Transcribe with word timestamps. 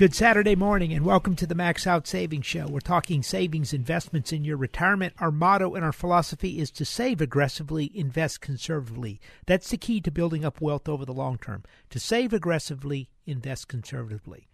Good 0.00 0.14
Saturday 0.14 0.56
morning 0.56 0.94
and 0.94 1.04
welcome 1.04 1.36
to 1.36 1.46
the 1.46 1.54
Max 1.54 1.86
Out 1.86 2.06
Savings 2.06 2.46
Show. 2.46 2.66
We're 2.66 2.80
talking 2.80 3.22
savings 3.22 3.74
investments 3.74 4.32
in 4.32 4.44
your 4.44 4.56
retirement. 4.56 5.12
Our 5.18 5.30
motto 5.30 5.74
and 5.74 5.84
our 5.84 5.92
philosophy 5.92 6.58
is 6.58 6.70
to 6.70 6.86
save 6.86 7.20
aggressively, 7.20 7.92
invest 7.94 8.40
conservatively. 8.40 9.20
That's 9.44 9.68
the 9.68 9.76
key 9.76 10.00
to 10.00 10.10
building 10.10 10.42
up 10.42 10.58
wealth 10.58 10.88
over 10.88 11.04
the 11.04 11.12
long 11.12 11.36
term. 11.36 11.64
To 11.90 12.00
save 12.00 12.32
aggressively, 12.32 13.10
invest 13.26 13.68
conservatively. 13.68 14.48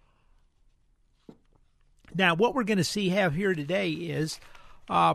Now, 2.12 2.34
what 2.34 2.56
we're 2.56 2.64
going 2.64 2.78
to 2.78 2.82
see 2.82 3.10
have 3.10 3.36
here 3.36 3.54
today 3.54 3.92
is 3.92 4.40
uh, 4.90 5.14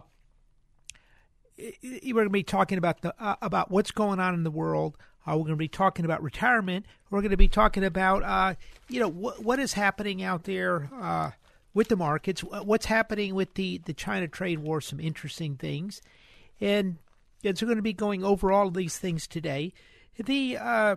we're 1.57 2.13
going 2.13 2.27
to 2.27 2.29
be 2.29 2.43
talking 2.43 2.77
about 2.77 3.01
the 3.01 3.13
uh, 3.21 3.35
about 3.41 3.69
what's 3.69 3.91
going 3.91 4.21
on 4.21 4.33
in 4.33 4.43
the 4.43 4.49
world, 4.49 4.95
uh, 5.27 5.31
we're 5.31 5.43
going 5.43 5.49
to 5.51 5.55
be 5.55 5.67
talking 5.67 6.05
about 6.05 6.23
retirement. 6.23 6.85
We're 7.09 7.21
going 7.21 7.31
to 7.31 7.37
be 7.37 7.47
talking 7.47 7.83
about, 7.83 8.23
uh, 8.23 8.55
you 8.89 8.99
know, 8.99 9.09
wh- 9.09 9.43
what 9.43 9.59
is 9.59 9.73
happening 9.73 10.23
out 10.23 10.43
there 10.43 10.89
uh, 10.99 11.31
with 11.73 11.89
the 11.89 11.95
markets, 11.95 12.41
what's 12.41 12.87
happening 12.87 13.35
with 13.35 13.53
the, 13.53 13.79
the 13.85 13.93
China 13.93 14.27
trade 14.27 14.59
war, 14.59 14.81
some 14.81 14.99
interesting 14.99 15.55
things. 15.55 16.01
And, 16.59 16.97
and 17.43 17.57
so 17.57 17.65
we're 17.65 17.71
going 17.71 17.77
to 17.77 17.83
be 17.83 17.93
going 17.93 18.23
over 18.23 18.51
all 18.51 18.67
of 18.67 18.73
these 18.73 18.97
things 18.97 19.27
today. 19.27 19.73
The 20.17 20.57
uh, 20.57 20.95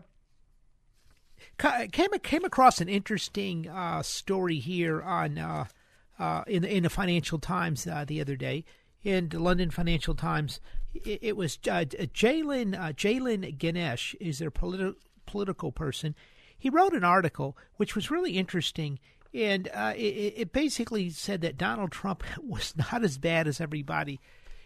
came 1.59 2.11
came 2.23 2.45
across 2.45 2.81
an 2.81 2.89
interesting 2.89 3.69
uh, 3.69 4.03
story 4.03 4.59
here 4.59 5.01
on 5.01 5.39
uh, 5.39 6.45
in 6.47 6.63
the, 6.63 6.77
in 6.77 6.83
the 6.83 6.91
Financial 6.91 7.39
Times 7.39 7.85
the 7.85 8.21
other 8.21 8.37
day 8.37 8.65
in 9.03 9.29
the 9.29 9.39
London 9.39 9.71
Financial 9.71 10.15
Times. 10.15 10.61
It, 10.95 11.19
it 11.23 11.37
was 11.37 11.59
uh, 11.71 11.85
Janan 11.85 12.79
uh, 12.79 12.93
Janan 12.93 13.57
Ganesh 13.59 14.15
is 14.21 14.39
their 14.39 14.51
politi- 14.51 14.97
political 15.27 15.73
person. 15.73 16.15
He 16.57 16.71
wrote 16.71 16.95
an 16.95 17.05
article 17.05 17.57
which 17.77 17.95
was 17.95 18.11
really 18.11 18.39
interesting, 18.39 18.99
and 19.33 19.69
uh, 19.75 19.93
it, 19.97 20.35
it, 20.37 20.53
basically 20.53 21.11
said 21.11 21.41
that 21.43 21.59
Donald 21.59 21.93
Trump 21.93 22.23
was 22.43 22.75
not 22.77 23.05
as 23.05 23.19
bad 23.19 23.47
as 23.47 23.61
everybody 23.61 24.21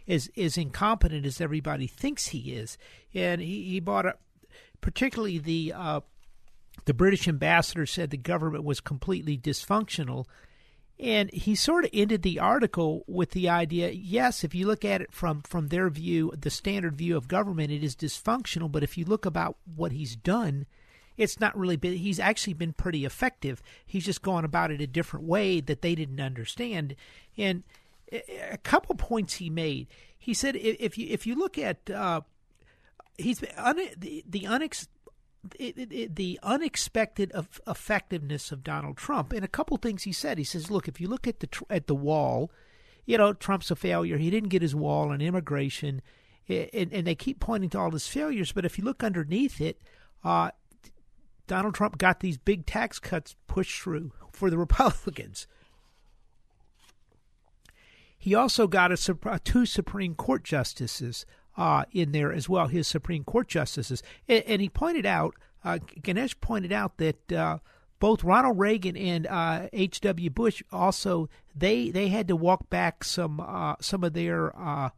is 0.06 0.30
as 0.36 0.56
incompetent 0.56 1.26
as 1.26 1.40
everybody 1.40 1.86
thinks 1.86 2.28
he 2.28 2.52
is, 2.52 2.78
and 3.14 3.40
he, 3.40 3.64
he 3.64 3.80
brought 3.80 4.06
up 4.06 4.20
particularly 4.80 5.38
the 5.38 5.72
uh, 5.74 6.00
the 6.84 6.94
British 6.94 7.28
ambassador 7.28 7.86
said 7.86 8.10
the 8.10 8.16
government 8.16 8.64
was 8.64 8.80
completely 8.80 9.36
dysfunctional 9.36 10.26
and 11.00 11.30
he 11.32 11.54
sort 11.54 11.84
of 11.84 11.90
ended 11.92 12.22
the 12.22 12.40
article 12.40 13.04
with 13.06 13.30
the 13.30 13.48
idea 13.48 13.90
yes, 13.90 14.42
if 14.42 14.54
you 14.54 14.66
look 14.66 14.84
at 14.84 15.00
it 15.00 15.12
from, 15.12 15.42
from 15.42 15.68
their 15.68 15.88
view, 15.90 16.32
the 16.38 16.50
standard 16.50 16.96
view 16.96 17.16
of 17.16 17.28
government, 17.28 17.70
it 17.70 17.84
is 17.84 17.94
dysfunctional. 17.94 18.70
But 18.70 18.82
if 18.82 18.98
you 18.98 19.04
look 19.04 19.24
about 19.24 19.56
what 19.76 19.92
he's 19.92 20.16
done, 20.16 20.66
it's 21.16 21.40
not 21.40 21.56
really 21.56 21.76
been, 21.76 21.96
he's 21.96 22.20
actually 22.20 22.54
been 22.54 22.72
pretty 22.72 23.04
effective. 23.04 23.62
He's 23.86 24.04
just 24.04 24.22
gone 24.22 24.44
about 24.44 24.70
it 24.70 24.80
a 24.80 24.86
different 24.86 25.26
way 25.26 25.60
that 25.60 25.82
they 25.82 25.94
didn't 25.94 26.20
understand. 26.20 26.94
And 27.36 27.62
a 28.12 28.58
couple 28.58 28.94
points 28.94 29.34
he 29.34 29.50
made. 29.50 29.88
He 30.18 30.34
said 30.34 30.56
if 30.56 30.98
you 30.98 31.06
if 31.08 31.26
you 31.26 31.34
look 31.34 31.58
at 31.58 31.90
uh, 31.90 32.22
he's 33.16 33.42
un, 33.56 33.76
the 33.96 34.24
the 34.28 34.40
unex, 34.40 34.88
it, 35.58 35.78
it, 35.78 35.92
it, 35.92 36.16
the 36.16 36.38
unexpected 36.42 37.30
of 37.32 37.60
effectiveness 37.66 38.52
of 38.52 38.64
Donald 38.64 38.96
Trump. 38.96 39.32
And 39.32 39.44
a 39.44 39.48
couple 39.48 39.76
things 39.76 40.02
he 40.02 40.12
said. 40.12 40.38
He 40.38 40.44
says, 40.44 40.70
"Look, 40.70 40.88
if 40.88 41.00
you 41.00 41.08
look 41.08 41.26
at 41.26 41.40
the 41.40 41.48
at 41.70 41.86
the 41.86 41.94
wall, 41.94 42.50
you 43.06 43.18
know 43.18 43.32
Trump's 43.32 43.70
a 43.70 43.76
failure. 43.76 44.18
He 44.18 44.30
didn't 44.30 44.50
get 44.50 44.62
his 44.62 44.74
wall 44.74 45.10
on 45.10 45.20
immigration, 45.20 46.02
and, 46.48 46.92
and 46.92 47.06
they 47.06 47.14
keep 47.14 47.40
pointing 47.40 47.70
to 47.70 47.78
all 47.78 47.90
his 47.90 48.08
failures. 48.08 48.52
But 48.52 48.64
if 48.64 48.78
you 48.78 48.84
look 48.84 49.04
underneath 49.04 49.60
it, 49.60 49.80
uh, 50.24 50.50
Donald 51.46 51.74
Trump 51.74 51.98
got 51.98 52.20
these 52.20 52.38
big 52.38 52.66
tax 52.66 52.98
cuts 52.98 53.36
pushed 53.46 53.80
through 53.80 54.12
for 54.32 54.50
the 54.50 54.58
Republicans." 54.66 55.46
He 58.20 58.34
also 58.34 58.66
got 58.66 58.90
a, 58.90 59.40
two 59.44 59.64
Supreme 59.64 60.16
Court 60.16 60.42
justices 60.42 61.24
uh, 61.58 61.84
in 61.90 62.12
there 62.12 62.32
as 62.32 62.48
well, 62.48 62.68
his 62.68 62.86
Supreme 62.86 63.24
Court 63.24 63.48
justices. 63.48 64.00
And, 64.28 64.44
and 64.46 64.62
he 64.62 64.68
pointed 64.68 65.04
out, 65.04 65.34
uh, 65.64 65.78
Ganesh 66.00 66.40
pointed 66.40 66.72
out 66.72 66.96
that 66.98 67.32
uh, 67.32 67.58
both 67.98 68.22
Ronald 68.22 68.58
Reagan 68.58 68.96
and 68.96 69.26
H.W. 69.72 70.30
Uh, 70.30 70.32
Bush 70.32 70.62
also 70.70 71.28
they 71.56 71.90
they 71.90 72.08
had 72.08 72.28
to 72.28 72.36
walk 72.36 72.70
back 72.70 73.02
some 73.02 73.40
uh, 73.40 73.74
some 73.80 74.04
of 74.04 74.12
their 74.12 74.56
uh, 74.56 74.90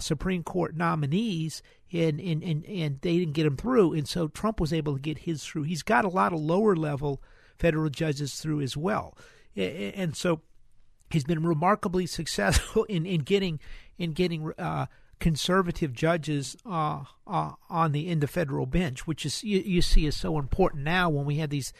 Supreme 0.00 0.42
Court 0.42 0.76
nominees, 0.76 1.62
and, 1.90 2.20
and 2.20 2.42
and 2.44 2.66
and 2.66 3.00
they 3.00 3.18
didn't 3.18 3.32
get 3.32 3.44
them 3.44 3.56
through, 3.56 3.94
and 3.94 4.06
so 4.06 4.28
Trump 4.28 4.60
was 4.60 4.72
able 4.72 4.94
to 4.94 5.00
get 5.00 5.20
his 5.20 5.42
through. 5.42 5.62
He's 5.62 5.82
got 5.82 6.04
a 6.04 6.10
lot 6.10 6.34
of 6.34 6.40
lower 6.40 6.76
level 6.76 7.22
federal 7.58 7.88
judges 7.88 8.34
through 8.34 8.60
as 8.60 8.76
well, 8.76 9.16
and 9.56 10.14
so 10.14 10.42
he's 11.10 11.24
been 11.24 11.42
remarkably 11.42 12.06
successful 12.06 12.84
in, 12.90 13.06
in 13.06 13.20
getting 13.20 13.60
in 13.96 14.12
getting 14.12 14.52
uh, 14.58 14.86
conservative 15.22 15.92
judges 15.92 16.56
uh, 16.66 17.04
uh, 17.28 17.52
on 17.70 17.92
the 17.92 18.08
in 18.08 18.18
the 18.18 18.26
federal 18.26 18.66
bench, 18.66 19.06
which 19.06 19.24
is 19.24 19.44
you, 19.44 19.60
you, 19.60 19.80
see 19.80 20.04
is 20.04 20.16
so 20.16 20.36
important 20.36 20.82
now 20.82 21.08
when 21.08 21.24
we 21.24 21.36
have 21.36 21.48
these 21.48 21.72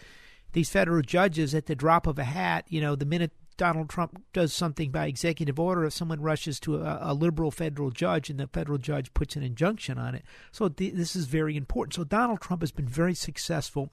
these 0.52 0.70
federal 0.70 1.02
judges 1.02 1.52
at 1.52 1.66
the 1.66 1.74
drop 1.74 2.06
of 2.06 2.20
a 2.20 2.24
hat. 2.24 2.64
You 2.68 2.80
know, 2.80 2.94
the 2.94 3.04
minute 3.04 3.32
Donald 3.56 3.90
Trump 3.90 4.22
does 4.32 4.52
something 4.52 4.92
by 4.92 5.06
executive 5.06 5.58
order, 5.58 5.84
if 5.84 5.92
someone 5.92 6.20
rushes 6.20 6.60
to 6.60 6.82
a, 6.82 6.98
a 7.00 7.14
liberal 7.14 7.50
federal 7.50 7.90
judge 7.90 8.30
and 8.30 8.38
the 8.38 8.46
federal 8.46 8.78
judge 8.78 9.12
puts 9.12 9.34
an 9.34 9.42
injunction 9.42 9.98
on 9.98 10.14
it, 10.14 10.22
so 10.52 10.68
th- 10.68 10.94
this 10.94 11.16
is 11.16 11.26
very 11.26 11.56
important. 11.56 11.94
So 11.94 12.04
Donald 12.04 12.40
Trump 12.40 12.62
has 12.62 12.70
been 12.70 12.86
very 12.86 13.14
successful 13.14 13.90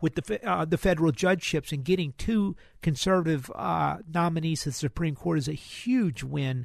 with 0.00 0.14
the 0.14 0.50
uh, 0.50 0.64
the 0.64 0.78
federal 0.78 1.12
judgeships 1.12 1.72
and 1.72 1.84
getting 1.84 2.14
two 2.16 2.56
conservative 2.80 3.52
uh, 3.54 3.98
nominees 4.10 4.62
to 4.62 4.70
the 4.70 4.74
Supreme 4.74 5.14
Court 5.14 5.36
is 5.36 5.46
a 5.46 5.52
huge 5.52 6.22
win 6.22 6.64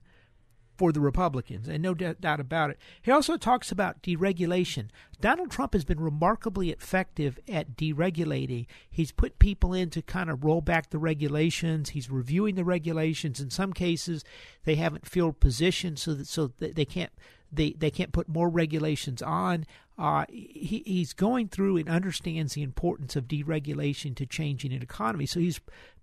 for 0.78 0.92
the 0.92 1.00
Republicans, 1.00 1.68
and 1.68 1.82
no 1.82 1.94
doubt 1.94 2.40
about 2.40 2.70
it. 2.70 2.80
He 3.02 3.12
also 3.12 3.38
talks 3.38 3.72
about 3.72 4.02
deregulation. 4.02 4.90
Donald 5.22 5.50
Trump 5.50 5.74
has 5.74 5.86
been 5.86 6.00
remarkably 6.00 6.70
effective 6.70 7.40
at 7.48 7.78
deregulating. 7.78 8.66
He's 8.90 9.12
put 9.12 9.40
people 9.40 9.74
in 9.74 9.90
to 9.92 10.02
kind 10.02 10.30
of 10.30 10.44
roll 10.44 10.62
back 10.62 10.90
the 10.90 10.98
regulations. 10.98 11.90
He's 11.90 12.10
reviewing 12.10 12.56
the 12.56 12.66
regulations. 12.66 13.40
In 13.40 13.50
some 13.50 13.74
cases, 13.74 14.24
they 14.66 14.76
haven't 14.76 15.08
filled 15.08 15.40
positions, 15.40 16.02
so 16.02 16.14
that 16.14 16.28
so 16.28 16.52
that 16.60 16.76
they 16.76 16.86
can't 16.86 17.12
they 17.52 17.72
they 17.72 17.92
can't 17.92 18.12
put 18.12 18.28
more 18.28 18.50
regulations 18.50 19.22
on. 19.22 19.66
Uh, 19.98 20.26
he, 20.30 20.84
he's 20.86 21.14
going 21.14 21.48
through 21.48 21.78
and 21.78 21.88
understands 21.88 22.54
the 22.54 22.64
importance 22.64 23.16
of 23.16 23.30
deregulation 23.30 24.14
to 24.16 24.26
changing 24.26 24.74
an 24.74 24.82
economy. 24.82 25.26
So 25.26 25.40
he's 25.40 25.62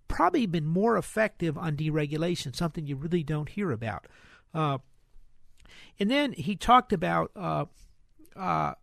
probably 0.08 0.46
been 0.46 0.66
more 0.66 0.96
effective 0.96 1.58
on 1.58 1.76
deregulation, 1.76 2.56
something 2.56 2.86
you 2.86 2.96
really 2.96 3.22
don't 3.22 3.50
hear 3.50 3.70
about. 3.70 4.06
Uh, 4.54 4.78
and 5.98 6.10
then 6.10 6.32
he 6.32 6.56
talked 6.56 6.92
about 6.92 7.30
uh, 7.36 7.66
uh, 8.36 8.74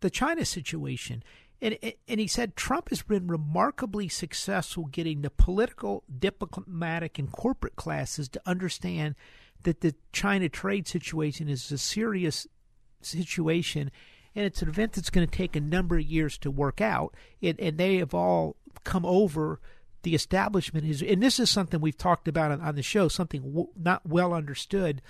the 0.00 0.10
China 0.10 0.44
situation. 0.44 1.22
And, 1.62 1.76
and 2.08 2.20
he 2.20 2.26
said 2.26 2.56
Trump 2.56 2.88
has 2.88 3.02
been 3.02 3.26
remarkably 3.26 4.08
successful 4.08 4.86
getting 4.86 5.22
the 5.22 5.30
political, 5.30 6.04
diplomatic, 6.18 7.18
and 7.18 7.30
corporate 7.30 7.76
classes 7.76 8.28
to 8.30 8.40
understand 8.46 9.14
that 9.62 9.82
the 9.82 9.94
China 10.12 10.48
trade 10.48 10.88
situation 10.88 11.48
is 11.48 11.70
a 11.70 11.76
serious 11.76 12.46
situation 13.02 13.90
and 14.34 14.46
it's 14.46 14.62
an 14.62 14.68
event 14.68 14.92
that's 14.92 15.10
going 15.10 15.26
to 15.26 15.36
take 15.36 15.56
a 15.56 15.60
number 15.60 15.96
of 15.96 16.04
years 16.04 16.38
to 16.38 16.50
work 16.50 16.80
out. 16.80 17.14
and 17.42 17.78
they 17.78 17.96
have 17.96 18.14
all 18.14 18.56
come 18.84 19.04
over. 19.04 19.60
The 20.02 20.14
establishment 20.14 20.86
is, 20.86 21.02
and 21.02 21.22
this 21.22 21.38
is 21.38 21.50
something 21.50 21.80
we've 21.80 21.96
talked 21.96 22.26
about 22.26 22.52
on, 22.52 22.60
on 22.60 22.74
the 22.74 22.82
show, 22.82 23.08
something 23.08 23.42
w- 23.42 23.68
not 23.76 24.06
well 24.06 24.32
understood 24.32 25.02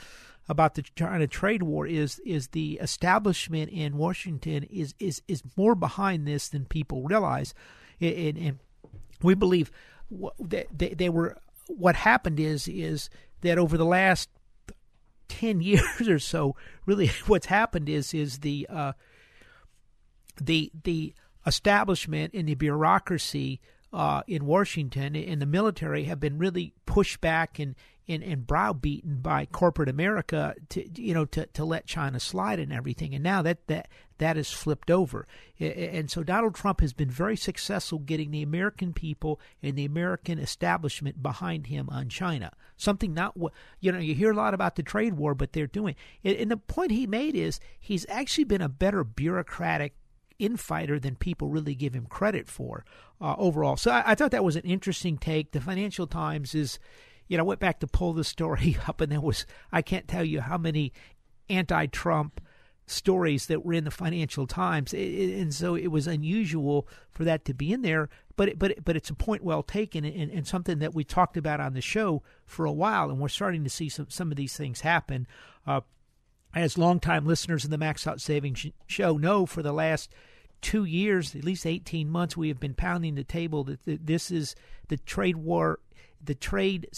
about 0.48 0.74
the 0.74 0.82
China 0.96 1.28
trade 1.28 1.62
war 1.62 1.86
is 1.86 2.18
is 2.26 2.48
the 2.48 2.72
establishment 2.82 3.70
in 3.70 3.96
Washington 3.96 4.64
is 4.64 4.94
is 4.98 5.22
is 5.28 5.42
more 5.56 5.76
behind 5.76 6.26
this 6.26 6.48
than 6.48 6.64
people 6.64 7.04
realize, 7.04 7.54
and, 8.00 8.36
and 8.36 8.58
we 9.22 9.34
believe 9.34 9.70
that 10.40 10.66
they, 10.76 10.94
they 10.94 11.08
were. 11.08 11.36
What 11.68 11.94
happened 11.94 12.40
is 12.40 12.66
is 12.66 13.10
that 13.42 13.58
over 13.58 13.78
the 13.78 13.84
last 13.84 14.28
ten 15.28 15.60
years 15.60 16.08
or 16.08 16.18
so, 16.18 16.56
really, 16.84 17.06
what's 17.26 17.46
happened 17.46 17.88
is 17.88 18.12
is 18.12 18.40
the 18.40 18.66
uh, 18.68 18.92
the 20.40 20.72
the 20.82 21.14
establishment 21.46 22.34
and 22.34 22.48
the 22.48 22.54
bureaucracy 22.54 23.60
uh, 23.92 24.22
in 24.26 24.46
Washington 24.46 25.16
and 25.16 25.42
the 25.42 25.46
military 25.46 26.04
have 26.04 26.20
been 26.20 26.38
really 26.38 26.72
pushed 26.86 27.20
back 27.20 27.58
and, 27.58 27.74
and, 28.06 28.22
and 28.22 28.46
browbeaten 28.46 29.16
by 29.16 29.46
corporate 29.46 29.88
America 29.88 30.54
to 30.68 31.00
you 31.00 31.12
know 31.12 31.24
to, 31.24 31.46
to 31.46 31.64
let 31.64 31.86
China 31.86 32.20
slide 32.20 32.60
and 32.60 32.72
everything. 32.72 33.14
And 33.14 33.24
now 33.24 33.42
that 33.42 33.66
that 33.66 33.88
that 34.18 34.36
is 34.36 34.50
flipped 34.50 34.90
over. 34.90 35.26
And 35.58 36.10
so 36.10 36.22
Donald 36.22 36.54
Trump 36.54 36.82
has 36.82 36.92
been 36.92 37.10
very 37.10 37.36
successful 37.36 37.98
getting 37.98 38.30
the 38.30 38.42
American 38.42 38.92
people 38.92 39.40
and 39.62 39.76
the 39.76 39.86
American 39.86 40.38
establishment 40.38 41.22
behind 41.22 41.66
him 41.66 41.88
on 41.90 42.08
China. 42.08 42.52
Something 42.76 43.12
not 43.12 43.36
you 43.80 43.90
know 43.90 43.98
you 43.98 44.14
hear 44.14 44.30
a 44.30 44.36
lot 44.36 44.54
about 44.54 44.76
the 44.76 44.82
trade 44.82 45.14
war, 45.14 45.34
but 45.34 45.52
they're 45.52 45.66
doing. 45.66 45.96
And 46.22 46.50
the 46.50 46.56
point 46.56 46.92
he 46.92 47.06
made 47.06 47.34
is 47.34 47.58
he's 47.80 48.06
actually 48.08 48.44
been 48.44 48.62
a 48.62 48.68
better 48.68 49.02
bureaucratic 49.02 49.94
infighter 50.40 50.98
than 50.98 51.16
people 51.16 51.48
really 51.48 51.74
give 51.74 51.94
him 51.94 52.06
credit 52.06 52.48
for 52.48 52.84
uh, 53.20 53.34
overall. 53.38 53.76
So 53.76 53.90
I, 53.90 54.12
I, 54.12 54.14
thought 54.14 54.30
that 54.30 54.44
was 54.44 54.56
an 54.56 54.62
interesting 54.62 55.18
take. 55.18 55.52
The 55.52 55.60
Financial 55.60 56.06
Times 56.06 56.54
is, 56.54 56.78
you 57.28 57.36
know, 57.36 57.44
I 57.44 57.46
went 57.46 57.60
back 57.60 57.80
to 57.80 57.86
pull 57.86 58.12
the 58.12 58.24
story 58.24 58.76
up, 58.88 59.00
and 59.00 59.12
there 59.12 59.20
was 59.20 59.46
I 59.70 59.82
can't 59.82 60.08
tell 60.08 60.24
you 60.24 60.40
how 60.40 60.58
many 60.58 60.92
anti-Trump 61.48 62.40
stories 62.86 63.46
that 63.46 63.64
were 63.64 63.72
in 63.72 63.84
the 63.84 63.90
Financial 63.90 64.46
Times, 64.46 64.92
and 64.92 65.54
so 65.54 65.74
it 65.74 65.88
was 65.88 66.06
unusual 66.06 66.88
for 67.10 67.24
that 67.24 67.44
to 67.44 67.54
be 67.54 67.72
in 67.72 67.82
there. 67.82 68.08
But 68.36 68.58
but 68.58 68.84
but 68.84 68.96
it's 68.96 69.10
a 69.10 69.14
point 69.14 69.44
well 69.44 69.62
taken, 69.62 70.04
and, 70.04 70.30
and 70.30 70.46
something 70.46 70.78
that 70.80 70.94
we 70.94 71.04
talked 71.04 71.36
about 71.36 71.60
on 71.60 71.74
the 71.74 71.80
show 71.80 72.22
for 72.46 72.64
a 72.64 72.72
while, 72.72 73.10
and 73.10 73.20
we're 73.20 73.28
starting 73.28 73.64
to 73.64 73.70
see 73.70 73.88
some 73.88 74.08
some 74.08 74.30
of 74.30 74.36
these 74.36 74.56
things 74.56 74.80
happen. 74.80 75.26
Uh, 75.66 75.82
as 76.54 76.78
longtime 76.78 77.26
listeners 77.26 77.64
in 77.64 77.70
the 77.70 77.78
Max 77.78 78.06
Out 78.06 78.20
Savings 78.20 78.66
show 78.86 79.16
know, 79.16 79.46
for 79.46 79.62
the 79.62 79.72
last 79.72 80.12
two 80.60 80.84
years, 80.84 81.34
at 81.34 81.44
least 81.44 81.66
18 81.66 82.08
months, 82.08 82.36
we 82.36 82.48
have 82.48 82.60
been 82.60 82.74
pounding 82.74 83.14
the 83.14 83.24
table 83.24 83.64
that 83.64 83.80
this 83.84 84.30
is 84.30 84.54
the 84.88 84.96
trade 84.96 85.36
war, 85.36 85.78
the 86.22 86.34
trade 86.34 86.88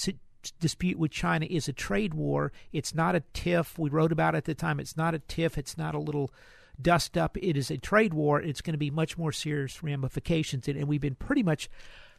dispute 0.59 0.99
with 0.99 1.11
China 1.11 1.47
is 1.49 1.69
a 1.69 1.73
trade 1.73 2.15
war. 2.15 2.53
It's 2.73 2.95
not 2.95 3.15
a 3.15 3.23
tiff. 3.33 3.79
We 3.79 3.91
wrote 3.91 4.13
about 4.13 4.35
it 4.35 4.39
at 4.39 4.45
the 4.45 4.55
time. 4.55 4.81
It's 4.81 4.97
not 4.97 5.15
a 5.15 5.21
tiff. 5.21 5.57
It's 5.57 5.79
not 5.79 5.95
a 5.95 6.01
little 6.01 6.31
dust 6.81 7.17
up. 7.17 7.37
It 7.37 7.57
is 7.57 7.71
a 7.71 7.79
trade 7.79 8.15
war. 8.15 8.41
It's 8.41 8.61
going 8.61 8.75
to 8.75 8.79
be 8.79 8.91
much 8.91 9.17
more 9.17 9.33
serious 9.33 9.83
ramifications, 9.83 10.67
and 10.67 10.89
we've 10.89 11.01
been 11.01 11.15
pretty 11.15 11.43
much. 11.43 11.69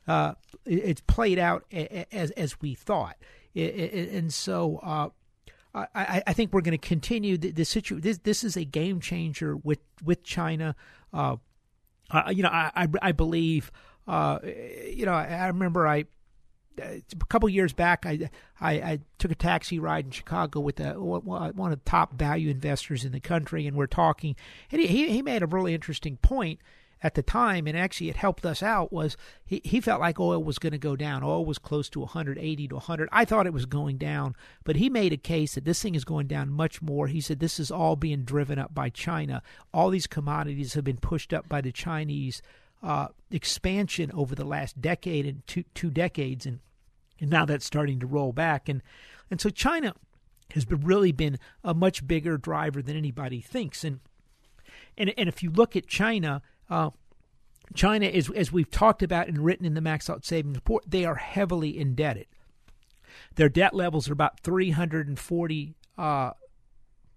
Uh, 0.05 0.33
it's 0.65 1.01
played 1.01 1.39
out 1.39 1.65
as 1.71 2.31
as 2.31 2.61
we 2.61 2.75
thought, 2.75 3.15
and 3.55 4.33
so 4.33 4.79
uh, 4.83 5.09
I, 5.75 6.21
I, 6.27 6.33
think 6.33 6.53
we're 6.53 6.61
going 6.61 6.77
to 6.77 6.87
continue 6.87 7.35
the, 7.35 7.51
the 7.51 7.65
situation. 7.65 8.01
This, 8.01 8.19
this 8.19 8.43
is 8.43 8.55
a 8.55 8.63
game 8.63 8.99
changer 8.99 9.57
with 9.57 9.79
with 10.03 10.23
China. 10.23 10.75
Uh, 11.11 11.37
uh, 12.11 12.31
you 12.31 12.43
know, 12.43 12.49
I 12.49 12.71
I, 12.75 12.87
I 13.01 13.11
believe. 13.11 13.71
Uh, 14.07 14.37
you 14.43 15.05
know, 15.05 15.13
I, 15.13 15.25
I 15.25 15.47
remember 15.47 15.87
I 15.87 16.05
a 16.77 17.01
couple 17.29 17.49
years 17.49 17.73
back, 17.73 18.05
I, 18.05 18.29
I, 18.59 18.71
I 18.73 18.99
took 19.17 19.31
a 19.31 19.35
taxi 19.35 19.79
ride 19.79 20.05
in 20.05 20.11
Chicago 20.11 20.59
with 20.59 20.79
a, 20.79 20.93
one 20.93 21.71
of 21.71 21.83
the 21.83 21.89
top 21.89 22.13
value 22.13 22.49
investors 22.49 23.05
in 23.05 23.11
the 23.11 23.19
country, 23.19 23.67
and 23.67 23.77
we're 23.77 23.87
talking. 23.87 24.35
And 24.71 24.81
he 24.81 25.09
he 25.09 25.21
made 25.21 25.43
a 25.43 25.47
really 25.47 25.73
interesting 25.73 26.17
point 26.17 26.59
at 27.03 27.15
the 27.15 27.21
time, 27.21 27.67
and 27.67 27.77
actually 27.77 28.09
it 28.09 28.15
helped 28.15 28.45
us 28.45 28.63
out, 28.63 28.93
was 28.93 29.17
he, 29.45 29.61
he 29.65 29.81
felt 29.81 29.99
like 29.99 30.19
oil 30.21 30.41
was 30.41 30.57
going 30.57 30.71
to 30.71 30.79
go 30.79 30.95
down. 30.95 31.21
Oil 31.21 31.45
was 31.45 31.57
close 31.57 31.89
to 31.89 31.99
180 31.99 32.67
to 32.69 32.75
100. 32.75 33.09
I 33.11 33.25
thought 33.25 33.45
it 33.45 33.53
was 33.53 33.65
going 33.65 33.97
down, 33.97 34.35
but 34.63 34.77
he 34.77 34.89
made 34.89 35.11
a 35.11 35.17
case 35.17 35.55
that 35.55 35.65
this 35.65 35.81
thing 35.81 35.95
is 35.95 36.05
going 36.05 36.27
down 36.27 36.49
much 36.49 36.81
more. 36.81 37.07
He 37.07 37.19
said 37.19 37.39
this 37.39 37.59
is 37.59 37.69
all 37.69 37.97
being 37.97 38.23
driven 38.23 38.57
up 38.57 38.73
by 38.73 38.89
China. 38.89 39.43
All 39.73 39.89
these 39.89 40.07
commodities 40.07 40.75
have 40.75 40.85
been 40.85 40.97
pushed 40.97 41.33
up 41.33 41.49
by 41.49 41.59
the 41.59 41.73
Chinese 41.73 42.41
uh, 42.81 43.09
expansion 43.29 44.09
over 44.13 44.33
the 44.33 44.45
last 44.45 44.81
decade 44.81 45.25
and 45.25 45.45
two, 45.45 45.63
two 45.73 45.89
decades, 45.89 46.45
and, 46.45 46.59
and 47.19 47.29
now 47.29 47.45
that's 47.45 47.65
starting 47.65 47.99
to 47.99 48.07
roll 48.07 48.31
back. 48.31 48.69
And, 48.69 48.81
and 49.29 49.41
so 49.41 49.49
China 49.49 49.93
has 50.51 50.63
been, 50.63 50.81
really 50.81 51.11
been 51.11 51.37
a 51.65 51.73
much 51.73 52.07
bigger 52.07 52.37
driver 52.37 52.81
than 52.81 52.95
anybody 52.95 53.41
thinks. 53.41 53.83
And 53.83 53.99
and 54.97 55.13
and 55.17 55.27
if 55.27 55.43
you 55.43 55.49
look 55.51 55.75
at 55.75 55.87
China, 55.87 56.41
uh, 56.69 56.89
China 57.73 58.05
is, 58.05 58.29
as 58.31 58.51
we've 58.51 58.69
talked 58.69 59.03
about 59.03 59.27
and 59.27 59.39
written 59.39 59.65
in 59.65 59.73
the 59.73 59.81
Max 59.81 60.09
Out 60.09 60.25
Savings 60.25 60.55
Report, 60.55 60.83
they 60.87 61.05
are 61.05 61.15
heavily 61.15 61.77
indebted. 61.77 62.27
Their 63.35 63.49
debt 63.49 63.73
levels 63.73 64.09
are 64.09 64.13
about 64.13 64.39
340 64.41 65.75
uh, 65.97 66.31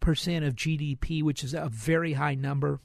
percent 0.00 0.44
of 0.44 0.54
GDP, 0.54 1.22
which 1.22 1.42
is 1.42 1.54
a 1.54 1.68
very 1.68 2.14
high 2.14 2.34
number. 2.34 2.80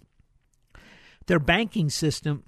Their 1.28 1.40
banking 1.40 1.90
system 1.90 2.44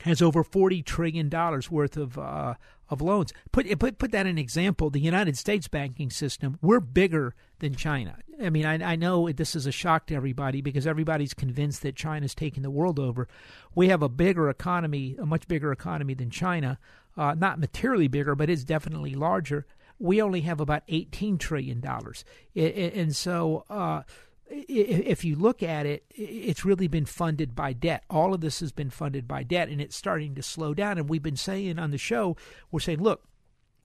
has 0.00 0.22
over 0.22 0.44
40 0.44 0.82
trillion 0.82 1.28
dollars 1.28 1.70
worth 1.70 1.96
of 1.96 2.18
uh, 2.18 2.54
of 2.88 3.00
loans. 3.00 3.32
Put 3.52 3.78
put 3.78 3.98
put 3.98 4.12
that 4.12 4.26
in 4.26 4.38
example. 4.38 4.90
The 4.90 5.00
United 5.00 5.36
States 5.36 5.68
banking 5.68 6.10
system, 6.10 6.58
we're 6.62 6.80
bigger 6.80 7.34
than 7.58 7.74
China. 7.74 8.16
I 8.40 8.50
mean, 8.50 8.64
I, 8.64 8.92
I 8.92 8.96
know 8.96 9.30
this 9.30 9.56
is 9.56 9.66
a 9.66 9.72
shock 9.72 10.06
to 10.06 10.14
everybody 10.14 10.60
because 10.60 10.86
everybody's 10.86 11.34
convinced 11.34 11.82
that 11.82 11.96
China's 11.96 12.34
taking 12.34 12.62
the 12.62 12.70
world 12.70 12.98
over. 12.98 13.28
We 13.74 13.88
have 13.88 14.02
a 14.02 14.08
bigger 14.08 14.48
economy, 14.48 15.16
a 15.18 15.26
much 15.26 15.48
bigger 15.48 15.72
economy 15.72 16.14
than 16.14 16.30
China. 16.30 16.78
Uh, 17.16 17.34
not 17.34 17.58
materially 17.58 18.08
bigger, 18.08 18.34
but 18.34 18.48
it's 18.48 18.64
definitely 18.64 19.14
larger. 19.14 19.66
We 19.98 20.22
only 20.22 20.42
have 20.42 20.60
about 20.60 20.84
eighteen 20.88 21.38
trillion 21.38 21.80
dollars, 21.80 22.24
and 22.54 23.14
so. 23.16 23.64
Uh, 23.68 24.02
if 24.50 25.26
you 25.26 25.36
look 25.36 25.62
at 25.62 25.84
it, 25.84 26.04
it's 26.14 26.64
really 26.64 26.88
been 26.88 27.04
funded 27.04 27.54
by 27.54 27.74
debt. 27.74 28.02
All 28.08 28.32
of 28.32 28.40
this 28.40 28.60
has 28.60 28.72
been 28.72 28.88
funded 28.88 29.28
by 29.28 29.42
debt, 29.42 29.68
and 29.68 29.78
it's 29.78 29.94
starting 29.94 30.34
to 30.36 30.42
slow 30.42 30.72
down. 30.72 30.96
And 30.96 31.06
we've 31.06 31.22
been 31.22 31.36
saying 31.36 31.78
on 31.78 31.90
the 31.90 31.98
show, 31.98 32.34
we're 32.70 32.80
saying, 32.80 33.02
look, 33.02 33.24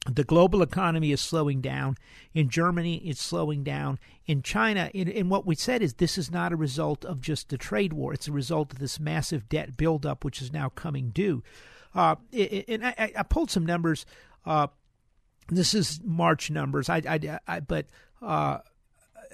the 0.09 0.23
global 0.23 0.61
economy 0.61 1.11
is 1.11 1.21
slowing 1.21 1.61
down. 1.61 1.97
In 2.33 2.49
Germany, 2.49 2.97
it's 2.97 3.21
slowing 3.21 3.63
down. 3.63 3.99
In 4.25 4.41
China, 4.41 4.91
and 4.93 5.29
what 5.29 5.45
we 5.45 5.55
said 5.55 5.81
is 5.81 5.95
this 5.95 6.17
is 6.17 6.29
not 6.29 6.51
a 6.51 6.57
result 6.57 7.05
of 7.05 7.21
just 7.21 7.49
the 7.49 7.57
trade 7.57 7.93
war. 7.93 8.13
It's 8.13 8.27
a 8.27 8.31
result 8.31 8.73
of 8.73 8.79
this 8.79 8.99
massive 8.99 9.47
debt 9.47 9.77
buildup, 9.77 10.25
which 10.25 10.41
is 10.41 10.51
now 10.51 10.69
coming 10.69 11.11
due. 11.11 11.41
Uh, 11.95 12.15
and 12.33 12.85
I, 12.85 13.13
I, 13.17 13.23
pulled 13.23 13.51
some 13.51 13.65
numbers. 13.65 14.05
Uh, 14.45 14.67
this 15.49 15.73
is 15.73 16.01
March 16.03 16.49
numbers. 16.49 16.89
I, 16.89 17.01
I, 17.07 17.39
I 17.47 17.59
but 17.59 17.85
uh, 18.21 18.59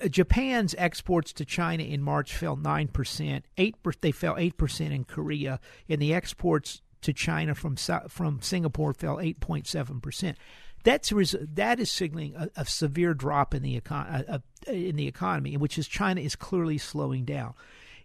Japan's 0.10 0.76
exports 0.78 1.34
to 1.34 1.46
China 1.46 1.84
in 1.84 2.02
March 2.02 2.36
fell 2.36 2.58
9%. 2.58 3.42
8 3.58 3.76
they 4.02 4.12
fell 4.12 4.36
8% 4.36 4.92
in 4.92 5.04
Korea 5.04 5.60
and 5.88 6.02
the 6.02 6.14
exports 6.14 6.82
to 7.01 7.13
China 7.13 7.56
from 7.56 7.75
from 7.75 8.41
Singapore 8.41 8.94
fell 8.94 9.18
8.7%. 9.18 10.36
That's 10.84 11.13
that 11.34 11.79
is 11.79 11.91
signaling 11.91 12.36
a, 12.36 12.50
a 12.56 12.65
severe 12.65 13.13
drop 13.13 13.53
in 13.53 13.63
the 13.63 13.79
econ- 13.79 14.41
in 14.68 14.96
the 14.96 15.08
economy, 15.08 15.58
which 15.58 15.77
is 15.77 15.88
China 15.88 16.22
is 16.22 16.36
clearly 16.36 16.77
slowing 16.77 17.25
down. 17.25 17.53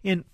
And 0.03 0.25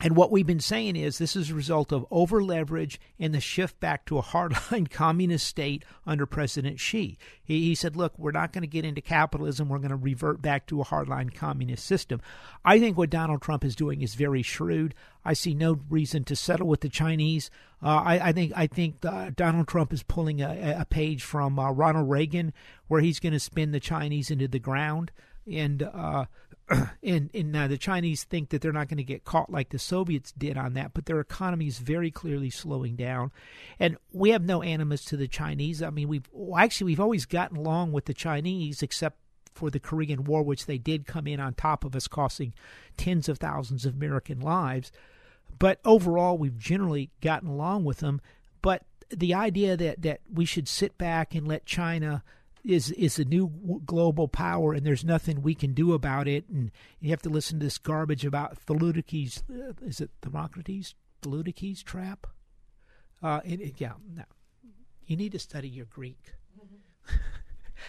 and 0.00 0.16
what 0.16 0.32
we've 0.32 0.46
been 0.46 0.60
saying 0.60 0.96
is 0.96 1.18
this 1.18 1.36
is 1.36 1.50
a 1.50 1.54
result 1.54 1.92
of 1.92 2.04
over 2.10 2.42
leverage 2.42 3.00
and 3.18 3.32
the 3.32 3.40
shift 3.40 3.78
back 3.80 4.04
to 4.06 4.18
a 4.18 4.22
hardline 4.22 4.90
communist 4.90 5.46
state 5.46 5.84
under 6.06 6.26
President 6.26 6.80
Xi. 6.80 7.16
He, 7.42 7.62
he 7.62 7.74
said, 7.74 7.96
look, 7.96 8.18
we're 8.18 8.32
not 8.32 8.52
going 8.52 8.62
to 8.62 8.68
get 8.68 8.84
into 8.84 9.00
capitalism. 9.00 9.68
We're 9.68 9.78
going 9.78 9.90
to 9.90 9.96
revert 9.96 10.42
back 10.42 10.66
to 10.66 10.80
a 10.80 10.84
hardline 10.84 11.32
communist 11.32 11.86
system. 11.86 12.20
I 12.64 12.80
think 12.80 12.98
what 12.98 13.10
Donald 13.10 13.40
Trump 13.40 13.64
is 13.64 13.76
doing 13.76 14.02
is 14.02 14.14
very 14.14 14.42
shrewd. 14.42 14.94
I 15.24 15.32
see 15.32 15.54
no 15.54 15.80
reason 15.88 16.24
to 16.24 16.36
settle 16.36 16.66
with 16.66 16.80
the 16.80 16.88
Chinese. 16.88 17.50
Uh, 17.82 18.02
I, 18.04 18.28
I, 18.28 18.32
think 18.32 18.52
I 18.56 18.66
think 18.66 19.04
uh, 19.04 19.30
Donald 19.34 19.68
Trump 19.68 19.92
is 19.92 20.02
pulling 20.02 20.42
a, 20.42 20.76
a 20.80 20.84
page 20.84 21.22
from 21.22 21.58
uh, 21.58 21.70
Ronald 21.70 22.10
Reagan, 22.10 22.52
where 22.88 23.00
he's 23.00 23.20
going 23.20 23.32
to 23.32 23.40
spin 23.40 23.70
the 23.70 23.80
Chinese 23.80 24.30
into 24.30 24.48
the 24.48 24.58
ground. 24.58 25.12
And 25.50 25.82
uh, 25.82 26.26
and 27.02 27.30
and 27.34 27.52
now 27.52 27.66
the 27.66 27.78
Chinese 27.78 28.24
think 28.24 28.50
that 28.50 28.60
they're 28.60 28.72
not 28.72 28.88
going 28.88 28.98
to 28.98 29.04
get 29.04 29.24
caught 29.24 29.50
like 29.50 29.70
the 29.70 29.78
Soviets 29.78 30.32
did 30.32 30.56
on 30.56 30.74
that, 30.74 30.94
but 30.94 31.06
their 31.06 31.20
economy 31.20 31.66
is 31.66 31.78
very 31.78 32.10
clearly 32.10 32.50
slowing 32.50 32.96
down, 32.96 33.32
and 33.78 33.96
we 34.12 34.30
have 34.30 34.42
no 34.42 34.62
animus 34.62 35.04
to 35.06 35.16
the 35.16 35.28
Chinese. 35.28 35.82
I 35.82 35.90
mean, 35.90 36.08
we've 36.08 36.28
actually 36.56 36.86
we've 36.86 37.00
always 37.00 37.26
gotten 37.26 37.56
along 37.56 37.92
with 37.92 38.06
the 38.06 38.14
Chinese, 38.14 38.82
except 38.82 39.18
for 39.54 39.70
the 39.70 39.80
Korean 39.80 40.24
War, 40.24 40.42
which 40.42 40.66
they 40.66 40.78
did 40.78 41.06
come 41.06 41.26
in 41.26 41.40
on 41.40 41.54
top 41.54 41.84
of 41.84 41.94
us, 41.94 42.08
costing 42.08 42.54
tens 42.96 43.28
of 43.28 43.38
thousands 43.38 43.86
of 43.86 43.94
American 43.94 44.40
lives. 44.40 44.90
But 45.58 45.80
overall, 45.84 46.36
we've 46.36 46.58
generally 46.58 47.10
gotten 47.20 47.48
along 47.48 47.84
with 47.84 47.98
them. 47.98 48.20
But 48.62 48.82
the 49.10 49.34
idea 49.34 49.76
that, 49.76 50.02
that 50.02 50.20
we 50.32 50.44
should 50.44 50.68
sit 50.68 50.98
back 50.98 51.34
and 51.34 51.46
let 51.46 51.66
China 51.66 52.24
is 52.64 52.90
is 52.92 53.18
a 53.18 53.24
new 53.24 53.80
global 53.84 54.26
power 54.26 54.72
and 54.72 54.86
there's 54.86 55.04
nothing 55.04 55.42
we 55.42 55.54
can 55.54 55.74
do 55.74 55.92
about 55.92 56.26
it 56.26 56.48
and 56.48 56.70
you 57.00 57.10
have 57.10 57.22
to 57.22 57.28
listen 57.28 57.58
to 57.58 57.66
this 57.66 57.78
garbage 57.78 58.24
about 58.24 58.56
Thucydides 58.58 59.42
uh, 59.50 59.72
is 59.82 60.00
it 60.00 60.10
Thucydides 60.22 60.94
Thucydides 61.22 61.82
trap? 61.82 62.26
Uh 63.22 63.40
and, 63.44 63.60
and 63.60 63.74
yeah 63.78 63.92
no. 64.14 64.24
You 65.06 65.16
need 65.16 65.32
to 65.32 65.38
study 65.38 65.68
your 65.68 65.86
Greek. 65.86 66.32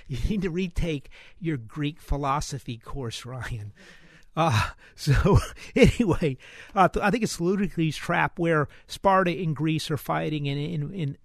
You 0.07 0.17
need 0.29 0.41
to 0.41 0.49
retake 0.49 1.09
your 1.39 1.57
Greek 1.57 2.01
philosophy 2.01 2.77
course 2.77 3.25
Ryan. 3.25 3.73
Uh, 4.37 4.71
so 4.95 5.39
anyway, 5.77 6.35
uh, 6.75 6.89
I 7.01 7.09
think 7.09 7.23
it's 7.23 7.37
Thucydides' 7.37 7.95
trap 7.95 8.37
where 8.37 8.67
Sparta 8.85 9.31
and 9.31 9.55
Greece 9.55 9.89
are 9.89 9.95
fighting, 9.95 10.49
and 10.49 10.59
in, 10.59 10.93
in, 10.93 11.17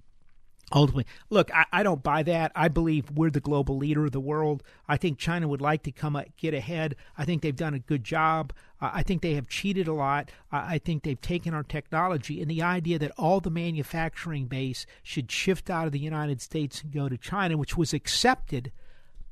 ultimately, 0.73 1.07
look, 1.31 1.53
I, 1.55 1.65
I, 1.73 1.83
don't 1.83 2.03
buy 2.03 2.23
that. 2.25 2.53
I 2.55 2.69
believe 2.69 3.11
we're 3.11 3.31
the 3.31 3.41
global 3.41 3.77
leader 3.77 4.05
of 4.05 4.13
the 4.13 4.21
world. 4.21 4.63
I 4.89 4.97
think 4.97 5.19
China 5.19 5.49
would 5.49 5.61
like 5.61 5.83
to 5.85 5.93
come 5.93 6.17
up, 6.17 6.27
get 6.37 6.55
ahead. 6.55 6.97
I 7.19 7.25
think 7.25 7.43
they've 7.43 7.55
done 7.55 7.75
a 7.75 7.79
good 7.79 8.05
job. 8.05 8.53
Uh, 8.81 8.91
I 8.93 9.03
think 9.03 9.23
they 9.23 9.35
have 9.35 9.49
cheated 9.49 9.89
a 9.89 9.93
lot. 9.93 10.31
I 10.53 10.79
think 10.79 11.03
they've 11.03 11.21
taken 11.21 11.55
our 11.55 11.63
technology 11.63 12.41
and 12.41 12.51
the 12.51 12.63
idea 12.63 12.99
that 12.99 13.13
all 13.19 13.41
the 13.41 13.51
manufacturing 13.51 14.47
base 14.47 14.87
should 15.03 15.31
shift 15.31 15.71
out 15.71 15.87
of 15.87 15.93
the 15.93 15.99
United 15.99 16.41
States 16.41 16.83
and 16.83 16.93
go 16.93 17.09
to 17.09 17.19
China, 17.19 17.57
which 17.57 17.77
was 17.77 17.93
accepted 17.93 18.73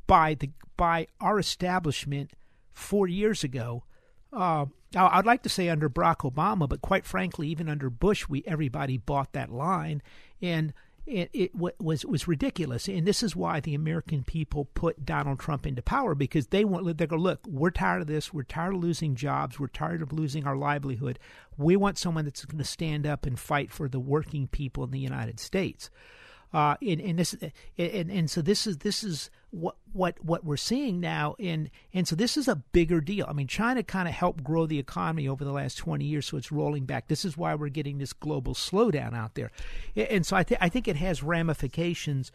by 0.07 0.35
the 0.35 0.51
by 0.77 1.07
our 1.21 1.39
establishment 1.39 2.33
four 2.73 3.07
years 3.07 3.45
ago. 3.45 3.85
Uh, 4.33 4.67
I'd 4.95 5.27
like 5.27 5.43
to 5.43 5.49
say 5.49 5.69
under 5.69 5.91
Barack 5.91 6.31
Obama, 6.31 6.69
but 6.69 6.81
quite 6.81 7.05
frankly, 7.05 7.49
even 7.49 7.69
under 7.69 7.91
Bush, 7.91 8.29
we 8.29 8.43
everybody 8.47 8.97
bought 8.97 9.33
that 9.33 9.51
line, 9.51 10.03
and 10.41 10.73
it, 11.09 11.31
it 11.33 11.55
was 11.55 12.05
was 12.05 12.29
ridiculous. 12.29 12.89
And 12.89 13.07
this 13.07 13.23
is 13.23 13.35
why 13.35 13.61
the 13.61 13.75
American 13.75 14.23
people 14.23 14.67
put 14.75 15.05
Donald 15.05 15.39
Trump 15.41 15.67
into 15.67 15.83
power 15.83 16.15
because 16.15 16.49
they 16.49 16.65
want 16.65 16.99
they 16.99 17.07
go 17.07 17.17
look, 17.17 17.41
we're 17.47 17.71
tired 17.71 18.03
of 18.03 18.07
this, 18.07 18.33
we're 18.33 18.43
tired 18.43 18.75
of 18.75 18.83
losing 18.83 19.15
jobs, 19.15 19.59
we're 19.59 19.69
tired 19.69 20.03
of 20.03 20.13
losing 20.13 20.47
our 20.47 20.57
livelihood. 20.57 21.19
We 21.57 21.77
want 21.77 21.99
someone 21.99 22.25
that's 22.25 22.45
going 22.45 22.59
to 22.59 22.65
stand 22.65 23.07
up 23.07 23.27
and 23.27 23.39
fight 23.39 23.73
for 23.73 23.89
the 23.89 24.01
working 24.01 24.47
people 24.49 24.85
in 24.85 24.91
the 24.91 24.99
United 24.99 25.41
States. 25.41 25.91
Uh, 26.53 26.77
and, 26.81 27.01
and 27.01 27.19
this 27.19 27.35
and, 27.77 28.11
and 28.11 28.31
so 28.31 28.41
this 28.41 28.67
is 28.67 28.79
this 28.79 29.05
is 29.05 29.31
what 29.51 29.77
what 29.93 30.23
what 30.25 30.45
we're 30.45 30.57
seeing 30.57 30.99
now 30.99 31.35
and 31.39 31.71
and 31.93 32.09
so 32.09 32.17
this 32.17 32.37
is 32.37 32.49
a 32.49 32.57
bigger 32.57 33.01
deal. 33.01 33.27
I 33.29 33.35
mean 33.35 33.47
China 33.47 33.83
kind 33.83 34.09
of 34.09 34.15
helped 34.15 34.43
grow 34.43 34.67
the 34.67 34.79
economy 34.79 35.29
over 35.29 35.45
the 35.45 35.53
last 35.53 35.77
20 35.77 36.05
years 36.05 36.27
so 36.27 36.37
it's 36.37 36.51
rolling 36.51 36.87
back. 36.87 37.09
This 37.09 37.25
is 37.25 37.37
why 37.37 37.55
we're 37.55 37.69
getting 37.69 37.99
this 37.99 38.13
global 38.13 38.55
slowdown 38.55 39.15
out 39.15 39.35
there. 39.35 39.51
And 39.95 40.25
so 40.25 40.37
I 40.37 40.43
think 40.43 40.59
I 40.63 40.69
think 40.69 40.89
it 40.89 40.97
has 40.97 41.23
ramifications 41.23 42.33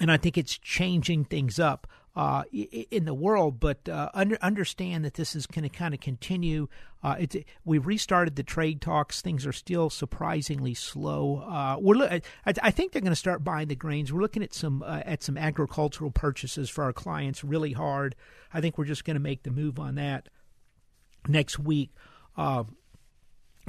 and 0.00 0.10
I 0.10 0.16
think 0.16 0.38
it's 0.38 0.56
changing 0.56 1.24
things 1.24 1.58
up 1.58 1.86
uh, 2.16 2.42
in 2.52 3.04
the 3.04 3.14
world. 3.14 3.60
But 3.60 3.88
uh, 3.88 4.10
under, 4.14 4.38
understand 4.42 5.04
that 5.04 5.14
this 5.14 5.36
is 5.36 5.46
going 5.46 5.62
to 5.62 5.68
kind 5.68 5.94
of 5.94 6.00
continue. 6.00 6.68
Uh, 7.02 7.26
we've 7.64 7.86
restarted 7.86 8.36
the 8.36 8.42
trade 8.42 8.80
talks. 8.80 9.22
Things 9.22 9.46
are 9.46 9.52
still 9.52 9.88
surprisingly 9.88 10.74
slow. 10.74 11.44
Uh, 11.48 11.76
we're 11.78 12.02
I, 12.04 12.20
I, 12.44 12.70
think 12.70 12.92
they're 12.92 13.02
going 13.02 13.12
to 13.12 13.16
start 13.16 13.44
buying 13.44 13.68
the 13.68 13.76
grains. 13.76 14.12
We're 14.12 14.20
looking 14.20 14.42
at 14.42 14.52
some 14.52 14.82
uh, 14.82 15.02
at 15.04 15.22
some 15.22 15.36
agricultural 15.36 16.10
purchases 16.10 16.68
for 16.68 16.84
our 16.84 16.92
clients 16.92 17.44
really 17.44 17.72
hard. 17.72 18.16
I 18.52 18.60
think 18.60 18.78
we're 18.78 18.84
just 18.84 19.04
going 19.04 19.14
to 19.14 19.20
make 19.20 19.44
the 19.44 19.50
move 19.50 19.78
on 19.78 19.94
that 19.94 20.28
next 21.28 21.58
week. 21.58 21.90
Uh, 22.36 22.64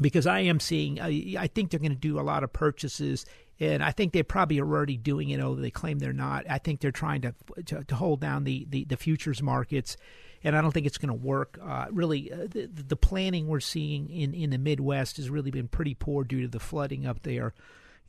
because 0.01 0.25
I 0.25 0.39
am 0.41 0.62
seeing, 0.62 1.01
I 1.01 1.48
think 1.48 1.72
they're 1.72 1.79
going 1.79 1.91
to 1.91 1.98
do 1.98 2.19
a 2.19 2.22
lot 2.22 2.46
of 2.46 2.53
purchases 2.53 3.25
and 3.59 3.83
I 3.83 3.91
think 3.91 4.13
they 4.13 4.23
probably 4.23 4.59
are 4.59 4.67
already 4.67 4.97
doing 4.97 5.29
it, 5.29 5.41
although 5.41 5.61
they 5.61 5.71
claim 5.71 5.99
they're 5.99 6.13
not. 6.13 6.45
I 6.49 6.59
think 6.59 6.79
they're 6.79 6.91
trying 6.91 7.21
to 7.21 7.35
to, 7.65 7.83
to 7.83 7.95
hold 7.95 8.21
down 8.21 8.45
the, 8.45 8.65
the, 8.69 8.85
the, 8.85 8.97
futures 8.97 9.41
markets, 9.41 9.97
and 10.43 10.55
I 10.55 10.61
don't 10.61 10.71
think 10.71 10.85
it's 10.85 10.97
going 10.97 11.09
to 11.09 11.25
work. 11.25 11.59
Uh, 11.61 11.87
really, 11.91 12.31
uh, 12.31 12.47
the, 12.49 12.67
the 12.67 12.95
planning 12.95 13.47
we're 13.47 13.59
seeing 13.59 14.09
in, 14.09 14.33
in 14.33 14.51
the 14.51 14.57
Midwest 14.57 15.17
has 15.17 15.29
really 15.29 15.51
been 15.51 15.67
pretty 15.67 15.93
poor 15.93 16.23
due 16.23 16.41
to 16.41 16.47
the 16.47 16.59
flooding 16.59 17.05
up 17.05 17.23
there, 17.23 17.53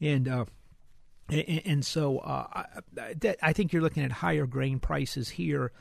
and 0.01 0.29
uh, 0.29 0.45
and, 1.29 1.63
and, 1.65 1.87
so 1.87 2.19
uh, 2.19 2.65
I, 2.99 3.35
I, 3.43 3.53
think 3.53 3.73
you're 3.73 3.83
looking 3.83 4.05
at 4.05 4.13
higher 4.13 4.47
grain 4.47 4.79
prices 4.79 5.31
here, 5.31 5.73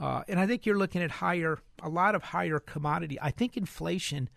uh, 0.00 0.22
and 0.28 0.38
I 0.38 0.46
think 0.46 0.66
you're 0.66 0.78
looking 0.78 1.02
at 1.02 1.10
higher 1.10 1.58
a 1.82 1.88
lot 1.88 2.14
of 2.14 2.22
higher 2.22 2.60
commodity. 2.60 3.18
I 3.20 3.32
think 3.32 3.56
inflation 3.56 4.28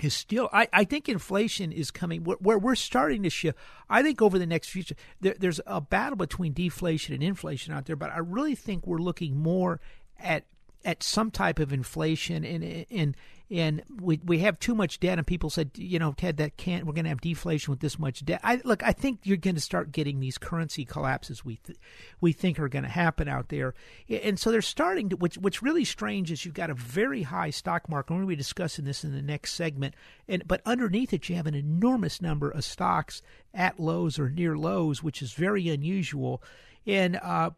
is 0.00 0.14
still 0.14 0.48
I, 0.52 0.68
I 0.72 0.84
think 0.84 1.08
inflation 1.08 1.72
is 1.72 1.90
coming 1.90 2.24
where, 2.24 2.36
where, 2.38 2.58
we're 2.58 2.74
starting 2.74 3.22
to 3.24 3.30
shift. 3.30 3.58
I 3.90 4.02
think 4.02 4.22
over 4.22 4.38
the 4.38 4.46
next 4.46 4.68
future 4.68 4.94
there, 5.20 5.34
there's 5.38 5.60
a 5.66 5.80
battle 5.80 6.16
between 6.16 6.52
deflation 6.52 7.14
and 7.14 7.22
inflation 7.22 7.74
out 7.74 7.86
there 7.86 7.96
but 7.96 8.10
i 8.10 8.18
really 8.18 8.54
think 8.54 8.86
we're 8.86 8.98
looking 8.98 9.36
more 9.36 9.80
at 10.18 10.44
at 10.84 11.02
some 11.02 11.30
type 11.30 11.58
of 11.58 11.72
inflation 11.72 12.44
and 12.44 12.86
and 12.90 13.16
and 13.52 13.82
we 14.00 14.18
we 14.24 14.38
have 14.38 14.58
too 14.58 14.74
much 14.74 14.98
debt 14.98 15.18
and 15.18 15.26
people 15.26 15.50
said 15.50 15.70
you 15.74 15.98
know 15.98 16.12
Ted 16.12 16.38
that 16.38 16.56
can't 16.56 16.86
we're 16.86 16.94
going 16.94 17.04
to 17.04 17.10
have 17.10 17.20
deflation 17.20 17.70
with 17.70 17.80
this 17.80 17.98
much 17.98 18.24
debt. 18.24 18.40
I 18.42 18.62
look 18.64 18.82
I 18.82 18.92
think 18.92 19.20
you're 19.24 19.36
going 19.36 19.56
to 19.56 19.60
start 19.60 19.92
getting 19.92 20.20
these 20.20 20.38
currency 20.38 20.86
collapses 20.86 21.44
we 21.44 21.56
th- 21.56 21.78
we 22.20 22.32
think 22.32 22.58
are 22.58 22.68
going 22.68 22.84
to 22.84 22.88
happen 22.88 23.28
out 23.28 23.50
there. 23.50 23.74
And 24.08 24.38
so 24.38 24.50
they're 24.50 24.62
starting 24.62 25.10
to 25.10 25.16
which 25.16 25.36
what's 25.36 25.62
really 25.62 25.84
strange 25.84 26.32
is 26.32 26.44
you've 26.44 26.54
got 26.54 26.70
a 26.70 26.74
very 26.74 27.22
high 27.22 27.50
stock 27.50 27.88
market. 27.90 28.12
We're 28.12 28.20
going 28.20 28.28
to 28.28 28.32
be 28.32 28.36
discussing 28.36 28.86
this 28.86 29.04
in 29.04 29.12
the 29.12 29.22
next 29.22 29.52
segment. 29.52 29.94
And 30.26 30.48
but 30.48 30.62
underneath 30.64 31.12
it 31.12 31.28
you 31.28 31.36
have 31.36 31.46
an 31.46 31.54
enormous 31.54 32.22
number 32.22 32.50
of 32.50 32.64
stocks 32.64 33.20
at 33.52 33.78
lows 33.78 34.18
or 34.18 34.30
near 34.30 34.56
lows 34.56 35.02
which 35.02 35.20
is 35.20 35.34
very 35.34 35.68
unusual. 35.68 36.42
And 36.86 37.16
uh, 37.22 37.50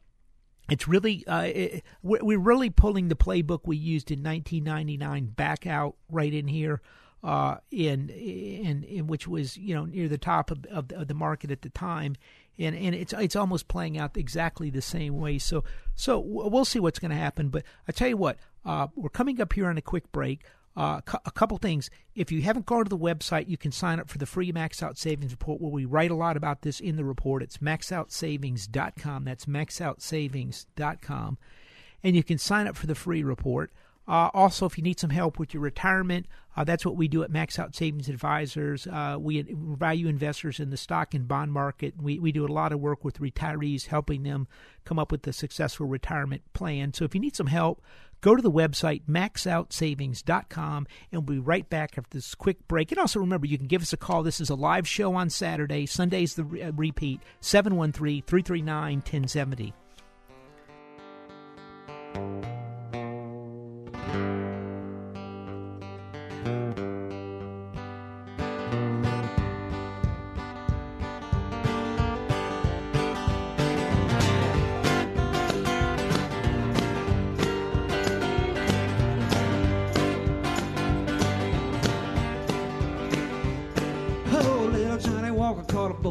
it's 0.69 0.89
really 0.89 1.27
uh, 1.27 1.43
it, 1.43 1.85
we're 2.03 2.39
really 2.39 2.71
pulling 2.71 3.09
the 3.09 3.15
playbook 3.15 3.61
we 3.65 3.77
used 3.77 4.11
in 4.11 4.23
1999 4.23 5.27
back 5.37 5.67
out 5.67 5.97
right 6.09 6.33
in 6.33 6.49
here 6.49 6.81
uh, 7.25 7.57
in, 7.71 8.11
in 8.11 8.85
in 8.85 9.07
which 9.07 9.27
was 9.27 9.57
you 9.57 9.75
know 9.75 9.87
near 9.87 10.09
the 10.09 10.19
top 10.19 10.51
of, 10.51 10.65
of, 10.67 10.93
of, 10.93 11.09
the 11.09 11.15
market 11.15 11.51
at 11.51 11.63
the 11.63 11.71
time. 11.71 12.17
And 12.59 12.77
and 12.77 12.95
it's 12.95 13.13
it's 13.15 13.35
almost 13.35 13.67
playing 13.67 13.99
out 13.99 14.17
exactly 14.17 14.71
the 14.71 14.83
same 14.83 15.19
way. 15.19 15.39
So 15.39 15.65
so 15.95 16.21
we'll 16.21 16.65
see 16.65 16.79
what's 16.79 16.99
going 16.99 17.11
to 17.11 17.17
happen. 17.17 17.49
But 17.49 17.65
I 17.89 17.93
tell 17.93 18.09
you 18.09 18.17
what 18.17 18.39
uh, 18.65 18.89
we're 18.95 19.09
coming 19.09 19.41
up 19.41 19.55
here 19.55 19.69
on 19.69 19.79
a 19.79 19.83
quick 19.83 20.13
break 20.13 20.45
uh, 20.77 21.01
a 21.25 21.31
couple 21.31 21.57
things. 21.59 21.89
If 22.15 22.33
you 22.33 22.43
haven't 22.43 22.67
gone 22.67 22.85
to 22.85 22.89
the 22.89 22.99
website, 22.99 23.49
you 23.49 23.57
can 23.57 23.73
sign 23.73 24.01
up 24.01 24.09
for 24.09 24.19
the 24.19 24.27
free 24.27 24.51
Max 24.51 24.83
Out 24.83 24.99
Savings 24.99 25.31
Report 25.31 25.61
where 25.61 25.71
we 25.71 25.85
write 25.85 26.11
a 26.11 26.17
lot 26.17 26.37
about 26.37 26.63
this 26.63 26.81
in 26.81 26.97
the 26.97 27.05
report. 27.05 27.43
It's 27.43 27.59
maxoutsavings.com. 27.59 29.25
That's 29.25 29.47
maxoutsavings.com. 29.47 31.39
And 32.03 32.17
you 32.17 32.25
can 32.25 32.39
sign 32.39 32.67
up 32.67 32.77
for 32.77 32.87
the 32.87 32.95
free 32.95 33.23
report. 33.23 33.73
Uh, 34.07 34.29
also, 34.35 34.67
if 34.67 34.77
you 34.77 34.85
need 34.85 35.01
some 35.01 35.11
help 35.11 35.39
with 35.39 35.55
your 35.55 35.63
retirement, 35.63 36.27
uh, 36.57 36.63
that's 36.63 36.85
what 36.85 36.97
we 36.97 37.09
do 37.09 37.23
at 37.23 37.31
Max 37.31 37.59
Out 37.59 37.75
Savings 37.75 38.09
Advisors. 38.09 38.87
Uh, 38.87 39.17
we 39.19 39.43
value 39.51 40.09
investors 40.09 40.61
in 40.61 40.69
the 40.69 40.77
stock 40.77 41.15
and 41.15 41.27
bond 41.27 41.53
market. 41.53 41.95
We, 42.01 42.19
we 42.19 42.31
do 42.31 42.45
a 42.45 42.49
lot 42.49 42.73
of 42.73 42.81
work 42.81 43.03
with 43.03 43.19
retirees, 43.19 43.87
helping 43.87 44.23
them 44.23 44.47
come 44.85 44.99
up 44.99 45.11
with 45.11 45.27
a 45.27 45.33
successful 45.33 45.87
retirement 45.87 46.43
plan. 46.53 46.93
So 46.93 47.05
if 47.05 47.15
you 47.15 47.21
need 47.21 47.35
some 47.35 47.47
help, 47.47 47.83
go 48.25 48.35
to 48.35 48.43
the 48.43 48.51
website 48.51 49.03
maxoutsavings.com 49.07 50.87
and 51.13 51.29
we'll 51.29 51.37
be 51.37 51.39
right 51.39 51.69
back 51.69 51.99
after 51.99 52.09
this 52.17 52.35
quick 52.35 52.67
break. 52.67 52.91
And 52.91 52.99
also 52.99 53.21
remember, 53.21 53.47
you 53.47 53.59
can 53.59 53.67
give 53.67 53.83
us 53.83 53.93
a 53.93 53.99
call. 53.99 54.23
This 54.23 54.41
is 54.41 54.49
a 54.49 54.55
live 54.55 54.89
show 54.89 55.15
on 55.15 55.29
Saturday. 55.29 55.85
Sunday's 55.85 56.35
the 56.35 56.45
re- 56.45 56.63
uh, 56.63 56.73
repeat 56.73 57.21
713 57.43 58.23
339 58.23 58.97
1070. 58.97 59.75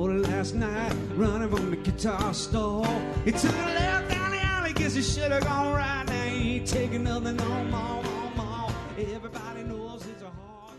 Last 0.02 0.56
night, 0.56 0.92
running 1.16 1.50
from 1.50 1.70
the 1.70 1.76
guitar 1.78 2.34
store. 2.34 2.86
He 3.26 3.32
took 3.32 3.52
a 3.52 3.66
left 3.66 4.10
down 4.10 4.32
the 4.32 4.42
alley, 4.42 4.74
Guess 4.74 4.96
you 4.96 5.04
should 5.04 5.32
have 5.32 5.44
gone 5.44 5.74
right 5.74 6.04
now. 6.08 6.24
You 6.26 6.56
ain't 6.56 6.68
taking 6.68 7.04
nothing 7.04 7.36
no 7.36 7.64
more, 7.66 8.04
no 8.04 8.32
more. 8.36 8.72
Everybody 8.98 9.64
knows 9.64 10.06
it's 10.08 10.24
a 10.24 10.26
hard 10.26 10.78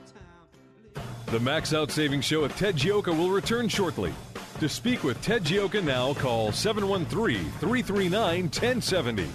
time. 0.95 1.05
The 1.27 1.41
Max 1.41 1.73
Out 1.73 1.91
Savings 1.91 2.25
Show 2.25 2.43
with 2.43 2.57
Ted 2.57 2.77
Gioka 2.77 3.17
will 3.17 3.31
return 3.31 3.69
shortly. 3.69 4.13
To 4.61 4.69
speak 4.69 5.05
with 5.05 5.21
Ted 5.23 5.45
Gioka 5.45 5.83
now, 5.83 6.15
call 6.15 6.53
713 6.53 7.51
339 7.61 8.43
1070. 8.43 9.29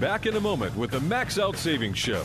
Back 0.00 0.26
in 0.26 0.36
a 0.36 0.40
moment 0.40 0.76
with 0.76 0.90
the 0.90 1.00
Max 1.00 1.38
Out 1.38 1.56
Savings 1.56 1.98
Show. 1.98 2.24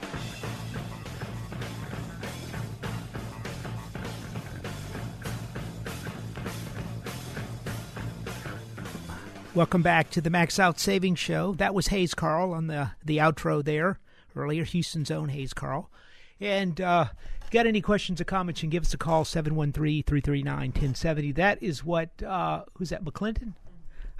Welcome 9.53 9.81
back 9.81 10.09
to 10.11 10.21
the 10.21 10.29
Max 10.29 10.59
Out 10.59 10.79
Savings 10.79 11.19
Show. 11.19 11.55
That 11.55 11.73
was 11.73 11.87
Hayes 11.87 12.13
Carll 12.13 12.53
on 12.53 12.67
the 12.67 12.91
the 13.03 13.17
outro 13.17 13.61
there 13.61 13.99
earlier. 14.33 14.63
Houston's 14.63 15.11
own 15.11 15.27
Hayes 15.27 15.53
Carll. 15.53 15.91
And 16.39 16.79
uh, 16.79 17.07
got 17.51 17.67
any 17.67 17.81
questions 17.81 18.21
or 18.21 18.23
comments? 18.23 18.61
You 18.61 18.67
can 18.67 18.71
give 18.71 18.83
us 18.83 18.93
a 18.93 18.97
call 18.97 19.25
713-339-1070. 19.25 21.35
That 21.35 21.61
is 21.61 21.83
what 21.83 22.23
uh, 22.23 22.63
who's 22.75 22.91
that? 22.91 23.03
McClinton. 23.03 23.55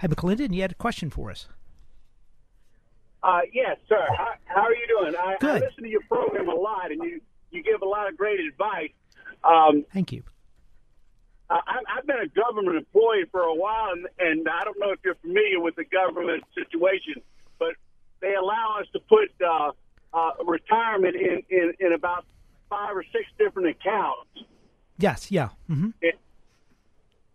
Hi, 0.00 0.06
McClinton. 0.06 0.52
You 0.52 0.60
had 0.60 0.72
a 0.72 0.74
question 0.74 1.08
for 1.08 1.30
us. 1.30 1.48
Uh, 3.22 3.40
yes, 3.54 3.78
sir. 3.88 4.06
How, 4.14 4.34
how 4.44 4.60
are 4.60 4.74
you 4.74 4.86
doing? 5.00 5.14
I, 5.16 5.38
I 5.40 5.60
listen 5.60 5.84
to 5.84 5.88
your 5.88 6.02
program 6.10 6.50
a 6.50 6.54
lot, 6.54 6.92
and 6.92 7.02
you 7.02 7.22
you 7.50 7.62
give 7.62 7.80
a 7.80 7.88
lot 7.88 8.06
of 8.06 8.18
great 8.18 8.40
advice. 8.40 8.90
Um, 9.44 9.86
Thank 9.94 10.12
you. 10.12 10.24
I, 11.52 11.98
I've 11.98 12.06
been 12.06 12.18
a 12.18 12.28
government 12.28 12.76
employee 12.76 13.24
for 13.30 13.42
a 13.42 13.54
while, 13.54 13.92
and, 13.92 14.06
and 14.18 14.48
I 14.48 14.64
don't 14.64 14.78
know 14.78 14.90
if 14.90 15.00
you're 15.04 15.16
familiar 15.16 15.60
with 15.60 15.76
the 15.76 15.84
government 15.84 16.44
situation, 16.54 17.22
but 17.58 17.74
they 18.20 18.34
allow 18.34 18.78
us 18.80 18.86
to 18.92 19.00
put 19.00 19.30
uh, 19.44 19.72
uh, 20.14 20.44
retirement 20.44 21.16
in, 21.16 21.42
in, 21.50 21.74
in 21.80 21.92
about 21.92 22.24
five 22.70 22.96
or 22.96 23.04
six 23.12 23.24
different 23.38 23.68
accounts. 23.68 24.30
Yes, 24.98 25.30
yeah. 25.30 25.50
hmm 25.66 25.90
It, 26.00 26.18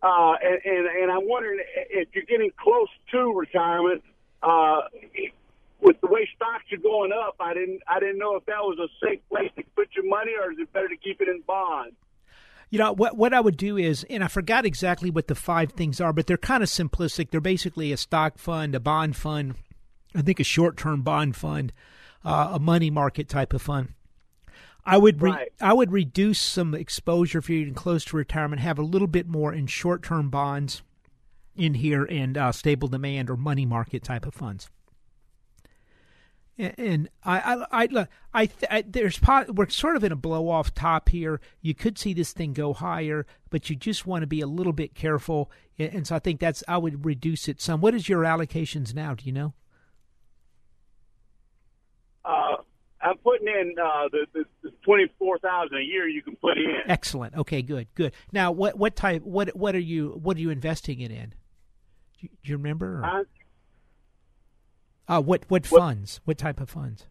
uh, 0.01 0.33
and, 0.41 0.59
and, 0.63 0.87
and 0.87 1.11
I'm 1.11 1.27
wondering 1.27 1.59
if 1.89 2.09
you're 2.13 2.23
getting 2.25 2.51
close 2.57 2.89
to 3.11 3.33
retirement. 3.33 4.03
Uh, 4.43 4.81
with 5.81 5.99
the 6.01 6.07
way 6.07 6.27
stocks 6.35 6.65
are 6.71 6.77
going 6.77 7.11
up, 7.11 7.35
I 7.39 7.53
didn't 7.53 7.81
I 7.87 7.99
didn't 7.99 8.17
know 8.17 8.35
if 8.35 8.45
that 8.45 8.61
was 8.61 8.77
a 8.79 9.05
safe 9.05 9.19
place 9.29 9.51
to 9.57 9.63
put 9.75 9.89
your 9.95 10.05
money, 10.05 10.31
or 10.39 10.51
is 10.51 10.57
it 10.59 10.71
better 10.73 10.87
to 10.87 10.97
keep 10.97 11.21
it 11.21 11.27
in 11.27 11.41
bonds? 11.41 11.95
You 12.69 12.79
know 12.79 12.91
what? 12.93 13.15
What 13.15 13.33
I 13.33 13.39
would 13.39 13.55
do 13.57 13.77
is, 13.77 14.05
and 14.09 14.23
I 14.23 14.27
forgot 14.27 14.65
exactly 14.65 15.09
what 15.09 15.27
the 15.27 15.35
five 15.35 15.71
things 15.71 16.01
are, 16.01 16.11
but 16.11 16.27
they're 16.27 16.37
kind 16.37 16.61
of 16.63 16.69
simplistic. 16.69 17.29
They're 17.31 17.39
basically 17.39 17.91
a 17.91 17.97
stock 17.97 18.37
fund, 18.37 18.75
a 18.75 18.79
bond 18.79 19.15
fund, 19.15 19.55
I 20.13 20.21
think 20.21 20.39
a 20.39 20.43
short-term 20.43 21.01
bond 21.01 21.35
fund, 21.35 21.71
uh, 22.25 22.49
a 22.53 22.59
money 22.59 22.89
market 22.89 23.29
type 23.29 23.53
of 23.53 23.61
fund. 23.61 23.93
I 24.85 24.97
would 24.97 25.21
re- 25.21 25.31
Right. 25.31 25.49
I 25.61 25.73
would 25.73 25.91
reduce 25.91 26.39
some 26.39 26.73
exposure 26.73 27.39
if 27.39 27.49
you're 27.49 27.59
getting 27.59 27.73
close 27.73 28.03
to 28.05 28.17
retirement. 28.17 28.61
Have 28.61 28.79
a 28.79 28.83
little 28.83 29.07
bit 29.07 29.27
more 29.27 29.53
in 29.53 29.67
short-term 29.67 30.29
bonds 30.29 30.81
in 31.55 31.73
here 31.75 32.05
and 32.05 32.37
uh, 32.37 32.51
stable 32.51 32.87
demand 32.87 33.29
or 33.29 33.37
money 33.37 33.65
market 33.65 34.03
type 34.03 34.25
of 34.25 34.33
funds. 34.33 34.69
And- 36.59 37.09
I, 37.23 37.39
I, 37.71 37.83
I, 37.83 38.07
I, 38.33 38.45
th- 38.47 38.71
I 38.71 38.81
there's 38.87 39.19
po- 39.19 39.45
we're 39.49 39.69
sort 39.69 39.95
of 39.95 40.03
in 40.03 40.11
a 40.11 40.15
blow 40.15 40.49
off 40.49 40.73
top 40.73 41.09
here. 41.09 41.39
You 41.61 41.75
could 41.75 41.97
see 41.99 42.13
this 42.13 42.33
thing 42.33 42.53
go 42.53 42.73
higher, 42.73 43.27
but 43.51 43.69
you 43.69 43.75
just 43.75 44.07
want 44.07 44.23
to 44.23 44.27
be 44.27 44.41
a 44.41 44.47
little 44.47 44.73
bit 44.73 44.95
careful. 44.95 45.51
And 45.77 45.93
and 45.93 46.07
so 46.07 46.15
I 46.15 46.19
think 46.19 46.39
that's 46.39 46.63
I 46.67 46.77
would 46.79 47.05
reduce 47.05 47.47
it 47.47 47.61
some. 47.61 47.79
What 47.81 47.93
is 47.93 48.09
your 48.09 48.23
allocations 48.23 48.95
now? 48.95 49.13
Do 49.13 49.25
you 49.25 49.31
know? 49.33 49.53
Uh, 52.25 52.57
I'm 53.01 53.17
putting 53.19 53.47
in 53.47 53.75
uh, 53.81 54.09
the, 54.11 54.25
the, 54.33 54.43
the 54.63 54.71
twenty 54.83 55.05
four 55.19 55.37
thousand 55.39 55.77
a 55.77 55.81
year. 55.83 56.07
You 56.07 56.21
can 56.21 56.35
put 56.37 56.57
in. 56.57 56.75
Excellent. 56.87 57.35
Okay, 57.35 57.61
good, 57.61 57.87
good. 57.95 58.13
Now, 58.31 58.51
what 58.51 58.77
what 58.77 58.95
type? 58.95 59.21
What 59.23 59.55
what 59.55 59.75
are 59.75 59.79
you 59.79 60.19
what 60.21 60.37
are 60.37 60.39
you 60.41 60.49
investing 60.49 61.01
it 61.01 61.11
in? 61.11 61.29
Do 61.29 61.35
you, 62.21 62.29
do 62.43 62.51
you 62.51 62.57
remember? 62.57 63.01
or- 63.03 63.27
Uh, 65.07 65.13
Uh, 65.17 65.21
what 65.21 65.45
what 65.47 65.65
funds? 65.65 66.19
What 66.25 66.37
type 66.37 66.59
of 66.59 66.69
funds? 66.69 67.07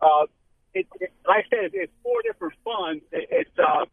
uh, 0.00 0.26
it, 0.74 0.86
it, 1.00 1.12
like 1.26 1.44
I 1.46 1.48
said, 1.48 1.70
it's 1.72 1.92
four 2.02 2.20
different 2.22 2.54
funds. 2.64 3.02
It, 3.12 3.28
it's 3.30 3.58
uh, 3.58 3.84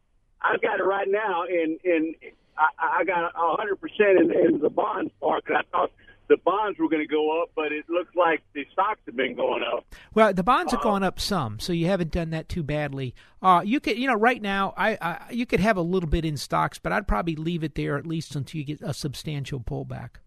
I've 0.41 0.61
got 0.61 0.79
it 0.79 0.83
right 0.83 1.07
now 1.07 1.43
in 1.43 1.77
in 1.83 2.15
I, 2.57 2.99
I 2.99 3.03
got 3.03 3.31
a 3.35 3.55
hundred 3.57 3.79
percent 3.79 4.19
in, 4.19 4.31
in 4.31 4.59
the 4.59 4.69
bonds 4.69 5.11
part 5.19 5.43
because 5.45 5.63
I 5.65 5.77
thought 5.77 5.91
the 6.27 6.37
bonds 6.37 6.79
were 6.79 6.87
going 6.87 7.05
to 7.05 7.13
go 7.13 7.41
up, 7.41 7.51
but 7.55 7.73
it 7.73 7.83
looks 7.89 8.15
like 8.15 8.41
the 8.53 8.65
stocks 8.71 9.01
have 9.05 9.17
been 9.17 9.35
going 9.35 9.63
up. 9.63 9.85
Well, 10.13 10.33
the 10.33 10.43
bonds 10.43 10.71
have 10.71 10.81
gone 10.81 11.03
up 11.03 11.19
some, 11.19 11.59
so 11.59 11.73
you 11.73 11.87
haven't 11.87 12.11
done 12.11 12.29
that 12.29 12.47
too 12.47 12.63
badly. 12.63 13.13
Uh, 13.41 13.61
you 13.65 13.81
could, 13.81 13.97
you 13.97 14.07
know, 14.07 14.15
right 14.15 14.41
now, 14.41 14.73
I, 14.77 14.97
I 15.01 15.31
you 15.31 15.45
could 15.45 15.59
have 15.59 15.75
a 15.75 15.81
little 15.81 16.09
bit 16.09 16.23
in 16.23 16.37
stocks, 16.37 16.79
but 16.79 16.93
I'd 16.93 17.07
probably 17.07 17.35
leave 17.35 17.63
it 17.63 17.75
there 17.75 17.97
at 17.97 18.07
least 18.07 18.35
until 18.35 18.59
you 18.59 18.65
get 18.65 18.81
a 18.81 18.93
substantial 18.93 19.59
pullback. 19.59 20.21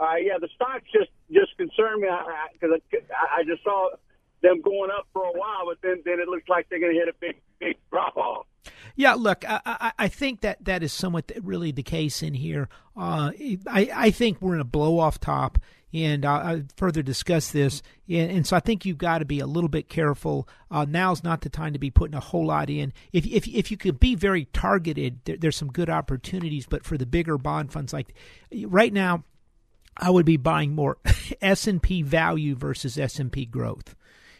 Uh, 0.00 0.16
yeah, 0.16 0.38
the 0.40 0.48
stocks 0.54 0.84
just 0.92 1.10
just 1.30 1.54
concern 1.58 2.00
me 2.00 2.08
because 2.52 2.80
I, 2.92 2.96
I, 2.96 3.40
I 3.40 3.44
just 3.44 3.62
saw 3.62 3.90
them 4.42 4.62
going 4.62 4.90
up 4.90 5.06
for 5.12 5.24
a 5.24 5.32
while, 5.32 5.66
but 5.66 5.78
then 5.82 6.02
then 6.06 6.20
it 6.20 6.28
looks 6.28 6.48
like 6.48 6.68
they're 6.70 6.80
going 6.80 6.94
to 6.94 6.98
hit 6.98 7.08
a 7.08 7.14
big 7.20 7.36
big 7.58 7.76
drop 7.90 8.16
off. 8.16 8.46
Yeah, 8.96 9.14
look, 9.14 9.44
I, 9.48 9.60
I, 9.64 9.92
I 9.98 10.08
think 10.08 10.40
that 10.40 10.64
that 10.64 10.82
is 10.82 10.92
somewhat 10.92 11.30
really 11.42 11.72
the 11.72 11.82
case 11.82 12.22
in 12.22 12.34
here. 12.34 12.68
Uh, 12.96 13.32
I, 13.66 13.90
I 13.94 14.10
think 14.10 14.40
we're 14.40 14.54
in 14.54 14.60
a 14.60 14.64
blow 14.64 14.98
off 14.98 15.20
top, 15.20 15.58
and 15.92 16.24
uh, 16.24 16.32
I'll 16.32 16.62
further 16.76 17.02
discuss 17.02 17.50
this. 17.50 17.82
And, 18.08 18.30
and, 18.30 18.46
so 18.46 18.56
I 18.56 18.60
think 18.60 18.84
you've 18.84 18.98
got 18.98 19.18
to 19.18 19.24
be 19.24 19.40
a 19.40 19.46
little 19.46 19.68
bit 19.68 19.88
careful. 19.88 20.48
Uh, 20.70 20.86
now's 20.88 21.24
not 21.24 21.40
the 21.40 21.48
time 21.48 21.72
to 21.72 21.78
be 21.78 21.90
putting 21.90 22.14
a 22.14 22.20
whole 22.20 22.46
lot 22.46 22.70
in. 22.70 22.92
If 23.12 23.26
if 23.26 23.46
if 23.48 23.70
you 23.70 23.76
could 23.76 24.00
be 24.00 24.14
very 24.14 24.46
targeted, 24.46 25.20
there, 25.24 25.36
there's 25.36 25.56
some 25.56 25.70
good 25.70 25.90
opportunities. 25.90 26.66
But 26.66 26.84
for 26.84 26.98
the 26.98 27.06
bigger 27.06 27.38
bond 27.38 27.72
funds, 27.72 27.92
like 27.92 28.14
right 28.66 28.92
now, 28.92 29.24
I 30.00 30.10
would 30.10 30.26
be 30.26 30.36
buying 30.36 30.74
more 30.74 30.98
S 31.42 31.66
and 31.66 31.82
P 31.82 32.02
value 32.02 32.56
versus 32.56 32.98
S 32.98 33.18
and 33.18 33.30
P 33.30 33.44
growth 33.46 33.94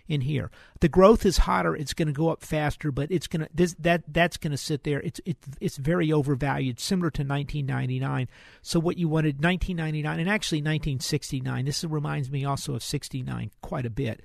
in 0.08 0.22
here. 0.22 0.50
The 0.80 0.88
growth 0.88 1.24
is 1.24 1.38
hotter; 1.38 1.76
it's 1.76 1.94
going 1.94 2.08
to 2.08 2.14
go 2.14 2.30
up 2.30 2.42
faster, 2.42 2.90
but 2.90 3.10
it's 3.12 3.28
going 3.28 3.42
to 3.42 3.48
this 3.54 3.76
that 3.78 4.02
that's 4.08 4.36
going 4.36 4.50
to 4.50 4.56
sit 4.56 4.82
there. 4.84 5.00
It's 5.00 5.20
it's 5.24 5.46
it's 5.60 5.76
very 5.76 6.12
overvalued, 6.12 6.80
similar 6.80 7.10
to 7.10 7.22
1999. 7.22 8.28
So 8.62 8.80
what 8.80 8.98
you 8.98 9.08
wanted 9.08 9.42
1999 9.42 10.18
and 10.18 10.28
actually 10.28 10.58
1969. 10.58 11.64
This 11.64 11.84
reminds 11.84 12.30
me 12.30 12.44
also 12.44 12.74
of 12.74 12.82
69 12.82 13.50
quite 13.60 13.86
a 13.86 13.90
bit, 13.90 14.22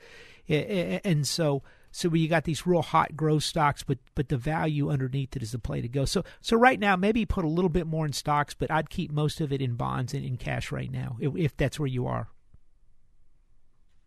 and 0.48 1.28
so 1.28 1.62
so 1.96 2.14
you 2.14 2.28
got 2.28 2.44
these 2.44 2.68
real 2.68 2.82
hot 2.82 3.16
growth 3.16 3.44
stocks, 3.44 3.82
but 3.82 4.00
but 4.16 4.28
the 4.28 4.36
value 4.36 4.90
underneath 4.90 5.34
it 5.38 5.42
is 5.42 5.54
the 5.54 5.60
play 5.60 5.80
to 5.80 5.88
go. 5.88 6.04
So 6.04 6.24
so 6.42 6.58
right 6.58 6.78
now 6.78 6.98
maybe 6.98 7.26
put 7.26 7.46
a 7.46 7.48
little 7.48 7.70
bit 7.70 7.88
more 7.88 8.06
in 8.06 8.12
stocks, 8.12 8.54
but 8.54 8.70
I'd 8.70 8.90
keep 8.90 9.12
most 9.12 9.40
of 9.40 9.54
it 9.54 9.62
in 9.62 9.76
bonds 9.76 10.14
and 10.14 10.26
in 10.26 10.36
cash 10.36 10.74
right 10.74 10.92
now 10.92 11.16
if, 11.22 11.34
if 11.38 11.56
that's 11.56 11.80
where 11.80 11.88
you 11.88 12.06
are. 12.06 12.28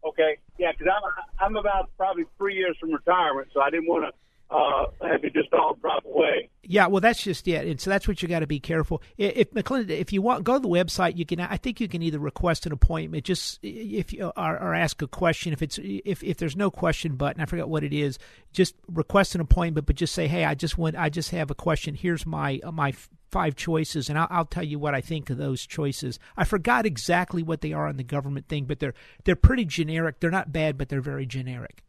Okay, 0.04 0.36
yeah, 0.58 0.72
because 0.72 0.92
I'm 0.94 1.46
I'm 1.46 1.56
about 1.56 1.90
probably 1.96 2.24
three 2.36 2.56
years 2.56 2.76
from 2.78 2.92
retirement, 2.92 3.48
so 3.54 3.62
I 3.62 3.70
didn't 3.70 3.88
want 3.88 4.04
to 4.04 4.54
uh, 4.54 5.08
have 5.10 5.24
it 5.24 5.32
just 5.32 5.52
all 5.54 5.74
drop 5.80 6.04
away. 6.04 6.50
Yeah, 6.70 6.88
well, 6.88 7.00
that's 7.00 7.22
just 7.22 7.48
it, 7.48 7.66
and 7.66 7.80
so 7.80 7.88
that's 7.88 8.06
what 8.06 8.20
you 8.20 8.28
got 8.28 8.40
to 8.40 8.46
be 8.46 8.60
careful. 8.60 9.02
If 9.16 9.52
McClendon, 9.52 9.88
if 9.88 10.12
you 10.12 10.20
want, 10.20 10.44
go 10.44 10.52
to 10.52 10.60
the 10.60 10.68
website. 10.68 11.16
You 11.16 11.24
can, 11.24 11.40
I 11.40 11.56
think, 11.56 11.80
you 11.80 11.88
can 11.88 12.02
either 12.02 12.18
request 12.18 12.66
an 12.66 12.72
appointment, 12.72 13.24
just 13.24 13.58
if 13.62 14.12
you 14.12 14.26
or, 14.36 14.58
or 14.60 14.74
ask 14.74 15.00
a 15.00 15.08
question. 15.08 15.54
If 15.54 15.62
it's 15.62 15.78
if 15.82 16.22
if 16.22 16.36
there's 16.36 16.56
no 16.56 16.70
question 16.70 17.16
button, 17.16 17.40
I 17.40 17.46
forget 17.46 17.70
what 17.70 17.84
it 17.84 17.94
is. 17.94 18.18
Just 18.52 18.74
request 18.86 19.34
an 19.34 19.40
appointment, 19.40 19.86
but 19.86 19.96
just 19.96 20.14
say, 20.14 20.28
hey, 20.28 20.44
I 20.44 20.54
just 20.54 20.76
want, 20.76 20.94
I 20.94 21.08
just 21.08 21.30
have 21.30 21.50
a 21.50 21.54
question. 21.54 21.94
Here's 21.94 22.26
my 22.26 22.60
my 22.70 22.92
five 23.30 23.56
choices, 23.56 24.10
and 24.10 24.18
I'll, 24.18 24.28
I'll, 24.28 24.44
tell 24.44 24.62
you 24.62 24.78
what 24.78 24.94
I 24.94 25.00
think 25.00 25.30
of 25.30 25.38
those 25.38 25.66
choices. 25.66 26.18
I 26.36 26.44
forgot 26.44 26.84
exactly 26.84 27.42
what 27.42 27.62
they 27.62 27.72
are 27.72 27.86
on 27.86 27.96
the 27.96 28.04
government 28.04 28.46
thing, 28.46 28.66
but 28.66 28.78
they're 28.78 28.94
they're 29.24 29.36
pretty 29.36 29.64
generic. 29.64 30.20
They're 30.20 30.30
not 30.30 30.52
bad, 30.52 30.76
but 30.76 30.90
they're 30.90 31.00
very 31.00 31.24
generic. 31.24 31.82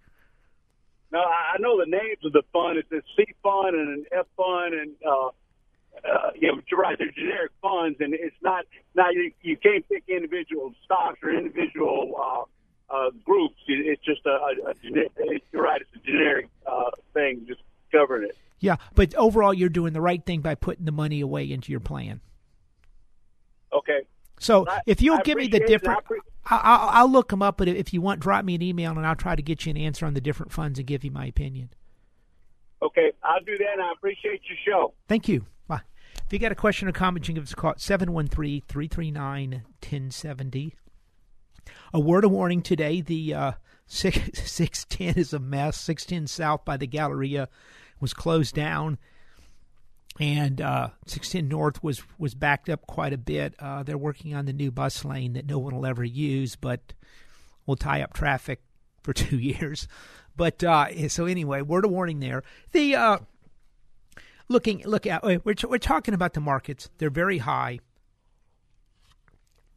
No, 1.12 1.20
I 1.20 1.58
know 1.60 1.80
the 1.80 1.90
names 1.90 2.24
of 2.24 2.34
the 2.34 2.44
fund. 2.54 2.78
It's 2.78 2.92
a 2.92 3.02
C 3.18 3.34
fund 3.42 3.76
and 3.76 3.90
an 3.90 4.06
F 4.12 4.28
fund, 4.38 4.74
and 4.74 4.92
uh, 5.06 5.28
uh, 5.28 6.32
but 6.34 6.64
you're 6.70 6.80
right. 6.80 6.98
They're 6.98 7.12
generic 7.12 7.52
funds, 7.62 7.98
and 8.00 8.14
it's 8.14 8.36
not 8.42 8.66
not 8.96 9.14
you, 9.14 9.32
you 9.42 9.58
can't 9.58 9.88
pick 9.90 10.04
individual 10.08 10.74
stocks 10.86 11.20
or 11.24 11.32
individual 11.32 12.14
uh, 12.16 12.96
uh, 12.96 13.10
groups. 13.26 13.56
It's 13.68 14.04
just 14.04 14.22
a, 14.26 14.30
a, 14.30 14.70
a 14.70 14.74
generic. 14.84 15.12
You're 15.52 15.64
right. 15.64 15.82
It's 15.82 15.92
a 15.96 16.06
generic 16.06 16.48
uh, 16.66 16.92
thing, 17.14 17.46
just 17.48 17.62
covering 17.92 18.30
it. 18.30 18.38
Yeah, 18.60 18.76
but 18.94 19.16
overall, 19.16 19.54
you're 19.54 19.70
doing 19.70 19.94
the 19.94 20.02
right 20.02 20.24
thing 20.24 20.42
by 20.42 20.56
putting 20.56 20.86
the 20.86 20.92
money 20.92 21.22
away 21.22 21.50
into 21.50 21.72
your 21.72 21.80
plan. 21.80 22.22
Okay. 23.74 24.02
So 24.40 24.66
I, 24.68 24.80
if 24.86 25.02
you'll 25.02 25.18
I 25.18 25.22
give 25.22 25.38
me 25.38 25.48
the 25.48 25.60
different, 25.60 26.04
pre- 26.06 26.20
I'll, 26.48 26.90
I'll 26.90 27.12
look 27.12 27.30
them 27.30 27.42
up. 27.42 27.58
But 27.58 27.68
if 27.68 27.94
you 27.94 28.02
want, 28.02 28.22
drop 28.22 28.44
me 28.46 28.56
an 28.56 28.62
email 28.62 28.92
and 28.92 29.06
I'll 29.06 29.16
try 29.16 29.36
to 29.36 29.42
get 29.42 29.66
you 29.66 29.72
an 29.72 29.78
answer 29.78 30.06
on 30.06 30.14
the 30.14 30.22
different 30.22 30.52
funds 30.52 30.80
and 30.80 30.88
give 30.88 31.04
you 31.04 31.12
my 31.12 31.26
opinion. 31.26 31.70
Okay, 32.82 33.12
I'll 33.24 33.44
do 33.44 33.58
that. 33.58 33.74
and 33.74 33.82
I 33.82 33.92
appreciate 33.92 34.42
your 34.48 34.58
show. 34.66 34.94
Thank 35.08 35.28
you. 35.28 35.46
Bye. 35.68 35.82
If 36.26 36.32
you 36.32 36.40
got 36.40 36.52
a 36.52 36.56
question 36.56 36.88
or 36.88 36.94
comment, 36.94 37.26
you 37.28 37.34
can 37.34 37.36
give 37.36 37.44
us 37.44 37.54
a 37.54 37.56
call 37.56 37.72
at 37.72 37.82
713 37.82 38.64
339 38.68 39.52
1070. 39.52 40.76
A 41.94 42.00
word 42.00 42.24
of 42.24 42.32
warning 42.32 42.62
today 42.62 43.02
the 43.02 43.34
uh, 43.34 43.52
6, 43.88 44.50
610 44.50 45.22
is 45.22 45.34
a 45.34 45.40
mess. 45.40 45.78
610 45.78 46.28
South 46.28 46.64
by 46.64 46.78
the 46.78 46.88
Galleria 46.88 47.50
was 48.00 48.14
closed 48.14 48.56
down 48.56 48.98
and 50.20 50.62
uh, 50.62 50.90
16 51.06 51.48
North 51.48 51.84
was 51.84 52.04
was 52.18 52.34
backed 52.36 52.70
up 52.70 52.86
quite 52.88 53.14
a 53.14 53.18
bit. 53.18 53.56
Uh, 53.60 53.84
they're 53.84 53.98
working 53.98 54.34
on 54.34 54.46
the 54.46 54.54
new 54.54 54.72
bus 54.72 55.06
lane 55.06 55.34
that 55.34 55.46
no 55.46 55.60
one 55.60 55.76
will 55.76 55.86
ever 55.86 56.04
use, 56.04 56.56
but 56.56 56.94
will 57.66 57.76
tie 57.76 58.02
up 58.02 58.14
traffic 58.14 58.62
for 59.04 59.14
two 59.14 59.38
years. 59.38 59.88
But 60.36 60.64
uh, 60.64 61.10
so 61.10 61.26
anyway, 61.26 61.62
word 61.62 61.86
of 61.86 61.92
warning 61.92 62.20
there. 62.20 62.44
The 62.72 62.96
uh, 62.96 63.18
looking 64.48 64.84
look 64.86 65.06
at 65.06 65.24
we're 65.24 65.56
we're 65.68 65.78
talking 65.78 66.14
about 66.14 66.34
the 66.34 66.42
markets. 66.42 66.90
They're 66.98 67.10
very 67.10 67.40
high. 67.40 67.80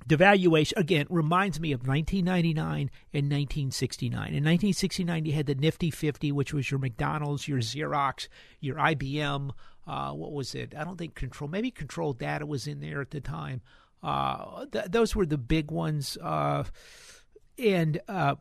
The 0.07 0.17
valuation 0.17 0.79
again 0.79 1.07
reminds 1.11 1.61
me 1.61 1.73
of 1.73 1.87
1999 1.87 2.91
and 3.13 3.25
1969. 3.25 4.15
In 4.15 4.45
1969, 4.45 5.25
you 5.27 5.33
had 5.33 5.47
the 5.47 5.55
Nifty 5.55 5.91
50, 5.91 6.33
which 6.33 6.53
was 6.53 6.71
your 6.71 6.81
McDonald's, 6.81 7.47
your 7.47 7.61
Xerox, 7.61 8.29
your 8.61 8.77
IBM, 8.77 9.53
uh, 9.87 10.13
what 10.13 10.33
was 10.33 10.55
it? 10.55 10.75
I 10.77 10.85
don't 10.85 10.97
think 10.97 11.15
control. 11.15 11.49
Maybe 11.49 11.71
control 11.71 12.13
data 12.13 12.47
was 12.47 12.67
in 12.67 12.81
there 12.81 13.01
at 13.01 13.11
the 13.11 13.21
time. 13.21 13.63
Uh, 14.03 14.67
th- 14.67 14.87
those 14.87 15.17
were 15.17 15.27
the 15.27 15.39
big 15.39 15.71
ones, 15.71 16.17
uh, 16.23 16.65
and 17.59 18.01
uh, 18.09 18.37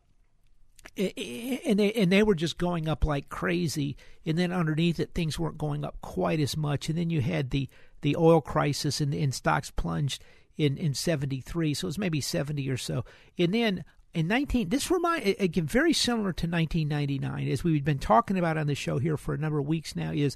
and 0.97 1.79
they 1.79 1.93
and 1.93 2.11
they 2.11 2.23
were 2.23 2.35
just 2.35 2.57
going 2.57 2.87
up 2.87 3.05
like 3.05 3.29
crazy. 3.29 3.97
And 4.25 4.37
then 4.37 4.51
underneath 4.51 4.99
it, 4.99 5.13
things 5.13 5.39
weren't 5.39 5.57
going 5.57 5.83
up 5.83 5.99
quite 6.01 6.39
as 6.39 6.55
much. 6.55 6.89
And 6.89 6.97
then 6.97 7.09
you 7.09 7.21
had 7.21 7.49
the 7.49 7.69
the 8.01 8.15
oil 8.15 8.41
crisis, 8.41 9.01
and, 9.01 9.13
and 9.13 9.33
stocks 9.33 9.71
plunged 9.71 10.23
in 10.57 10.77
in 10.77 10.93
seventy 10.93 11.41
three. 11.41 11.73
So 11.73 11.85
it 11.85 11.89
was 11.89 11.97
maybe 11.97 12.21
seventy 12.21 12.69
or 12.69 12.77
so. 12.77 13.05
And 13.37 13.53
then 13.53 13.83
in 14.13 14.27
19 14.27 14.67
this 14.67 14.91
remind 14.91 15.25
again 15.39 15.65
very 15.65 15.93
similar 15.93 16.33
to 16.33 16.45
1999 16.45 17.47
as 17.47 17.63
we've 17.63 17.85
been 17.85 17.97
talking 17.97 18.37
about 18.37 18.57
on 18.57 18.67
the 18.67 18.75
show 18.75 18.97
here 18.97 19.15
for 19.15 19.33
a 19.33 19.37
number 19.37 19.57
of 19.57 19.65
weeks 19.65 19.95
now 19.95 20.11
is 20.11 20.35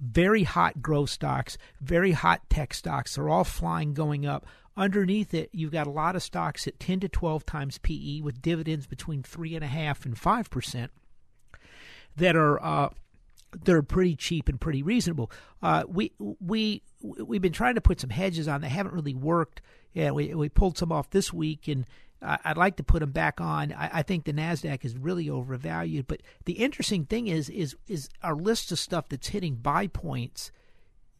very 0.00 0.44
hot 0.44 0.82
growth 0.82 1.10
stocks, 1.10 1.58
very 1.80 2.12
hot 2.12 2.42
tech 2.50 2.74
stocks. 2.74 3.14
They're 3.14 3.28
all 3.28 3.44
flying, 3.44 3.94
going 3.94 4.26
up. 4.26 4.46
Underneath 4.76 5.34
it, 5.34 5.50
you've 5.52 5.72
got 5.72 5.86
a 5.86 5.90
lot 5.90 6.16
of 6.16 6.22
stocks 6.22 6.66
at 6.66 6.80
10 6.80 7.00
to 7.00 7.08
12 7.08 7.44
times 7.44 7.78
PE 7.78 8.20
with 8.20 8.40
dividends 8.40 8.86
between 8.86 9.22
3.5 9.22 10.04
and 10.06 10.16
5% 10.16 10.88
that 12.16 12.36
are. 12.36 12.62
Uh, 12.62 12.88
they're 13.64 13.82
pretty 13.82 14.16
cheap 14.16 14.48
and 14.48 14.60
pretty 14.60 14.82
reasonable. 14.82 15.30
Uh, 15.62 15.84
we 15.88 16.12
we 16.18 16.82
we've 17.00 17.42
been 17.42 17.52
trying 17.52 17.74
to 17.74 17.80
put 17.80 18.00
some 18.00 18.10
hedges 18.10 18.48
on. 18.48 18.60
They 18.60 18.68
haven't 18.68 18.94
really 18.94 19.14
worked. 19.14 19.62
Yeah, 19.92 20.10
we 20.12 20.34
we 20.34 20.48
pulled 20.48 20.78
some 20.78 20.92
off 20.92 21.10
this 21.10 21.32
week, 21.32 21.68
and 21.68 21.86
I'd 22.22 22.56
like 22.56 22.76
to 22.76 22.84
put 22.84 23.00
them 23.00 23.10
back 23.10 23.40
on. 23.40 23.72
I, 23.72 23.98
I, 23.98 24.02
think 24.02 24.24
the 24.24 24.32
Nasdaq 24.32 24.84
is 24.84 24.96
really 24.96 25.28
overvalued. 25.28 26.06
But 26.06 26.22
the 26.44 26.54
interesting 26.54 27.04
thing 27.04 27.26
is, 27.26 27.48
is, 27.48 27.76
is 27.88 28.08
our 28.22 28.36
list 28.36 28.70
of 28.70 28.78
stuff 28.78 29.08
that's 29.08 29.28
hitting 29.28 29.56
buy 29.56 29.88
points. 29.88 30.52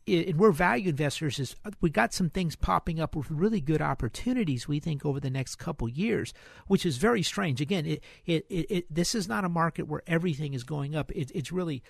And 0.06 0.36
we're 0.36 0.52
value 0.52 0.90
investors. 0.90 1.38
Is 1.38 1.54
we 1.80 1.88
got 1.88 2.12
some 2.12 2.28
things 2.28 2.56
popping 2.56 2.98
up 2.98 3.14
with 3.14 3.30
really 3.30 3.60
good 3.60 3.80
opportunities. 3.80 4.66
We 4.66 4.80
think 4.80 5.04
over 5.06 5.20
the 5.20 5.30
next 5.30 5.56
couple 5.56 5.88
years, 5.88 6.34
which 6.66 6.84
is 6.84 6.96
very 6.96 7.22
strange. 7.22 7.60
Again, 7.60 7.86
it, 7.86 8.02
it, 8.26 8.44
it, 8.48 8.66
it 8.68 8.94
this 8.94 9.14
is 9.14 9.28
not 9.28 9.44
a 9.44 9.48
market 9.48 9.86
where 9.86 10.02
everything 10.08 10.54
is 10.54 10.64
going 10.64 10.96
up. 10.96 11.12
It, 11.12 11.30
it's 11.34 11.52
really 11.52 11.84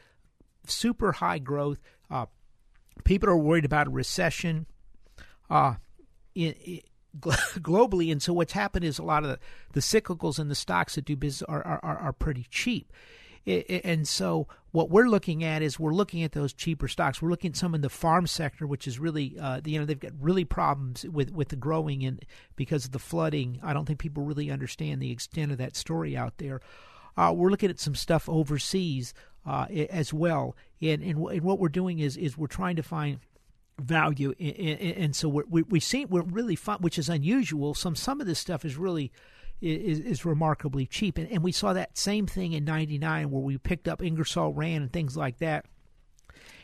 super 0.66 1.12
high 1.12 1.38
growth. 1.38 1.78
Uh, 2.10 2.26
people 3.04 3.28
are 3.28 3.36
worried 3.36 3.64
about 3.64 3.86
a 3.86 3.90
recession. 3.90 4.66
Uh, 5.50 5.74
it, 6.34 6.84
globally. 7.20 8.10
And 8.10 8.22
so 8.22 8.32
what's 8.32 8.52
happened 8.52 8.84
is 8.84 8.98
a 8.98 9.02
lot 9.02 9.22
of 9.22 9.30
the, 9.30 9.38
the 9.72 9.80
cyclicals 9.80 10.38
and 10.38 10.50
the 10.50 10.54
stocks 10.54 10.94
that 10.94 11.04
do 11.04 11.16
business 11.16 11.46
are, 11.48 11.62
are, 11.62 11.98
are 11.98 12.12
pretty 12.12 12.46
cheap. 12.50 12.92
And 13.44 14.06
so, 14.06 14.46
what 14.70 14.88
we're 14.88 15.08
looking 15.08 15.42
at 15.42 15.62
is 15.62 15.76
we're 15.76 15.92
looking 15.92 16.22
at 16.22 16.30
those 16.30 16.52
cheaper 16.52 16.86
stocks. 16.86 17.20
We're 17.20 17.30
looking 17.30 17.50
at 17.50 17.56
some 17.56 17.74
in 17.74 17.80
the 17.80 17.90
farm 17.90 18.28
sector, 18.28 18.68
which 18.68 18.86
is 18.86 19.00
really, 19.00 19.36
uh, 19.36 19.60
you 19.64 19.80
know, 19.80 19.84
they've 19.84 19.98
got 19.98 20.12
really 20.20 20.44
problems 20.44 21.04
with 21.04 21.32
with 21.32 21.48
the 21.48 21.56
growing 21.56 22.04
and 22.04 22.24
because 22.54 22.84
of 22.84 22.92
the 22.92 23.00
flooding. 23.00 23.58
I 23.60 23.72
don't 23.72 23.84
think 23.84 23.98
people 23.98 24.22
really 24.22 24.48
understand 24.48 25.02
the 25.02 25.10
extent 25.10 25.50
of 25.50 25.58
that 25.58 25.74
story 25.74 26.16
out 26.16 26.34
there. 26.38 26.60
Uh, 27.16 27.32
we're 27.34 27.50
looking 27.50 27.70
at 27.70 27.80
some 27.80 27.94
stuff 27.94 28.28
overseas 28.28 29.14
uh, 29.46 29.66
as 29.70 30.12
well, 30.12 30.56
and, 30.80 31.02
and 31.02 31.18
and 31.18 31.42
what 31.42 31.58
we're 31.58 31.68
doing 31.68 31.98
is 31.98 32.16
is 32.16 32.38
we're 32.38 32.46
trying 32.46 32.76
to 32.76 32.82
find 32.82 33.18
value, 33.80 34.32
and 34.32 35.14
so 35.16 35.28
we're, 35.28 35.44
we 35.48 35.62
we 35.62 35.80
see 35.80 36.04
we're 36.04 36.22
really 36.22 36.56
fun, 36.56 36.78
which 36.80 36.98
is 36.98 37.08
unusual. 37.08 37.74
Some 37.74 37.96
some 37.96 38.20
of 38.20 38.26
this 38.26 38.38
stuff 38.38 38.64
is 38.64 38.76
really 38.76 39.10
is, 39.60 39.98
is 40.00 40.24
remarkably 40.24 40.86
cheap, 40.86 41.18
and, 41.18 41.30
and 41.30 41.42
we 41.42 41.52
saw 41.52 41.72
that 41.72 41.98
same 41.98 42.26
thing 42.26 42.52
in 42.52 42.64
'99 42.64 43.30
where 43.30 43.42
we 43.42 43.58
picked 43.58 43.88
up 43.88 44.02
Ingersoll 44.02 44.52
Rand 44.52 44.82
and 44.82 44.92
things 44.92 45.16
like 45.16 45.38
that. 45.38 45.66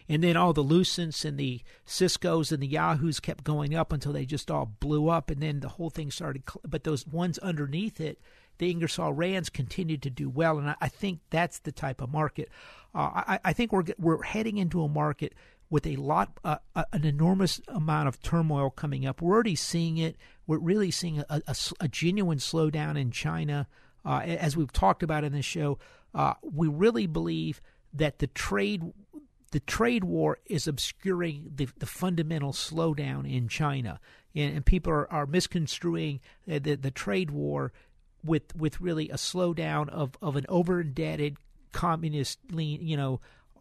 and 0.08 0.22
then 0.22 0.36
all 0.36 0.52
the 0.52 0.64
Lucents 0.64 1.24
and 1.24 1.38
the 1.38 1.60
Cisco's 1.84 2.50
and 2.50 2.62
the 2.62 2.66
Yahoos 2.66 3.20
kept 3.20 3.44
going 3.44 3.74
up 3.74 3.92
until 3.92 4.12
they 4.12 4.24
just 4.24 4.50
all 4.50 4.66
blew 4.80 5.08
up, 5.08 5.30
and 5.30 5.42
then 5.42 5.60
the 5.60 5.68
whole 5.68 5.90
thing 5.90 6.10
started. 6.10 6.42
But 6.66 6.84
those 6.84 7.06
ones 7.06 7.38
underneath 7.38 8.00
it, 8.00 8.18
the 8.58 8.70
Ingersoll 8.70 9.12
Rands 9.12 9.48
continued 9.48 10.02
to 10.02 10.10
do 10.10 10.28
well, 10.28 10.58
and 10.58 10.70
I, 10.70 10.76
I 10.80 10.88
think 10.88 11.20
that's 11.30 11.60
the 11.60 11.72
type 11.72 12.00
of 12.00 12.10
market. 12.10 12.48
Uh, 12.94 13.10
I, 13.14 13.40
I 13.44 13.52
think 13.52 13.72
we're 13.72 13.84
we're 13.98 14.22
heading 14.22 14.58
into 14.58 14.82
a 14.82 14.88
market 14.88 15.34
with 15.70 15.86
a 15.86 15.96
lot, 15.96 16.38
uh, 16.44 16.56
an 16.92 17.04
enormous 17.04 17.60
amount 17.68 18.08
of 18.08 18.22
turmoil 18.22 18.70
coming 18.70 19.06
up. 19.06 19.20
We're 19.20 19.34
already 19.34 19.54
seeing 19.54 19.98
it. 19.98 20.16
We're 20.46 20.58
really 20.58 20.90
seeing 20.90 21.20
a, 21.20 21.42
a, 21.46 21.56
a 21.80 21.88
genuine 21.88 22.38
slowdown 22.38 22.98
in 22.98 23.10
China. 23.10 23.66
Uh, 24.04 24.20
as 24.20 24.56
we've 24.56 24.72
talked 24.72 25.02
about 25.02 25.24
in 25.24 25.32
this 25.32 25.44
show, 25.44 25.78
uh, 26.14 26.34
we 26.42 26.68
really 26.68 27.06
believe 27.06 27.60
that 27.92 28.18
the 28.18 28.26
trade 28.28 28.92
the 29.50 29.60
trade 29.60 30.04
war 30.04 30.38
is 30.46 30.68
obscuring 30.68 31.50
the, 31.54 31.68
the 31.78 31.86
fundamental 31.86 32.52
slowdown 32.52 33.30
in 33.30 33.48
China, 33.48 33.98
and, 34.34 34.56
and 34.56 34.66
people 34.66 34.92
are, 34.92 35.10
are 35.10 35.26
misconstruing 35.26 36.20
the, 36.46 36.58
the, 36.58 36.74
the 36.76 36.90
trade 36.90 37.30
war 37.30 37.72
with 38.28 38.54
with 38.54 38.80
really 38.80 39.08
a 39.10 39.14
slowdown 39.14 39.88
of, 39.88 40.12
of 40.22 40.36
an 40.36 40.46
over 40.48 40.80
indebted 40.80 41.36
communist 41.72 42.38
lean 42.50 42.80
you 42.80 42.96
know 42.96 43.20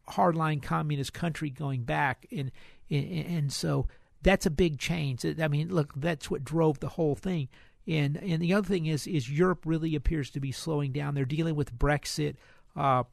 hardline 0.10 0.62
communist 0.62 1.14
country 1.14 1.50
going 1.50 1.84
back 1.84 2.26
and, 2.32 2.52
and 2.90 3.26
and 3.26 3.54
so 3.54 3.88
that's 4.28 4.46
a 4.46 4.52
big 4.52 4.80
change. 4.80 5.26
I 5.26 5.48
mean, 5.48 5.74
look, 5.74 5.94
that's 5.96 6.30
what 6.30 6.44
drove 6.44 6.80
the 6.80 6.90
whole 6.90 7.16
thing. 7.16 7.50
And 7.88 8.18
and 8.18 8.42
the 8.42 8.54
other 8.54 8.68
thing 8.68 8.86
is 8.86 9.08
is 9.08 9.30
Europe 9.30 9.62
really 9.66 9.96
appears 9.96 10.30
to 10.32 10.40
be 10.40 10.52
slowing 10.52 10.92
down. 10.92 11.16
They're 11.16 11.26
dealing 11.26 11.56
with 11.56 11.78
Brexit. 11.78 12.36
Uh, 12.76 13.04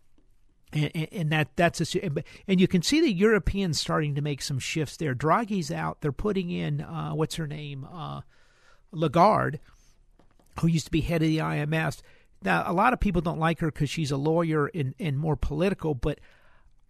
and, 0.72 1.08
and, 1.12 1.30
that 1.30 1.50
that's 1.54 1.94
a 1.94 2.10
and 2.48 2.60
you 2.60 2.66
can 2.66 2.82
see 2.82 3.00
the 3.00 3.12
Europeans 3.12 3.80
starting 3.80 4.16
to 4.16 4.20
make 4.20 4.42
some 4.42 4.58
shifts 4.58 4.96
there. 4.96 5.14
Draghi's 5.14 5.70
out; 5.70 6.00
they're 6.00 6.10
putting 6.10 6.50
in 6.50 6.80
uh, 6.80 7.12
what's 7.12 7.36
her 7.36 7.46
name, 7.46 7.86
uh, 7.92 8.22
Lagarde, 8.90 9.60
who 10.60 10.66
used 10.66 10.86
to 10.86 10.90
be 10.90 11.00
head 11.00 11.22
of 11.22 11.28
the 11.28 11.38
IMF. 11.38 12.00
Now, 12.42 12.64
a 12.66 12.72
lot 12.72 12.92
of 12.92 13.00
people 13.00 13.22
don't 13.22 13.38
like 13.38 13.60
her 13.60 13.70
because 13.70 13.90
she's 13.90 14.10
a 14.10 14.16
lawyer 14.16 14.66
and, 14.74 14.94
and 14.98 15.18
more 15.18 15.36
political, 15.36 15.94
but 15.94 16.20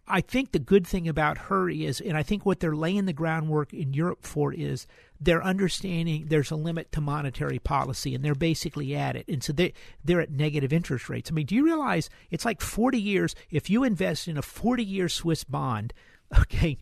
I 0.07 0.21
think 0.21 0.51
the 0.51 0.59
good 0.59 0.85
thing 0.85 1.07
about 1.07 1.37
her 1.37 1.69
is, 1.69 1.99
and 1.99 2.15
I 2.15 2.21
think 2.21 2.45
what 2.45 2.59
they're 2.59 2.75
laying 2.75 3.05
the 3.05 3.13
groundwork 3.13 3.73
in 3.73 3.93
Europe 3.93 4.23
for 4.23 4.53
is 4.53 4.85
they're 5.19 5.43
understanding 5.43 6.25
there's 6.27 6.51
a 6.51 6.55
limit 6.55 6.91
to 6.91 7.01
monetary 7.01 7.57
policy, 7.57 8.13
and 8.13 8.23
they're 8.23 8.35
basically 8.35 8.95
at 8.95 9.15
it. 9.15 9.27
And 9.27 9.43
so 9.43 9.51
they 9.51 9.73
they're 10.03 10.21
at 10.21 10.29
negative 10.29 10.71
interest 10.71 11.09
rates. 11.09 11.31
I 11.31 11.33
mean, 11.33 11.47
do 11.47 11.55
you 11.55 11.65
realize 11.65 12.09
it's 12.29 12.45
like 12.45 12.61
40 12.61 12.99
years? 12.99 13.35
If 13.49 13.69
you 13.69 13.83
invest 13.83 14.27
in 14.27 14.37
a 14.37 14.43
40 14.43 14.83
year 14.83 15.09
Swiss 15.09 15.43
bond, 15.43 15.91
okay, 16.39 16.77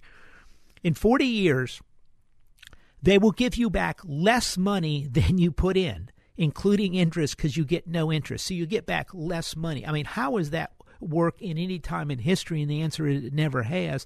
in 0.83 0.93
40 0.93 1.25
years, 1.25 1.81
they 3.01 3.17
will 3.17 3.31
give 3.31 3.55
you 3.55 3.69
back 3.69 4.01
less 4.03 4.57
money 4.57 5.07
than 5.09 5.37
you 5.37 5.51
put 5.51 5.77
in, 5.77 6.09
including 6.37 6.95
interest, 6.95 7.37
because 7.37 7.55
you 7.57 7.65
get 7.65 7.87
no 7.87 8.11
interest. 8.11 8.47
So 8.47 8.53
you 8.53 8.65
get 8.65 8.85
back 8.85 9.09
less 9.13 9.55
money. 9.55 9.85
I 9.85 9.91
mean, 9.91 10.05
how 10.05 10.37
is 10.37 10.49
that 10.49 10.71
work 10.99 11.41
in 11.41 11.57
any 11.57 11.79
time 11.79 12.09
in 12.09 12.19
history? 12.19 12.61
And 12.61 12.71
the 12.71 12.81
answer 12.81 13.07
is 13.07 13.23
it 13.23 13.33
never 13.33 13.63
has. 13.63 14.05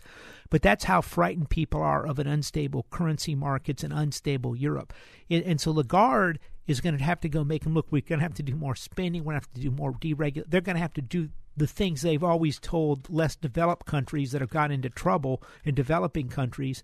But 0.49 0.61
that's 0.61 0.85
how 0.85 1.01
frightened 1.01 1.49
people 1.49 1.81
are 1.81 2.05
of 2.05 2.19
an 2.19 2.27
unstable 2.27 2.85
currency 2.89 3.35
markets 3.35 3.83
and 3.83 3.93
unstable 3.93 4.55
Europe. 4.55 4.93
And, 5.29 5.59
so 5.59 5.71
Lagarde 5.71 6.39
is 6.65 6.81
going 6.81 6.97
to 6.97 7.03
have 7.03 7.19
to 7.21 7.29
go 7.29 7.43
make 7.43 7.63
them 7.63 7.73
look. 7.73 7.87
We're 7.91 8.01
going 8.01 8.19
to 8.19 8.23
have 8.23 8.33
to 8.35 8.43
do 8.43 8.55
more 8.55 8.75
spending. 8.75 9.23
We're 9.23 9.33
going 9.33 9.41
to 9.41 9.47
have 9.47 9.53
to 9.53 9.61
do 9.61 9.71
more 9.71 9.93
deregulate. 9.93 10.45
They're 10.49 10.61
going 10.61 10.75
to 10.75 10.81
have 10.81 10.93
to 10.93 11.01
do 11.01 11.29
the 11.55 11.67
things 11.67 12.01
they've 12.01 12.23
always 12.23 12.59
told 12.59 13.09
less 13.09 13.35
developed 13.35 13.87
countries 13.87 14.31
that 14.31 14.41
have 14.41 14.49
got 14.49 14.71
into 14.71 14.89
trouble 14.89 15.41
in 15.63 15.73
developing 15.73 16.29
countries 16.29 16.83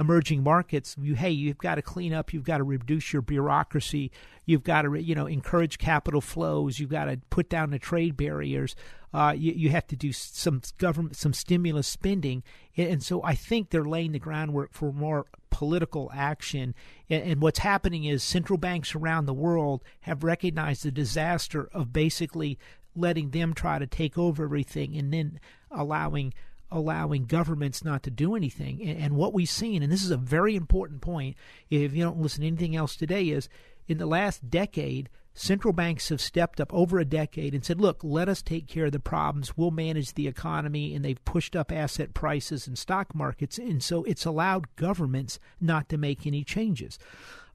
emerging 0.00 0.42
markets, 0.42 0.96
you 0.98 1.14
hey, 1.14 1.30
you've 1.30 1.58
got 1.58 1.74
to 1.74 1.82
clean 1.82 2.12
up, 2.14 2.32
you've 2.32 2.44
got 2.44 2.58
to 2.58 2.64
reduce 2.64 3.12
your 3.12 3.22
bureaucracy, 3.22 4.10
you've 4.46 4.64
got 4.64 4.82
to 4.82 5.00
you 5.00 5.14
know 5.14 5.26
encourage 5.26 5.78
capital 5.78 6.22
flows, 6.22 6.80
you've 6.80 6.90
got 6.90 7.04
to 7.04 7.18
put 7.28 7.48
down 7.48 7.70
the 7.70 7.78
trade 7.78 8.16
barriers. 8.16 8.74
Uh, 9.12 9.34
you, 9.36 9.52
you 9.52 9.70
have 9.70 9.88
to 9.88 9.96
do 9.96 10.12
some 10.12 10.62
government, 10.78 11.16
some 11.16 11.32
stimulus 11.32 11.86
spending, 11.86 12.42
and 12.76 13.02
so 13.02 13.22
I 13.22 13.34
think 13.34 13.70
they're 13.70 13.84
laying 13.84 14.12
the 14.12 14.20
groundwork 14.20 14.72
for 14.72 14.92
more 14.92 15.26
political 15.50 16.10
action. 16.14 16.74
And, 17.10 17.22
and 17.24 17.42
what's 17.42 17.58
happening 17.58 18.04
is 18.04 18.22
central 18.22 18.56
banks 18.56 18.94
around 18.94 19.26
the 19.26 19.34
world 19.34 19.82
have 20.02 20.24
recognized 20.24 20.84
the 20.84 20.92
disaster 20.92 21.68
of 21.74 21.92
basically 21.92 22.58
letting 22.96 23.30
them 23.30 23.52
try 23.52 23.78
to 23.78 23.86
take 23.86 24.16
over 24.16 24.44
everything 24.44 24.96
and 24.96 25.12
then 25.12 25.40
allowing 25.70 26.32
allowing 26.70 27.24
governments 27.24 27.84
not 27.84 28.02
to 28.04 28.10
do 28.10 28.34
anything. 28.34 28.80
And, 28.82 28.98
and, 28.98 29.16
what 29.16 29.32
we've 29.32 29.48
seen, 29.48 29.82
and 29.82 29.90
this 29.92 30.04
is 30.04 30.10
a 30.10 30.16
very 30.16 30.56
important 30.56 31.00
point, 31.00 31.36
if 31.68 31.92
you 31.92 32.02
don't 32.04 32.20
listen 32.20 32.42
to 32.42 32.46
anything 32.46 32.76
else 32.76 32.96
today, 32.96 33.28
is 33.28 33.48
in 33.88 33.98
the 33.98 34.06
last 34.06 34.50
decade, 34.50 35.08
central 35.34 35.72
banks 35.72 36.08
have 36.08 36.20
stepped 36.20 36.60
up 36.60 36.72
over 36.72 36.98
a 36.98 37.04
decade 37.04 37.54
and 37.54 37.64
said, 37.64 37.80
look, 37.80 38.02
let 38.02 38.28
us 38.28 38.42
take 38.42 38.66
care 38.66 38.86
of 38.86 38.92
the 38.92 39.00
problems. 39.00 39.56
We'll 39.56 39.70
manage 39.70 40.14
the 40.14 40.28
economy. 40.28 40.94
And 40.94 41.04
they've 41.04 41.24
pushed 41.24 41.56
up 41.56 41.72
asset 41.72 42.14
prices 42.14 42.66
and 42.66 42.78
stock 42.78 43.14
markets. 43.14 43.58
And 43.58 43.82
so 43.82 44.04
it's 44.04 44.24
allowed 44.24 44.76
governments 44.76 45.38
not 45.60 45.88
to 45.88 45.98
make 45.98 46.26
any 46.26 46.44
changes. 46.44 46.98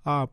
Uh, 0.06 0.28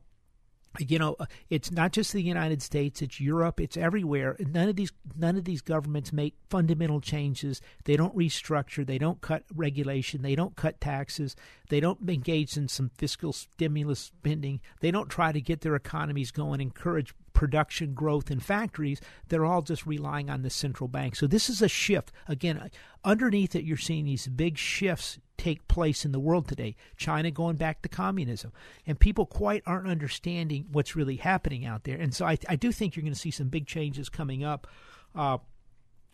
you 0.79 0.99
know 0.99 1.17
uh, 1.21 1.27
it's 1.51 1.71
not 1.71 1.93
just 1.93 2.13
the 2.13 2.23
united 2.23 2.63
states 2.63 3.03
it's 3.03 3.21
europe 3.21 3.61
it's 3.61 3.77
everywhere 3.77 4.37
none 4.39 4.69
of 4.69 4.77
these 4.77 4.93
none 5.17 5.37
of 5.37 5.45
these 5.45 5.61
governments 5.61 6.13
make 6.13 6.35
fundamental 6.49 7.01
changes 7.01 7.61
they 7.85 7.97
don't 7.97 8.17
restructure 8.17 8.87
they 8.87 8.99
don't 8.99 9.21
cut 9.21 9.45
regulation 9.55 10.23
they 10.23 10.35
don't 10.35 10.57
cut 10.57 10.81
taxes 10.81 11.37
they 11.69 11.81
don't 11.81 12.09
engage 12.09 12.57
in 12.57 12.69
some 12.69 12.91
fiscal 12.97 13.33
stimulus 13.33 14.01
spending 14.01 14.61
they 14.81 14.91
don't 14.91 15.09
try 15.09 15.33
to 15.33 15.41
get 15.41 15.61
their 15.61 15.77
economies 15.77 16.31
going 16.31 16.61
encourage 16.61 17.15
production 17.33 17.93
growth 17.93 18.31
in 18.31 18.39
factories, 18.39 19.01
they're 19.29 19.45
all 19.45 19.63
just 19.63 19.85
relying 19.85 20.31
on 20.31 20.43
the 20.43 20.51
central 20.51 20.87
bank. 20.87 21.17
So 21.17 21.27
this 21.27 21.51
is 21.51 21.61
a 21.61 21.69
shift. 21.69 22.13
Again, 22.29 22.71
underneath 23.05 23.57
it, 23.57 23.65
you're 23.65 23.77
seeing 23.77 24.05
these 24.05 24.29
big 24.29 24.57
shifts 24.57 25.19
take 25.39 25.67
place 25.69 26.05
in 26.05 26.13
the 26.13 26.21
world 26.21 26.49
today. 26.49 26.77
China 26.97 27.31
going 27.31 27.57
back 27.57 27.83
to 27.83 27.89
communism, 27.89 28.53
and 28.87 28.99
people 28.99 29.27
quite 29.27 29.63
aren't 29.67 29.89
understanding 29.89 30.67
what's 30.71 30.97
really 30.97 31.17
happening 31.17 31.65
out 31.65 31.85
there. 31.85 31.99
And 31.99 32.15
so 32.15 32.27
I, 32.27 32.39
I 32.49 32.57
do 32.57 32.73
think 32.73 32.97
you're 32.97 33.03
going 33.03 33.15
to 33.15 33.19
see 33.19 33.31
some 33.31 33.49
big 33.49 33.67
changes 33.67 34.09
coming 34.09 34.45
up. 34.45 34.67
Uh, 35.15 35.39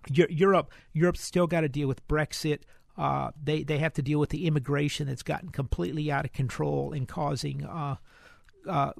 Europe, 0.08 0.70
Europe's 0.92 1.22
still 1.22 1.46
got 1.46 1.62
to 1.62 1.68
deal 1.68 1.88
with 1.88 2.06
Brexit. 2.08 2.60
Uh, 2.96 3.30
they 3.40 3.62
they 3.62 3.78
have 3.78 3.92
to 3.94 4.02
deal 4.02 4.18
with 4.18 4.30
the 4.30 4.46
immigration 4.46 5.06
that's 5.06 5.22
gotten 5.22 5.50
completely 5.50 6.10
out 6.10 6.24
of 6.24 6.32
control 6.32 6.92
and 6.92 7.06
causing 7.06 7.64
uh, 7.64 7.96
uh, 8.68 8.92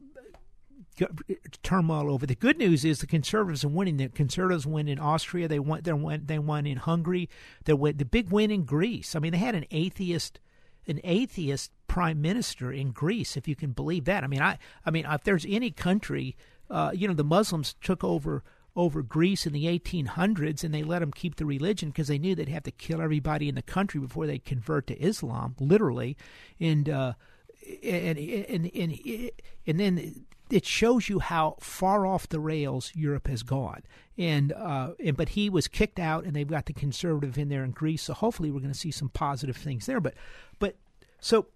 turmoil 1.63 2.11
over. 2.11 2.27
The 2.27 2.35
good 2.35 2.59
news 2.59 2.85
is 2.85 2.99
the 2.99 3.07
conservatives 3.07 3.65
are 3.65 3.69
winning. 3.69 3.97
The 3.97 4.09
conservatives 4.09 4.67
win 4.67 4.89
in 4.89 4.99
Austria. 4.99 5.49
They 5.49 5.59
won. 5.59 5.83
They 5.83 5.93
won. 5.93 6.23
They 6.27 6.39
won 6.39 6.67
in 6.67 6.79
Hungary. 6.79 7.29
They 7.65 7.73
won 7.73 7.97
the 7.97 8.05
big 8.05 8.31
win 8.31 8.51
in 8.51 8.65
Greece. 8.65 9.15
I 9.15 9.19
mean, 9.19 9.33
they 9.33 9.39
had 9.39 9.55
an 9.55 9.67
atheist, 9.71 10.41
an 10.87 11.01
atheist 11.05 11.73
prime 11.87 12.21
minister 12.21 12.73
in 12.73 12.93
Greece, 12.93 13.37
if 13.37 13.49
you 13.49 13.57
can 13.57 13.73
believe 13.73 14.05
that. 14.05 14.25
I 14.25 14.27
mean, 14.27 14.43
I, 14.43 14.59
I 14.85 14.91
mean, 14.91 15.07
if 15.09 15.25
there's 15.25 15.47
any 15.49 15.71
country, 15.71 16.37
uh, 16.71 16.93
you 16.95 17.09
know, 17.09 17.15
the 17.15 17.25
Muslims 17.25 17.75
took 17.83 18.05
over 18.05 18.43
over 18.77 19.03
Greece 19.03 19.45
in 19.45 19.53
the 19.53 19.65
1800s, 19.65 20.63
and 20.63 20.73
they 20.73 20.85
let 20.85 21.01
them 21.01 21.11
keep 21.11 21.35
the 21.35 21.45
religion 21.45 21.89
because 21.89 22.07
they 22.07 22.19
knew 22.19 22.37
they'd 22.37 22.49
have 22.49 22.63
to 22.63 22.71
kill 22.71 23.03
everybody 23.03 23.49
in 23.49 23.57
the 23.57 23.63
country 23.63 23.99
before 23.99 24.27
they 24.27 24.39
convert 24.39 24.87
to 24.87 25.03
Islam, 25.03 25.57
literally, 25.59 26.17
and. 26.61 26.89
Uh, 26.89 27.13
and 27.83 28.19
and 28.19 28.71
and 28.75 29.31
and 29.67 29.81
then 29.81 30.25
it 30.51 30.65
shows 30.65 31.09
you 31.09 31.19
how 31.19 31.57
far 31.61 32.07
off 32.07 32.29
the 32.29 32.41
rails 32.41 32.93
Europe 32.95 33.29
has 33.29 33.43
gone. 33.43 33.83
And 34.17 34.53
uh, 34.53 34.93
and 35.03 35.17
but 35.17 35.31
he 35.31 35.49
was 35.49 35.69
kicked 35.69 35.99
out, 35.99 36.25
and 36.25 36.35
they've 36.35 36.47
got 36.47 36.67
the 36.67 36.73
conservative 36.73 37.39
in 37.39 37.49
there 37.49 37.65
in 37.65 37.71
Greece. 37.71 38.03
So 38.03 38.15
hopefully 38.15 38.51
we're 38.51 38.61
going 38.61 38.73
to 38.73 38.79
see 38.79 38.91
some 38.91 39.11
positive 39.11 39.57
things 39.57 39.87
there. 39.87 40.01
But 40.01 40.15
but 40.59 40.77
so 41.21 41.47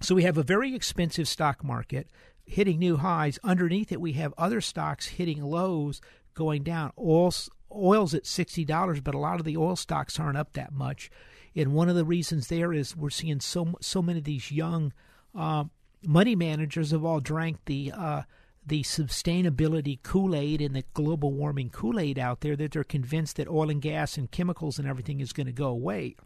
so 0.00 0.14
we 0.14 0.22
have 0.22 0.38
a 0.38 0.42
very 0.42 0.74
expensive 0.74 1.28
stock 1.28 1.62
market 1.62 2.08
hitting 2.46 2.78
new 2.78 2.96
highs. 2.96 3.38
Underneath 3.44 3.92
it, 3.92 4.00
we 4.00 4.14
have 4.14 4.34
other 4.38 4.60
stocks 4.60 5.08
hitting 5.08 5.42
lows, 5.42 6.00
going 6.34 6.62
down. 6.62 6.92
Oil 6.98 7.32
oil's 7.72 8.14
at 8.14 8.26
sixty 8.26 8.64
dollars, 8.64 9.00
but 9.00 9.14
a 9.14 9.18
lot 9.18 9.38
of 9.38 9.44
the 9.44 9.56
oil 9.56 9.76
stocks 9.76 10.18
aren't 10.18 10.38
up 10.38 10.54
that 10.54 10.72
much. 10.72 11.10
And 11.54 11.74
one 11.74 11.88
of 11.88 11.96
the 11.96 12.04
reasons 12.04 12.48
there 12.48 12.72
is 12.72 12.96
we're 12.96 13.10
seeing 13.10 13.40
so 13.40 13.74
so 13.80 14.00
many 14.00 14.18
of 14.20 14.24
these 14.24 14.50
young 14.50 14.92
uh, 15.34 15.64
money 16.04 16.34
managers 16.34 16.90
have 16.90 17.04
all 17.04 17.20
drank 17.20 17.58
the 17.66 17.92
uh, 17.96 18.22
the 18.66 18.82
sustainability 18.82 20.02
Kool 20.02 20.34
Aid 20.34 20.60
and 20.60 20.74
the 20.74 20.84
global 20.94 21.32
warming 21.32 21.70
Kool 21.70 21.98
Aid 21.98 22.18
out 22.18 22.40
there 22.40 22.56
that 22.56 22.72
they're 22.72 22.84
convinced 22.84 23.36
that 23.36 23.48
oil 23.48 23.70
and 23.70 23.80
gas 23.80 24.16
and 24.16 24.30
chemicals 24.30 24.78
and 24.78 24.86
everything 24.86 25.20
is 25.20 25.32
going 25.32 25.46
to 25.46 25.52
go 25.52 25.68
away. 25.68 26.16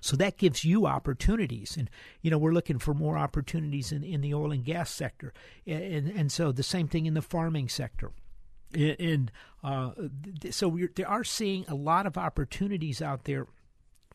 So 0.00 0.16
that 0.16 0.36
gives 0.36 0.64
you 0.64 0.86
opportunities, 0.86 1.76
and 1.76 1.88
you 2.20 2.30
know 2.30 2.38
we're 2.38 2.52
looking 2.52 2.78
for 2.78 2.92
more 2.92 3.16
opportunities 3.16 3.92
in, 3.92 4.04
in 4.04 4.20
the 4.20 4.34
oil 4.34 4.52
and 4.52 4.64
gas 4.64 4.90
sector, 4.90 5.32
and 5.66 6.08
and 6.08 6.30
so 6.30 6.52
the 6.52 6.62
same 6.62 6.86
thing 6.86 7.06
in 7.06 7.14
the 7.14 7.22
farming 7.22 7.68
sector. 7.68 8.12
And 8.72 9.32
uh, 9.64 9.92
so 10.50 10.68
we 10.68 10.88
there 10.94 11.08
are 11.08 11.24
seeing 11.24 11.64
a 11.66 11.74
lot 11.74 12.06
of 12.06 12.18
opportunities 12.18 13.00
out 13.00 13.24
there 13.24 13.46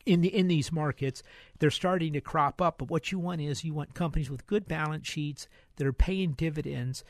in 0.06 0.20
the 0.20 0.34
in 0.34 0.48
these 0.48 0.72
markets. 0.72 1.22
They're 1.58 1.70
starting 1.70 2.14
to 2.14 2.20
crop 2.20 2.62
up, 2.62 2.78
but 2.78 2.88
what 2.88 3.12
you 3.12 3.18
want 3.18 3.40
is 3.40 3.64
you 3.64 3.74
want 3.74 3.94
companies 3.94 4.30
with 4.30 4.46
good 4.46 4.66
balance 4.66 5.06
sheets 5.06 5.48
that 5.76 5.86
are 5.86 5.92
paying 5.92 6.32
dividends. 6.32 7.04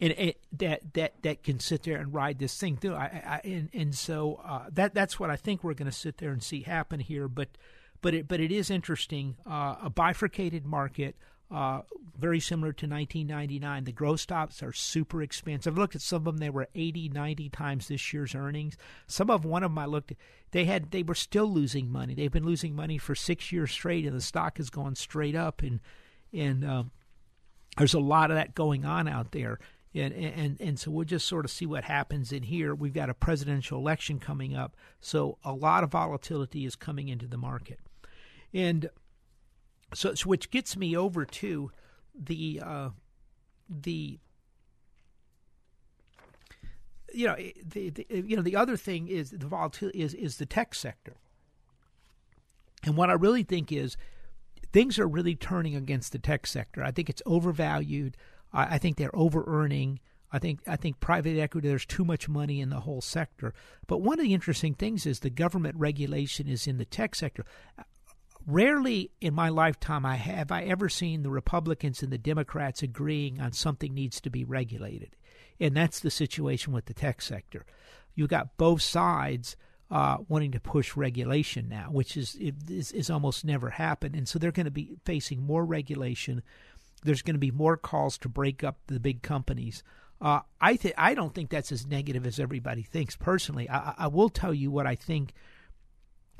And 0.00 0.34
that 0.52 0.94
that 0.94 1.22
that 1.22 1.42
can 1.44 1.60
sit 1.60 1.84
there 1.84 1.96
and 1.96 2.12
ride 2.12 2.38
this 2.38 2.58
thing 2.58 2.76
through. 2.76 2.94
I, 2.94 3.40
I 3.44 3.48
and 3.48 3.68
and 3.72 3.94
so 3.94 4.40
uh, 4.44 4.64
that 4.72 4.94
that's 4.94 5.20
what 5.20 5.30
I 5.30 5.36
think 5.36 5.62
we're 5.62 5.74
going 5.74 5.90
to 5.90 5.96
sit 5.96 6.18
there 6.18 6.30
and 6.30 6.42
see 6.42 6.62
happen 6.62 6.98
here. 6.98 7.28
But 7.28 7.50
but 8.00 8.14
it 8.14 8.26
but 8.26 8.40
it 8.40 8.50
is 8.50 8.68
interesting. 8.68 9.36
Uh, 9.46 9.76
a 9.82 9.90
bifurcated 9.90 10.66
market, 10.66 11.14
uh, 11.52 11.82
very 12.18 12.40
similar 12.40 12.72
to 12.72 12.86
1999. 12.86 13.84
The 13.84 13.92
growth 13.92 14.20
stocks 14.20 14.62
are 14.62 14.72
super 14.72 15.22
expensive. 15.22 15.76
Look 15.76 15.94
at 15.94 16.00
some 16.00 16.18
of 16.18 16.24
them; 16.24 16.38
they 16.38 16.50
were 16.50 16.68
80, 16.74 17.10
90 17.10 17.48
times 17.50 17.88
this 17.88 18.12
year's 18.12 18.34
earnings. 18.34 18.76
Some 19.06 19.30
of 19.30 19.44
one 19.44 19.62
of 19.62 19.70
them 19.70 19.78
I 19.78 19.86
looked 19.86 20.12
they 20.52 20.66
had 20.66 20.90
they 20.90 21.02
were 21.02 21.14
still 21.14 21.46
losing 21.46 21.90
money. 21.90 22.14
They've 22.14 22.32
been 22.32 22.44
losing 22.44 22.76
money 22.76 22.98
for 22.98 23.14
six 23.14 23.50
years 23.52 23.72
straight, 23.72 24.06
and 24.06 24.16
the 24.16 24.20
stock 24.20 24.58
has 24.58 24.70
gone 24.70 24.94
straight 24.94 25.34
up. 25.34 25.62
And 25.62 25.80
and 26.32 26.64
um, 26.64 26.90
there's 27.76 27.94
a 27.94 28.00
lot 28.00 28.30
of 28.30 28.36
that 28.36 28.54
going 28.54 28.84
on 28.84 29.08
out 29.08 29.32
there. 29.32 29.58
And, 29.94 30.14
and 30.14 30.60
and 30.60 30.78
so 30.78 30.90
we'll 30.90 31.04
just 31.04 31.26
sort 31.26 31.44
of 31.44 31.50
see 31.50 31.66
what 31.66 31.84
happens 31.84 32.32
in 32.32 32.44
here. 32.44 32.74
We've 32.74 32.94
got 32.94 33.10
a 33.10 33.14
presidential 33.14 33.78
election 33.78 34.18
coming 34.18 34.54
up, 34.54 34.74
so 35.00 35.38
a 35.44 35.52
lot 35.52 35.84
of 35.84 35.90
volatility 35.90 36.64
is 36.64 36.76
coming 36.76 37.08
into 37.08 37.26
the 37.26 37.36
market, 37.36 37.78
and 38.54 38.88
so, 39.94 40.14
so 40.14 40.28
which 40.28 40.50
gets 40.50 40.76
me 40.76 40.96
over 40.96 41.24
to 41.24 41.70
the 42.14 42.60
uh, 42.64 42.90
the 43.68 44.18
you 47.12 47.26
know 47.26 47.36
the, 47.36 47.90
the 47.90 48.06
you 48.10 48.36
know 48.36 48.42
the 48.42 48.56
other 48.56 48.76
thing 48.76 49.08
is 49.08 49.30
the 49.30 49.46
volatility 49.46 50.02
is 50.02 50.14
is 50.14 50.36
the 50.36 50.46
tech 50.46 50.74
sector, 50.74 51.16
and 52.84 52.96
what 52.96 53.10
I 53.10 53.14
really 53.14 53.42
think 53.42 53.72
is 53.72 53.96
things 54.72 54.98
are 54.98 55.08
really 55.08 55.34
turning 55.34 55.76
against 55.76 56.12
the 56.12 56.18
tech 56.18 56.46
sector. 56.46 56.82
I 56.82 56.90
think 56.90 57.10
it's 57.10 57.22
overvalued. 57.26 58.16
I, 58.52 58.74
I 58.74 58.78
think 58.78 58.96
they're 58.96 59.14
over 59.14 59.44
earning. 59.46 60.00
I 60.32 60.38
think 60.38 60.60
I 60.66 60.76
think 60.76 61.00
private 61.00 61.38
equity. 61.38 61.68
There's 61.68 61.84
too 61.84 62.04
much 62.04 62.28
money 62.28 62.60
in 62.60 62.70
the 62.70 62.80
whole 62.80 63.02
sector. 63.02 63.52
But 63.86 64.00
one 64.00 64.18
of 64.18 64.24
the 64.24 64.34
interesting 64.34 64.74
things 64.74 65.04
is 65.04 65.20
the 65.20 65.30
government 65.30 65.76
regulation 65.76 66.48
is 66.48 66.66
in 66.66 66.78
the 66.78 66.86
tech 66.86 67.14
sector. 67.14 67.44
Rarely 68.46 69.10
in 69.20 69.34
my 69.34 69.48
lifetime 69.48 70.04
I 70.04 70.16
have 70.16 70.50
I 70.50 70.64
ever 70.64 70.88
seen 70.88 71.22
the 71.22 71.30
Republicans 71.30 72.02
and 72.02 72.12
the 72.12 72.18
Democrats 72.18 72.82
agreeing 72.82 73.40
on 73.40 73.52
something 73.52 73.94
needs 73.94 74.20
to 74.20 74.30
be 74.30 74.44
regulated, 74.44 75.16
and 75.60 75.76
that's 75.76 76.00
the 76.00 76.10
situation 76.10 76.72
with 76.72 76.86
the 76.86 76.94
tech 76.94 77.22
sector. 77.22 77.64
You've 78.14 78.30
got 78.30 78.56
both 78.56 78.82
sides 78.82 79.56
uh, 79.90 80.16
wanting 80.28 80.52
to 80.52 80.60
push 80.60 80.96
regulation 80.96 81.68
now, 81.68 81.88
which 81.90 82.16
is, 82.16 82.36
is 82.36 82.90
is 82.92 83.10
almost 83.10 83.44
never 83.44 83.70
happened, 83.70 84.16
and 84.16 84.26
so 84.26 84.38
they're 84.38 84.50
going 84.50 84.64
to 84.64 84.70
be 84.70 84.96
facing 85.04 85.42
more 85.42 85.64
regulation. 85.64 86.42
There's 87.04 87.22
going 87.22 87.34
to 87.34 87.40
be 87.40 87.50
more 87.50 87.76
calls 87.76 88.18
to 88.18 88.28
break 88.28 88.64
up 88.64 88.78
the 88.86 89.00
big 89.00 89.22
companies. 89.22 89.82
Uh, 90.20 90.40
I 90.60 90.76
th- 90.76 90.94
I 90.96 91.14
don't 91.14 91.34
think 91.34 91.50
that's 91.50 91.72
as 91.72 91.86
negative 91.86 92.26
as 92.26 92.40
everybody 92.40 92.82
thinks. 92.82 93.16
Personally, 93.16 93.68
I, 93.68 93.94
I 93.98 94.06
will 94.06 94.30
tell 94.30 94.54
you 94.54 94.70
what 94.70 94.86
I 94.86 94.94
think 94.94 95.32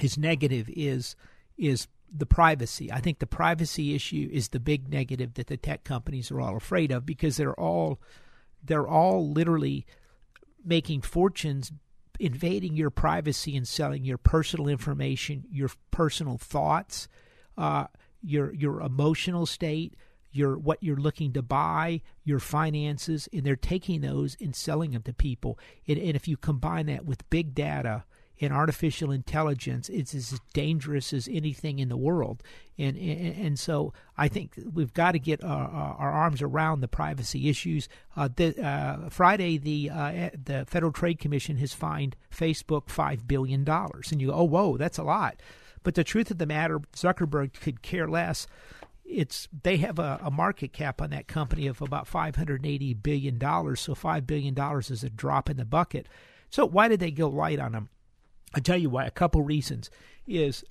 is 0.01 0.17
negative 0.17 0.71
is 0.75 1.15
is 1.63 1.87
the 2.15 2.27
privacy. 2.27 2.93
I 2.93 3.01
think 3.01 3.21
the 3.21 3.27
privacy 3.27 3.95
issue 3.95 4.29
is 4.31 4.49
the 4.49 4.61
big 4.61 4.89
negative 4.89 5.35
that 5.35 5.47
the 5.47 5.57
tech 5.57 5.85
companies 5.85 6.31
are 6.31 6.41
all 6.41 6.57
afraid 6.57 6.91
of 6.91 7.07
because 7.07 7.37
they're 7.37 7.59
all 7.59 8.01
they're 8.63 8.87
all 8.87 9.31
literally 9.31 9.87
making 10.65 11.03
fortunes 11.03 11.73
invading 12.21 12.77
your 12.77 12.91
privacy 12.91 13.57
and 13.57 13.67
selling 13.67 14.05
your 14.05 14.19
personal 14.19 14.69
information, 14.69 15.45
your 15.51 15.71
personal 15.91 16.37
thoughts, 16.37 17.09
uh, 17.57 17.87
your 18.23 18.53
your 18.53 18.81
emotional 18.81 19.47
state, 19.47 19.95
your 20.33 20.59
what 20.59 20.83
you're 20.83 20.97
looking 20.97 21.33
to 21.33 21.43
buy, 21.43 22.03
your 22.25 22.41
finances, 22.41 23.29
and 23.33 23.45
they're 23.45 23.57
taking 23.57 24.01
those 24.01 24.37
and 24.41 24.55
selling 24.55 24.91
them 24.91 25.03
to 25.03 25.15
people. 25.15 25.59
And, 25.89 25.99
and 25.99 26.17
if 26.17 26.29
you 26.29 26.37
combine 26.37 26.87
that 26.87 27.05
with 27.05 27.29
big 27.31 27.55
data 27.55 28.05
and 28.43 28.53
artificial 28.53 29.11
intelligence, 29.11 29.89
it's 29.89 30.15
as 30.15 30.41
dangerous 30.53 31.13
as 31.13 31.29
anything 31.29 31.79
in 31.79 31.89
the 31.89 31.97
world. 31.97 32.43
And 32.79 32.97
and, 32.97 33.37
and 33.37 33.59
so 33.59 33.93
I 34.19 34.29
think 34.29 34.59
we've 34.73 34.93
got 34.93 35.13
to 35.13 35.19
get 35.19 35.43
our, 35.45 35.69
our 35.69 36.11
arms 36.11 36.43
around 36.43 36.81
the 36.81 36.89
privacy 36.89 37.49
issues. 37.49 37.89
Uh, 38.17 38.29
the, 38.35 38.61
uh, 38.65 39.09
Friday, 39.09 39.59
the 39.59 39.91
uh, 39.91 40.31
the 40.45 40.65
Federal 40.67 40.93
Trade 40.93 41.19
Commission 41.19 41.57
has 41.59 41.73
fined 41.73 42.17
Facebook 42.31 42.89
five 42.89 43.29
billion 43.29 43.65
dollars, 43.65 44.11
and 44.13 44.21
you 44.21 44.29
go, 44.29 44.35
oh 44.35 44.45
whoa, 44.45 44.77
that's 44.77 44.99
a 44.99 45.05
lot. 45.05 45.41
But 45.83 45.95
the 45.95 46.05
truth 46.05 46.31
of 46.31 46.39
the 46.39 46.47
matter, 46.47 46.81
Zuckerberg 46.95 47.55
could 47.55 47.83
care 47.83 48.09
less 48.09 48.47
it's 49.05 49.49
they 49.63 49.77
have 49.79 49.99
a, 49.99 50.21
a, 50.23 50.31
market 50.31 50.73
cap 50.73 51.03
on 51.03 51.11
that 51.11 51.27
company 51.27 51.67
of 51.67 51.83
about 51.83 52.07
580 52.07 52.95
billion 52.95 53.37
dollars 53.37 53.81
so 53.81 53.95
5 53.95 54.27
billion 54.27 54.55
dollars 54.55 54.91
is 54.91 55.05
a 55.05 55.11
drop 55.11 55.51
in 55.51 55.57
the 55.57 55.65
bucket 55.65 56.09
so 56.51 56.65
why 56.65 56.89
did 56.89 57.01
they 57.01 57.11
go 57.11 57.29
light 57.29 57.59
on 57.59 57.73
them 57.73 57.89
i 58.55 58.61
tell 58.61 58.77
you 58.77 58.91
why 58.91 59.05
a 59.05 59.11
couple 59.11 59.43
reasons 59.43 59.91
is 60.27 60.65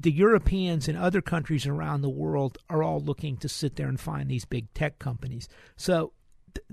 the 0.00 0.10
Europeans 0.10 0.88
and 0.88 0.96
other 0.96 1.20
countries 1.20 1.66
around 1.66 2.00
the 2.00 2.08
world 2.08 2.56
are 2.70 2.82
all 2.82 3.00
looking 3.00 3.36
to 3.36 3.50
sit 3.50 3.76
there 3.76 3.86
and 3.86 4.00
find 4.00 4.30
these 4.30 4.46
big 4.46 4.72
tech 4.72 4.98
companies. 4.98 5.46
So 5.76 6.12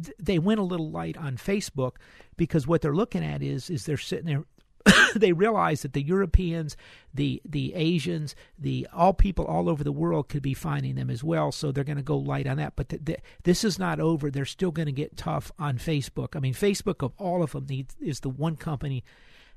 th- 0.01 0.15
they 0.17 0.39
went 0.39 0.61
a 0.61 0.63
little 0.63 0.89
light 0.89 1.17
on 1.17 1.35
Facebook 1.35 1.97
because 2.37 2.65
what 2.65 2.81
they're 2.81 2.95
looking 2.95 3.25
at 3.25 3.43
is 3.43 3.69
is 3.69 3.85
they're 3.85 3.97
sitting 3.97 4.27
there 4.27 4.43
they 5.15 5.33
realize 5.33 5.81
that 5.81 5.91
the 5.91 6.01
Europeans, 6.01 6.77
the 7.13 7.41
the 7.43 7.73
Asians, 7.73 8.35
the 8.57 8.87
all 8.93 9.13
people 9.13 9.43
all 9.43 9.69
over 9.69 9.83
the 9.83 9.91
world 9.91 10.29
could 10.29 10.41
be 10.41 10.53
finding 10.53 10.95
them 10.95 11.09
as 11.09 11.21
well. 11.21 11.51
So 11.51 11.71
they're 11.71 11.83
going 11.83 11.97
to 11.97 12.03
go 12.03 12.17
light 12.17 12.47
on 12.47 12.55
that. 12.57 12.77
But 12.77 12.89
the, 12.89 12.97
the, 12.97 13.17
this 13.43 13.65
is 13.65 13.77
not 13.77 13.99
over. 13.99 14.31
They're 14.31 14.45
still 14.45 14.71
going 14.71 14.85
to 14.85 14.93
get 14.93 15.17
tough 15.17 15.51
on 15.59 15.77
Facebook. 15.77 16.35
I 16.35 16.39
mean, 16.39 16.53
Facebook 16.53 17.03
of 17.03 17.11
all 17.17 17.43
of 17.43 17.51
them 17.51 17.65
needs, 17.67 17.95
is 17.99 18.21
the 18.21 18.29
one 18.29 18.55
company 18.55 19.03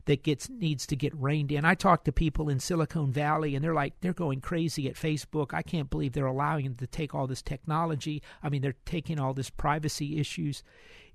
that 0.06 0.22
gets 0.22 0.48
needs 0.48 0.86
to 0.86 0.96
get 0.96 1.14
reined 1.14 1.52
in. 1.52 1.64
I 1.64 1.74
talk 1.74 2.04
to 2.04 2.12
people 2.12 2.48
in 2.48 2.60
Silicon 2.60 3.12
Valley 3.12 3.54
and 3.54 3.64
they're 3.64 3.74
like 3.74 3.94
they're 4.00 4.12
going 4.12 4.40
crazy 4.40 4.88
at 4.88 4.94
Facebook. 4.94 5.52
I 5.52 5.62
can't 5.62 5.90
believe 5.90 6.12
they're 6.12 6.26
allowing 6.26 6.64
them 6.64 6.74
to 6.76 6.86
take 6.86 7.14
all 7.14 7.26
this 7.26 7.42
technology. 7.42 8.22
I 8.42 8.48
mean, 8.48 8.62
they're 8.62 8.76
taking 8.84 9.18
all 9.18 9.34
this 9.34 9.50
privacy 9.50 10.18
issues. 10.18 10.62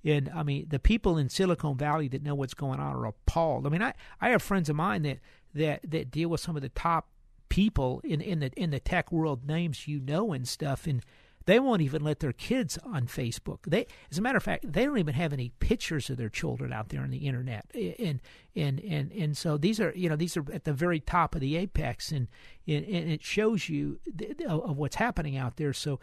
And 0.04 0.30
I 0.36 0.44
mean, 0.44 0.68
the 0.70 0.80
people 0.80 1.18
in 1.18 1.30
Silicon 1.30 1.78
Valley 1.78 2.08
that 2.10 2.24
know 2.24 2.36
what's 2.36 2.54
going 2.54 2.80
on 2.80 2.96
are 2.96 3.06
appalled. 3.06 3.66
I 3.66 3.70
mean, 3.70 3.82
I, 3.82 3.94
I 4.22 4.30
have 4.30 4.44
friends 4.44 4.70
of 4.70 4.76
mine 4.76 5.02
that, 5.02 5.20
that, 5.56 5.82
that 5.90 6.12
deal 6.12 6.30
with 6.30 6.42
some 6.42 6.56
of 6.56 6.62
the 6.62 6.70
top 6.70 7.08
people 7.50 8.02
in, 8.04 8.22
in 8.22 8.40
the 8.40 8.52
in 8.56 8.72
the 8.72 8.80
tech 8.80 9.12
world, 9.12 9.48
names 9.48 9.88
you 9.88 10.00
know 10.00 10.34
and 10.34 10.48
stuff, 10.48 10.88
and 10.88 11.02
they 11.46 11.60
won't 11.60 11.82
even 11.82 12.04
let 12.04 12.20
their 12.20 12.34
kids 12.34 12.78
on 12.84 13.08
Facebook. 13.08 13.60
They, 13.68 13.88
as 14.12 14.18
a 14.18 14.22
matter 14.22 14.38
of 14.38 14.44
fact, 14.44 14.72
they 14.72 14.86
don't 14.86 14.98
even 14.98 15.14
have 15.14 15.34
any 15.34 15.52
pictures 15.60 16.10
of 16.10 16.18
their 16.18 16.30
children 16.30 16.74
out 16.74 16.90
there 16.90 17.02
on 17.02 17.12
the 17.12 17.28
internet. 17.28 17.66
And 17.74 18.22
and 18.56 18.80
and 18.80 19.12
and 19.12 19.38
so 19.38 19.58
these 19.58 19.80
are 19.80 19.94
you 19.96 20.10
know 20.10 20.16
these 20.16 20.36
are 20.38 20.46
at 20.52 20.64
the 20.64 20.74
very 20.74 21.00
top 21.00 21.36
of 21.36 21.42
the 21.42 21.56
apex, 21.58 22.12
and 22.12 22.28
and, 22.68 22.86
and 22.86 23.12
it 23.12 23.24
shows 23.24 23.70
you 23.70 24.00
of 24.48 24.78
what's 24.78 24.96
happening 24.96 25.38
out 25.38 25.58
there. 25.58 25.74
So 25.74 26.00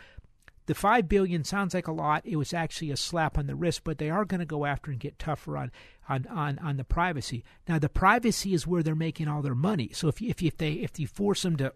the 0.66 0.74
five 0.74 1.08
billion 1.08 1.42
sounds 1.42 1.74
like 1.74 1.88
a 1.88 1.92
lot. 1.92 2.24
It 2.24 2.36
was 2.36 2.54
actually 2.54 2.90
a 2.90 2.96
slap 2.96 3.36
on 3.36 3.46
the 3.46 3.56
wrist, 3.56 3.82
but 3.82 3.98
they 3.98 4.10
are 4.10 4.24
going 4.24 4.40
to 4.40 4.46
go 4.46 4.64
after 4.64 4.90
and 4.90 5.00
get 5.00 5.18
tougher 5.18 5.56
on, 5.56 5.72
on, 6.08 6.26
on, 6.28 6.58
on 6.60 6.76
the 6.76 6.84
privacy. 6.84 7.44
Now, 7.68 7.80
the 7.80 7.88
privacy 7.88 8.54
is 8.54 8.66
where 8.66 8.82
they're 8.82 8.94
making 8.94 9.26
all 9.26 9.42
their 9.42 9.56
money. 9.56 9.90
So 9.92 10.06
if 10.08 10.22
if, 10.22 10.40
if 10.40 10.56
they 10.56 10.74
if 10.74 11.00
you 11.00 11.08
force 11.08 11.42
them 11.42 11.56
to 11.56 11.72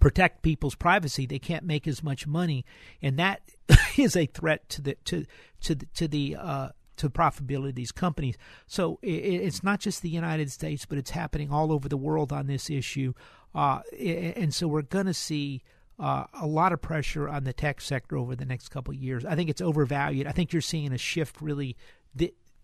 protect 0.00 0.42
people's 0.42 0.74
privacy, 0.74 1.26
they 1.26 1.38
can't 1.38 1.64
make 1.64 1.86
as 1.86 2.02
much 2.02 2.26
money, 2.26 2.64
and 3.00 3.18
that 3.18 3.42
is 3.96 4.16
a 4.16 4.26
threat 4.26 4.68
to 4.70 4.82
the 4.82 4.96
to 5.04 5.24
to 5.62 5.74
the, 5.74 5.86
to 5.94 6.08
the 6.08 6.36
uh, 6.38 6.68
to 6.96 7.10
profitability 7.10 7.70
of 7.70 7.74
these 7.74 7.92
companies. 7.92 8.36
So 8.66 8.98
it, 9.02 9.08
it's 9.08 9.62
not 9.62 9.80
just 9.80 10.02
the 10.02 10.10
United 10.10 10.50
States, 10.50 10.86
but 10.86 10.98
it's 10.98 11.10
happening 11.10 11.50
all 11.50 11.72
over 11.72 11.88
the 11.88 11.96
world 11.96 12.32
on 12.32 12.46
this 12.46 12.70
issue, 12.70 13.14
uh, 13.54 13.80
and 13.98 14.52
so 14.52 14.68
we're 14.68 14.82
going 14.82 15.06
to 15.06 15.14
see 15.14 15.62
uh, 15.98 16.24
a 16.40 16.46
lot 16.46 16.72
of 16.72 16.82
pressure 16.82 17.28
on 17.28 17.44
the 17.44 17.52
tech 17.52 17.80
sector 17.80 18.16
over 18.16 18.34
the 18.34 18.44
next 18.44 18.68
couple 18.68 18.92
of 18.92 19.00
years. 19.00 19.24
I 19.24 19.34
think 19.34 19.48
it's 19.48 19.60
overvalued. 19.60 20.26
I 20.26 20.32
think 20.32 20.52
you're 20.52 20.62
seeing 20.62 20.92
a 20.92 20.98
shift 20.98 21.40
really. 21.40 21.76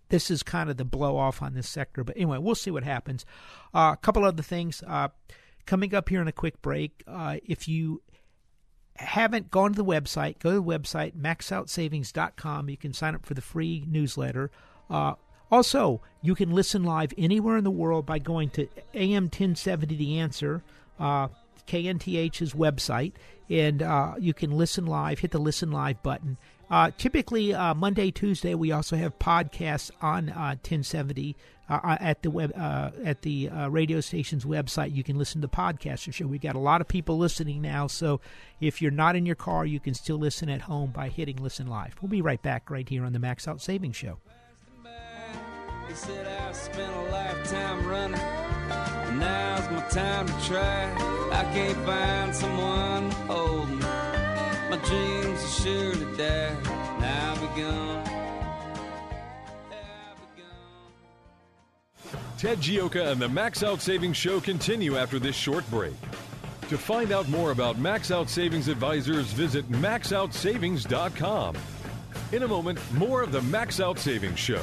this 0.09 0.31
is 0.31 0.43
kind 0.43 0.69
of 0.69 0.77
the 0.77 0.85
blow 0.85 1.17
off 1.17 1.41
on 1.41 1.55
this 1.55 1.69
sector. 1.69 2.03
But 2.03 2.17
anyway, 2.17 2.39
we'll 2.39 2.57
see 2.57 2.73
what 2.73 2.83
happens. 2.83 3.25
Uh, 3.73 3.95
a 3.95 3.99
couple 4.03 4.25
other 4.25 4.43
things 4.43 4.83
uh, 4.87 5.09
coming 5.67 5.95
up 5.95 6.09
here 6.09 6.21
in 6.21 6.29
a 6.29 6.33
quick 6.33 6.61
break. 6.63 7.03
Uh, 7.07 7.37
if 7.45 7.69
you 7.69 8.03
haven't 8.97 9.51
gone 9.51 9.73
to 9.73 9.77
the 9.77 9.85
website, 9.85 10.39
go 10.39 10.51
to 10.51 10.57
the 10.57 10.63
website, 10.63 11.15
maxoutsavings.com. 11.15 12.69
You 12.69 12.77
can 12.77 12.93
sign 12.93 13.15
up 13.15 13.25
for 13.25 13.35
the 13.35 13.41
free 13.41 13.85
newsletter. 13.89 14.51
Uh, 14.89 15.15
also, 15.51 16.01
you 16.23 16.35
can 16.35 16.51
listen 16.51 16.85
live 16.85 17.13
anywhere 17.19 17.57
in 17.57 17.65
the 17.65 17.71
world 17.71 18.07
by 18.07 18.19
going 18.19 18.51
to 18.51 18.69
AM 18.95 19.25
1070 19.25 19.97
The 19.97 20.19
Answer. 20.19 20.63
Uh, 20.99 21.29
KNTH's 21.67 22.53
website, 22.53 23.13
and 23.49 23.83
uh, 23.83 24.15
you 24.19 24.35
can 24.35 24.51
listen 24.51 24.87
live. 24.87 25.21
Hit 25.21 25.31
the 25.31 25.39
listen 25.39 25.71
live 25.71 26.03
button. 26.03 26.37
Uh, 26.71 26.91
typically, 26.97 27.53
uh, 27.53 27.75
Monday, 27.75 28.11
Tuesday, 28.11 28.55
we 28.55 28.71
also 28.71 28.97
have 28.97 29.19
podcasts 29.19 29.91
on 30.01 30.29
uh, 30.29 30.55
1070 30.63 31.37
uh, 31.69 31.97
at 32.01 32.23
the 32.23 32.31
web 32.31 32.53
uh, 32.57 32.91
at 33.05 33.23
the 33.23 33.49
uh, 33.49 33.69
radio 33.69 34.01
station's 34.01 34.45
website. 34.45 34.95
You 34.95 35.03
can 35.03 35.19
listen 35.19 35.41
to 35.41 35.49
podcasts 35.49 35.81
podcast 35.81 36.13
show. 36.15 36.27
We've 36.27 36.41
got 36.41 36.57
a 36.57 36.61
lot 36.61 36.81
of 36.81 36.89
people 36.89 37.19
listening 37.19 37.61
now, 37.63 37.87
so 37.87 38.21
if 38.61 38.81
you're 38.81 38.91
not 38.91 39.17
in 39.17 39.27
your 39.27 39.37
car, 39.37 39.67
you 39.67 39.81
can 39.81 39.95
still 39.95 40.17
listen 40.17 40.49
at 40.49 40.63
home 40.63 40.91
by 40.91 41.09
hitting 41.09 41.37
Listen 41.37 41.67
Live. 41.67 41.97
We'll 42.01 42.09
be 42.09 42.23
right 42.23 42.43
back 42.43 42.71
right 42.71 42.89
here 42.89 43.05
on 43.05 43.13
the 43.13 43.19
Max 43.19 43.49
Out 43.49 43.61
Savings 43.61 43.97
Show. 43.97 44.19
He 45.89 45.95
said 45.95 46.27
I 46.27 46.53
spent 46.53 46.95
a 46.95 47.03
lifetime 47.11 47.87
running. 47.87 48.21
Now's 49.19 49.71
my 49.71 49.83
time 49.91 50.27
to 50.27 50.47
try. 50.47 50.93
I 51.33 51.45
can't 51.53 51.79
find 51.79 52.35
someone 52.35 53.11
holding. 53.27 54.00
My 54.71 54.77
dreams 54.77 55.43
are 55.43 55.63
sure 55.63 55.93
to 55.95 56.17
die. 56.17 56.57
Now 57.01 57.35
I'll 57.35 57.41
be 57.41 57.61
gone. 57.61 58.05
Ted 62.39 62.59
Gioka 62.59 63.11
and 63.11 63.21
the 63.21 63.29
Max 63.29 63.65
Out 63.65 63.83
Savings 63.83 64.17
Show 64.17 64.41
continue 64.41 64.97
after 64.97 65.19
this 65.19 65.35
short 65.35 65.69
break. 65.71 65.97
To 66.69 66.79
find 66.79 67.11
out 67.11 67.29
more 67.29 67.51
about 67.51 67.79
Max 67.79 68.13
Out 68.13 68.31
Savings 68.31 68.69
Advisors, 68.69 69.33
visit 69.33 69.69
maxoutsavings.com. 69.73 71.57
In 72.31 72.45
a 72.45 72.49
moment, 72.49 72.79
more 72.93 73.23
of 73.23 73.33
the 73.33 73.43
Max 73.43 73.81
Out 73.81 73.99
Savings 73.99 74.39
Show. 74.39 74.63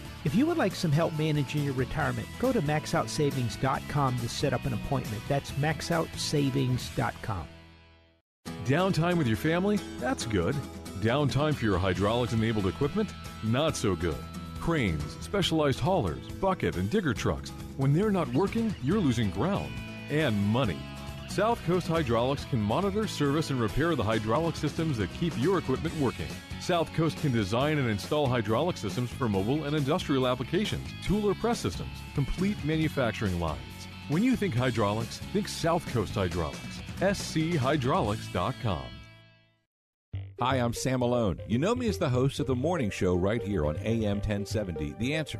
If 0.23 0.35
you 0.35 0.45
would 0.45 0.57
like 0.57 0.75
some 0.75 0.91
help 0.91 1.17
managing 1.17 1.63
your 1.63 1.73
retirement, 1.73 2.27
go 2.39 2.51
to 2.51 2.61
maxoutsavings.com 2.61 4.19
to 4.19 4.29
set 4.29 4.53
up 4.53 4.65
an 4.65 4.73
appointment. 4.73 5.21
That's 5.27 5.51
maxoutsavings.com. 5.51 7.47
Downtime 8.65 9.17
with 9.17 9.27
your 9.27 9.37
family? 9.37 9.79
That's 9.99 10.25
good. 10.25 10.55
Downtime 10.99 11.55
for 11.55 11.65
your 11.65 11.79
hydraulics 11.79 12.33
enabled 12.33 12.67
equipment? 12.67 13.09
Not 13.43 13.75
so 13.75 13.95
good. 13.95 14.17
Cranes, 14.59 15.17
specialized 15.21 15.79
haulers, 15.79 16.27
bucket, 16.39 16.75
and 16.75 16.87
digger 16.89 17.15
trucks. 17.15 17.49
When 17.77 17.91
they're 17.91 18.11
not 18.11 18.31
working, 18.33 18.75
you're 18.83 18.99
losing 18.99 19.31
ground 19.31 19.73
and 20.11 20.37
money. 20.37 20.77
South 21.31 21.63
Coast 21.65 21.87
Hydraulics 21.87 22.43
can 22.43 22.61
monitor, 22.61 23.07
service, 23.07 23.51
and 23.51 23.61
repair 23.61 23.95
the 23.95 24.03
hydraulic 24.03 24.57
systems 24.57 24.97
that 24.97 25.09
keep 25.13 25.31
your 25.41 25.59
equipment 25.59 25.97
working. 25.97 26.27
South 26.59 26.91
Coast 26.91 27.17
can 27.21 27.31
design 27.31 27.77
and 27.77 27.89
install 27.89 28.27
hydraulic 28.27 28.75
systems 28.75 29.09
for 29.09 29.29
mobile 29.29 29.63
and 29.63 29.73
industrial 29.73 30.27
applications, 30.27 30.85
tool 31.05 31.25
or 31.25 31.33
press 31.33 31.57
systems, 31.57 31.97
complete 32.15 32.57
manufacturing 32.65 33.39
lines. 33.39 33.61
When 34.09 34.23
you 34.23 34.35
think 34.35 34.53
hydraulics, 34.53 35.19
think 35.31 35.47
South 35.47 35.87
Coast 35.93 36.15
Hydraulics. 36.15 36.81
schydraulics.com. 36.99 38.83
Hi, 40.41 40.57
I'm 40.57 40.73
Sam 40.73 40.99
Malone. 40.99 41.39
You 41.47 41.59
know 41.59 41.75
me 41.75 41.87
as 41.87 41.97
the 41.97 42.09
host 42.09 42.41
of 42.41 42.47
the 42.47 42.55
morning 42.55 42.89
show 42.89 43.15
right 43.15 43.41
here 43.41 43.65
on 43.65 43.77
AM 43.77 44.17
1070, 44.17 44.95
The 44.99 45.15
Answer. 45.15 45.39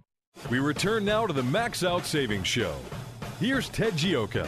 We 0.51 0.59
return 0.59 1.05
now 1.05 1.25
to 1.27 1.33
the 1.33 1.43
Max 1.43 1.81
Out 1.81 2.05
Savings 2.05 2.45
Show. 2.45 2.75
Here's 3.39 3.69
Ted 3.69 3.93
Gioka. 3.93 4.45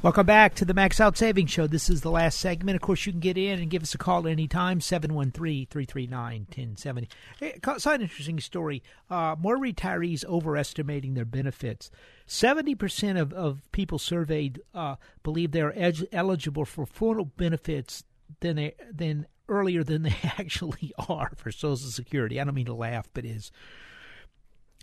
Welcome 0.00 0.24
back 0.24 0.54
to 0.54 0.64
the 0.64 0.72
Max 0.72 0.98
Out 0.98 1.18
Savings 1.18 1.50
Show. 1.50 1.66
This 1.66 1.90
is 1.90 2.00
the 2.00 2.10
last 2.10 2.40
segment. 2.40 2.76
Of 2.76 2.82
course, 2.82 3.04
you 3.04 3.12
can 3.12 3.20
get 3.20 3.36
in 3.36 3.58
and 3.58 3.68
give 3.68 3.82
us 3.82 3.94
a 3.94 3.98
call 3.98 4.26
anytime, 4.26 4.80
713-339-1070. 4.80 7.08
Hey, 7.38 7.58
Saw 7.76 7.92
an 7.92 8.00
interesting 8.00 8.40
story. 8.40 8.82
Uh, 9.10 9.36
more 9.38 9.58
retirees 9.58 10.24
overestimating 10.24 11.12
their 11.12 11.26
benefits. 11.26 11.90
70% 12.26 13.20
of, 13.20 13.30
of 13.34 13.60
people 13.72 13.98
surveyed 13.98 14.62
uh, 14.74 14.96
believe 15.22 15.52
they're 15.52 15.78
ed- 15.78 16.08
eligible 16.12 16.64
for 16.64 16.86
full 16.86 17.22
benefits 17.24 18.04
than, 18.40 18.56
they, 18.56 18.74
than 18.90 19.26
earlier 19.48 19.84
than 19.84 20.02
they 20.02 20.16
actually 20.38 20.92
are 21.08 21.32
for 21.36 21.50
Social 21.50 21.76
Security. 21.76 22.40
I 22.40 22.44
don't 22.44 22.54
mean 22.54 22.66
to 22.66 22.74
laugh, 22.74 23.08
but 23.12 23.24
is. 23.24 23.50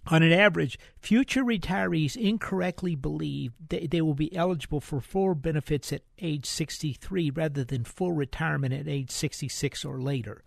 On 0.08 0.22
an 0.22 0.34
average, 0.34 0.78
future 1.00 1.44
retirees 1.44 2.18
incorrectly 2.18 2.94
believe 2.96 3.54
they, 3.70 3.88
they 3.88 4.02
will 4.02 4.14
be 4.14 4.36
eligible 4.36 4.82
for 4.82 5.00
full 5.00 5.34
benefits 5.34 5.94
at 5.94 6.02
age 6.20 6.46
63 6.46 7.30
rather 7.30 7.64
than 7.64 7.86
full 7.86 8.12
retirement 8.12 8.74
at 8.74 8.88
age 8.88 9.12
66 9.12 9.86
or 9.86 10.02
later, 10.02 10.44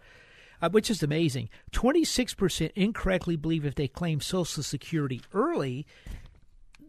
uh, 0.61 0.69
which 0.69 0.91
is 0.91 1.03
amazing. 1.03 1.49
26% 1.73 2.71
incorrectly 2.75 3.37
believe 3.37 3.64
if 3.64 3.75
they 3.75 3.89
claim 3.89 4.21
Social 4.21 4.62
Security 4.62 5.23
early, 5.33 5.87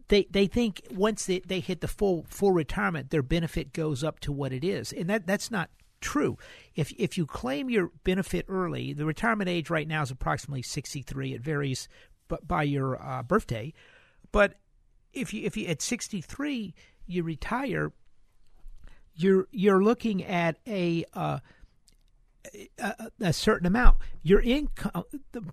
they, 0.08 0.26
they 0.30 0.46
think 0.46 0.82
once 0.90 1.24
they, 1.24 1.40
they 1.40 1.60
hit 1.60 1.80
the 1.80 1.88
full 1.88 2.26
full 2.28 2.52
retirement, 2.52 3.10
their 3.10 3.22
benefit 3.22 3.72
goes 3.72 4.04
up 4.04 4.20
to 4.20 4.32
what 4.32 4.52
it 4.52 4.64
is, 4.64 4.92
and 4.92 5.08
that 5.08 5.26
that's 5.26 5.50
not 5.50 5.70
true. 6.00 6.38
If 6.74 6.92
if 6.98 7.18
you 7.18 7.26
claim 7.26 7.70
your 7.70 7.90
benefit 8.04 8.46
early, 8.48 8.92
the 8.92 9.04
retirement 9.04 9.48
age 9.48 9.70
right 9.70 9.88
now 9.88 10.02
is 10.02 10.10
approximately 10.10 10.62
63. 10.62 11.34
It 11.34 11.42
varies 11.42 11.88
by 12.46 12.62
your 12.62 13.02
uh, 13.02 13.22
birthday, 13.22 13.72
but 14.32 14.54
if 15.12 15.32
you 15.32 15.44
if 15.44 15.56
you 15.56 15.66
at 15.66 15.82
63 15.82 16.74
you 17.08 17.22
retire, 17.22 17.92
you're 19.14 19.48
you're 19.50 19.82
looking 19.82 20.22
at 20.22 20.58
a 20.66 21.04
uh, 21.14 21.38
a, 22.78 23.10
a, 23.20 23.32
certain 23.32 23.66
amount. 23.66 23.96
Your 24.22 24.40
income 24.40 25.04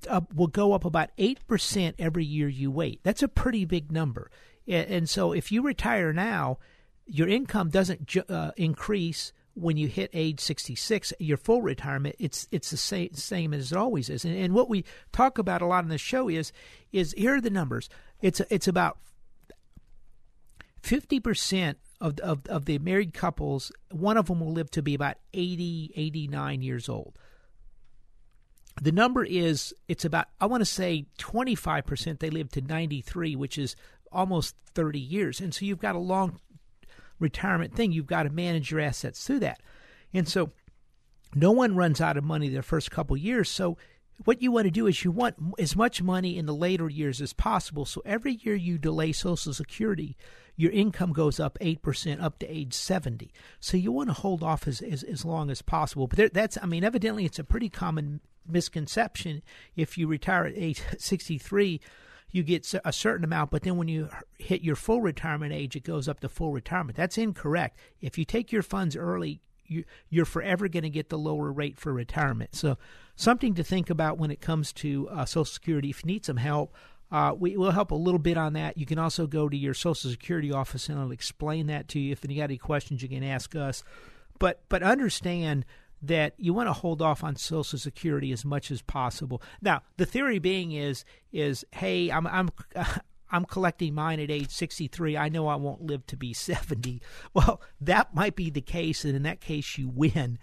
uh, 0.10 0.22
will 0.34 0.48
go 0.48 0.74
up 0.74 0.86
about 0.86 1.10
eight 1.18 1.46
percent 1.48 1.96
every 1.98 2.26
year 2.26 2.48
you 2.48 2.70
wait. 2.70 3.00
That's 3.04 3.24
a 3.24 3.28
pretty 3.28 3.66
big 3.66 3.91
number, 3.91 4.30
and 4.68 5.10
so 5.10 5.32
if 5.32 5.52
you 5.52 5.62
retire 5.62 6.14
now, 6.14 6.60
your 7.06 7.28
income 7.28 7.70
doesn't 7.70 8.06
ju- 8.06 8.24
uh, 8.30 8.52
increase 8.58 9.32
when 9.56 9.78
you 9.78 9.88
hit 9.88 10.10
age 10.14 10.39
66, 10.39 11.14
your 11.20 11.38
full 11.38 11.62
retirement, 11.62 12.16
it's 12.20 12.47
it's 12.51 12.70
the 12.70 12.78
same 12.78 13.14
same 13.14 13.53
as 13.53 13.72
it 13.72 13.78
always 13.78 14.10
is. 14.10 14.26
And, 14.26 14.38
and 14.38 14.53
what 14.53 14.70
we 14.70 14.84
talk 15.12 15.38
about 15.38 15.62
a 15.62 15.66
lot 15.66 15.84
in 15.84 15.89
the 15.89 15.97
show 15.97 16.30
is 16.30 16.51
is 16.91 17.14
here 17.18 17.36
are 17.36 17.41
the 17.41 17.49
numbers. 17.49 17.89
It's 18.22 18.41
it's 18.49 18.68
about 18.68 18.97
50% 20.84 21.76
of, 22.01 22.20
of 22.20 22.45
of 22.47 22.66
the 22.66 22.78
married 22.80 23.14
couples, 23.14 23.72
one 23.91 24.18
of 24.18 24.28
them 24.28 24.41
will 24.41 24.51
live 24.51 24.70
to 24.72 24.82
be 24.82 24.93
about 24.93 25.18
80 25.34 25.93
89 25.95 26.62
years 26.62 26.89
old. 26.89 27.18
The 28.82 28.91
number 28.91 29.24
is 29.24 29.74
it's 29.88 30.03
about 30.03 30.28
I 30.39 30.47
want 30.47 30.62
to 30.62 30.66
say 30.66 31.06
25% 31.18 32.20
they 32.20 32.30
live 32.30 32.51
to 32.51 32.62
93, 32.62 33.36
which 33.38 33.58
is 33.58 33.76
almost 34.12 34.56
30 34.74 34.99
years. 34.99 35.39
And 35.39 35.53
so 35.53 35.66
you've 35.66 35.80
got 35.80 35.95
a 35.95 35.99
long 35.99 36.39
retirement 37.20 37.76
thing, 37.76 37.91
you've 37.91 38.07
got 38.07 38.24
to 38.24 38.30
manage 38.30 38.72
your 38.72 38.82
assets 38.82 39.26
through 39.26 39.39
that. 39.39 39.61
And 40.13 40.28
so 40.28 40.51
no 41.34 41.51
one 41.51 41.76
runs 41.76 41.99
out 41.99 42.18
of 42.18 42.24
money 42.24 42.49
their 42.49 42.61
first 42.61 42.91
couple 42.91 43.18
years. 43.18 43.49
So 43.49 43.78
what 44.24 44.41
you 44.41 44.51
want 44.51 44.66
to 44.66 44.72
do 44.72 44.88
is 44.88 45.03
you 45.03 45.11
want 45.11 45.36
as 45.59 45.76
much 45.76 46.01
money 46.01 46.38
in 46.38 46.45
the 46.45 46.55
later 46.55 46.89
years 46.89 47.22
as 47.22 47.34
possible. 47.34 47.86
So 47.86 48.01
every 48.05 48.36
year 48.41 48.55
you 48.55 48.78
delay 48.78 49.11
Social 49.11 49.53
Security, 49.53 50.16
your 50.55 50.72
income 50.72 51.11
goes 51.11 51.39
up 51.39 51.57
8% 51.59 52.22
up 52.22 52.39
to 52.39 52.47
age 52.47 52.74
70. 52.74 53.32
So 53.59 53.76
you 53.76 53.91
want 53.91 54.09
to 54.09 54.13
hold 54.13 54.41
off 54.41 54.68
as, 54.68 54.82
as, 54.82 55.03
as 55.03 55.26
long 55.26 55.49
as 55.49 55.61
possible. 55.61 56.07
But 56.07 56.18
there, 56.18 56.30
that's, 56.30 56.57
I 56.61 56.66
mean, 56.66 56.86
evidently 56.86 57.26
it's 57.26 57.39
a 57.39 57.43
pretty 57.43 57.70
common 57.70 58.22
misconception. 58.47 59.43
If 59.76 59.97
you 59.97 60.07
retire 60.07 60.45
at 60.45 60.53
age 60.55 60.82
63, 60.97 61.82
you 62.36 62.44
get 62.44 62.74
a 62.84 62.92
certain 62.92 63.24
amount, 63.24 63.50
but 63.50 63.64
then 63.64 63.78
when 63.78 63.88
you 63.88 64.10
hit 64.38 64.62
your 64.62 64.76
full 64.76 65.00
retirement 65.00 65.54
age, 65.54 65.78
it 65.78 65.86
goes 65.86 66.10
up 66.10 66.20
to 66.20 66.28
full 66.28 66.52
retirement. 66.52 66.98
That's 66.98 67.18
incorrect. 67.18 67.80
If 68.02 68.18
you 68.18 68.26
take 68.26 68.52
your 68.52 68.62
funds 68.62 68.98
early, 68.98 69.40
you, 69.66 69.86
you're 70.10 70.26
forever 70.26 70.68
going 70.68 70.84
to 70.84 70.90
get 70.90 71.08
the 71.08 71.18
lower 71.18 71.50
rate 71.50 71.78
for 71.78 71.94
retirement. 71.94 72.54
So, 72.54 72.78
something 73.16 73.54
to 73.54 73.64
think 73.64 73.90
about 73.90 74.18
when 74.18 74.32
it 74.32 74.42
comes 74.42 74.74
to 74.74 75.08
uh, 75.08 75.24
Social 75.24 75.46
Security. 75.46 75.90
If 75.90 76.04
you 76.04 76.08
need 76.08 76.26
some 76.26 76.36
help, 76.36 76.76
uh, 77.10 77.34
we 77.40 77.56
will 77.56 77.72
help 77.72 77.92
a 77.92 77.96
little 77.96 78.20
bit 78.20 78.36
on 78.36 78.52
that. 78.52 78.78
You 78.78 78.86
can 78.86 79.00
also 79.00 79.28
go 79.28 79.48
to 79.48 79.56
your 79.56 79.74
Social 79.74 80.12
Security 80.12 80.52
office 80.52 80.90
and 80.90 81.00
I'll 81.00 81.12
explain 81.12 81.68
that 81.68 81.88
to 81.90 82.00
you. 82.02 82.12
If 82.12 82.26
you 82.28 82.36
got 82.36 82.44
any 82.44 82.58
questions, 82.58 83.02
you 83.02 83.08
can 83.08 83.24
ask 83.24 83.56
us. 83.56 83.82
But 84.40 84.62
but 84.68 84.84
understand 84.84 85.66
that 86.02 86.34
you 86.38 86.54
want 86.54 86.68
to 86.68 86.74
hold 86.74 87.02
off 87.02 87.24
on 87.24 87.36
Social 87.36 87.80
Security 87.80 88.32
as 88.32 88.46
much 88.46 88.72
as 88.72 88.82
possible. 88.82 89.41
Now, 89.62 89.82
the 89.98 90.06
theory 90.06 90.39
being 90.39 90.72
is 90.72 91.06
is 91.32 91.66
hey, 91.72 92.12
I'm 92.12 92.28
I'm 92.28 92.50
I'm 93.32 93.46
collecting 93.46 93.93
mine 93.93 94.20
at 94.20 94.32
age 94.32 94.52
63. 94.52 95.18
I 95.18 95.30
know 95.30 95.48
I 95.48 95.56
won't 95.56 95.82
live 95.82 96.06
to 96.08 96.18
be 96.18 96.34
70. 96.34 97.02
Well, 97.34 97.62
that 97.82 98.14
might 98.14 98.36
be 98.36 98.50
the 98.50 98.62
case, 98.62 99.04
and 99.04 99.16
in 99.16 99.24
that 99.24 99.41
case, 99.41 99.78
you 99.78 99.89
win. 99.89 100.39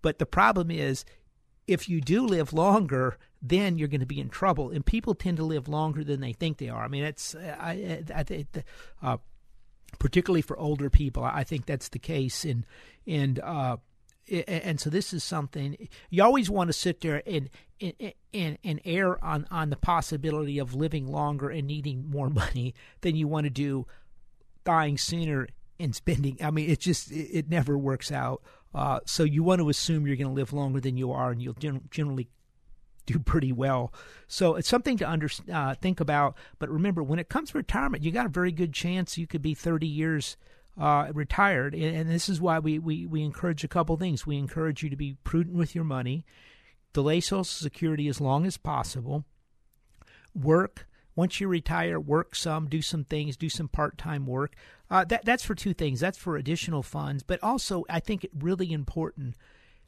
But 0.00 0.18
the 0.18 0.26
problem 0.26 0.70
is, 0.70 1.04
if 1.68 1.88
you 1.88 2.00
do 2.00 2.26
live 2.26 2.52
longer, 2.52 3.16
then 3.40 3.78
you're 3.78 3.88
going 3.88 4.00
to 4.00 4.06
be 4.06 4.20
in 4.20 4.28
trouble. 4.28 4.70
And 4.70 4.84
people 4.84 5.14
tend 5.14 5.36
to 5.36 5.44
live 5.44 5.68
longer 5.68 6.02
than 6.02 6.20
they 6.20 6.32
think 6.32 6.58
they 6.58 6.68
are. 6.68 6.82
I 6.82 6.88
mean, 6.88 7.04
it's 7.04 7.36
I, 7.36 8.02
I, 8.12 8.24
I 8.30 8.46
uh, 9.02 9.16
particularly 9.98 10.42
for 10.42 10.58
older 10.58 10.90
people. 10.90 11.22
I 11.22 11.44
think 11.44 11.66
that's 11.66 11.90
the 11.90 11.98
case. 11.98 12.44
And 12.44 12.66
and 13.06 13.38
uh, 13.38 13.76
and 14.32 14.80
so 14.80 14.88
this 14.88 15.12
is 15.12 15.22
something 15.22 15.88
you 16.10 16.22
always 16.22 16.48
want 16.48 16.68
to 16.68 16.72
sit 16.72 17.00
there 17.02 17.22
and 17.26 17.50
and 17.80 18.58
and 18.64 18.80
err 18.84 19.22
on 19.22 19.46
on 19.50 19.70
the 19.70 19.76
possibility 19.76 20.58
of 20.58 20.74
living 20.74 21.06
longer 21.06 21.50
and 21.50 21.66
needing 21.66 22.08
more 22.10 22.30
money 22.42 22.74
than 23.02 23.14
you 23.14 23.28
want 23.28 23.44
to 23.44 23.50
do 23.50 23.86
dying 24.64 24.96
sooner 24.96 25.48
and 25.78 25.94
spending 25.94 26.36
i 26.42 26.50
mean 26.50 26.70
it 26.70 26.80
just 26.80 27.10
it, 27.10 27.28
it 27.38 27.50
never 27.50 27.76
works 27.76 28.10
out. 28.10 28.42
Uh, 28.74 29.00
so 29.04 29.22
you 29.22 29.42
want 29.42 29.60
to 29.60 29.68
assume 29.68 30.06
you're 30.06 30.16
going 30.16 30.26
to 30.26 30.32
live 30.32 30.52
longer 30.54 30.80
than 30.80 30.96
you 30.96 31.12
are 31.12 31.30
and 31.30 31.42
you'll 31.42 31.52
gen- 31.52 31.86
generally 31.90 32.26
do 33.04 33.18
pretty 33.18 33.52
well. 33.52 33.92
So 34.28 34.54
it's 34.54 34.68
something 34.68 34.96
to 34.96 35.10
under, 35.10 35.28
uh, 35.52 35.74
think 35.74 36.00
about 36.00 36.36
but 36.58 36.70
remember 36.70 37.02
when 37.02 37.18
it 37.18 37.28
comes 37.28 37.50
to 37.50 37.58
retirement 37.58 38.02
you 38.02 38.10
got 38.10 38.26
a 38.26 38.30
very 38.30 38.52
good 38.52 38.72
chance 38.72 39.18
you 39.18 39.26
could 39.26 39.42
be 39.42 39.54
30 39.54 39.86
years 39.86 40.36
uh, 40.78 41.08
retired. 41.12 41.74
And, 41.74 42.08
this 42.08 42.28
is 42.28 42.40
why 42.40 42.58
we, 42.58 42.78
we, 42.78 43.06
we 43.06 43.22
encourage 43.22 43.64
a 43.64 43.68
couple 43.68 43.96
things. 43.96 44.26
We 44.26 44.36
encourage 44.36 44.82
you 44.82 44.90
to 44.90 44.96
be 44.96 45.16
prudent 45.24 45.56
with 45.56 45.74
your 45.74 45.84
money, 45.84 46.24
delay 46.92 47.20
Social 47.20 47.44
Security 47.44 48.08
as 48.08 48.20
long 48.20 48.46
as 48.46 48.56
possible, 48.56 49.24
work. 50.34 50.86
Once 51.14 51.40
you 51.40 51.48
retire, 51.48 52.00
work 52.00 52.34
some, 52.34 52.68
do 52.68 52.80
some 52.80 53.04
things, 53.04 53.36
do 53.36 53.50
some 53.50 53.68
part 53.68 53.98
time 53.98 54.26
work. 54.26 54.54
Uh, 54.90 55.04
that 55.04 55.24
that's 55.24 55.44
for 55.44 55.54
two 55.54 55.74
things. 55.74 56.00
That's 56.00 56.16
for 56.16 56.36
additional 56.36 56.82
funds, 56.82 57.22
but 57.22 57.42
also 57.42 57.84
I 57.88 58.00
think 58.00 58.24
it 58.24 58.30
really 58.38 58.72
important 58.72 59.36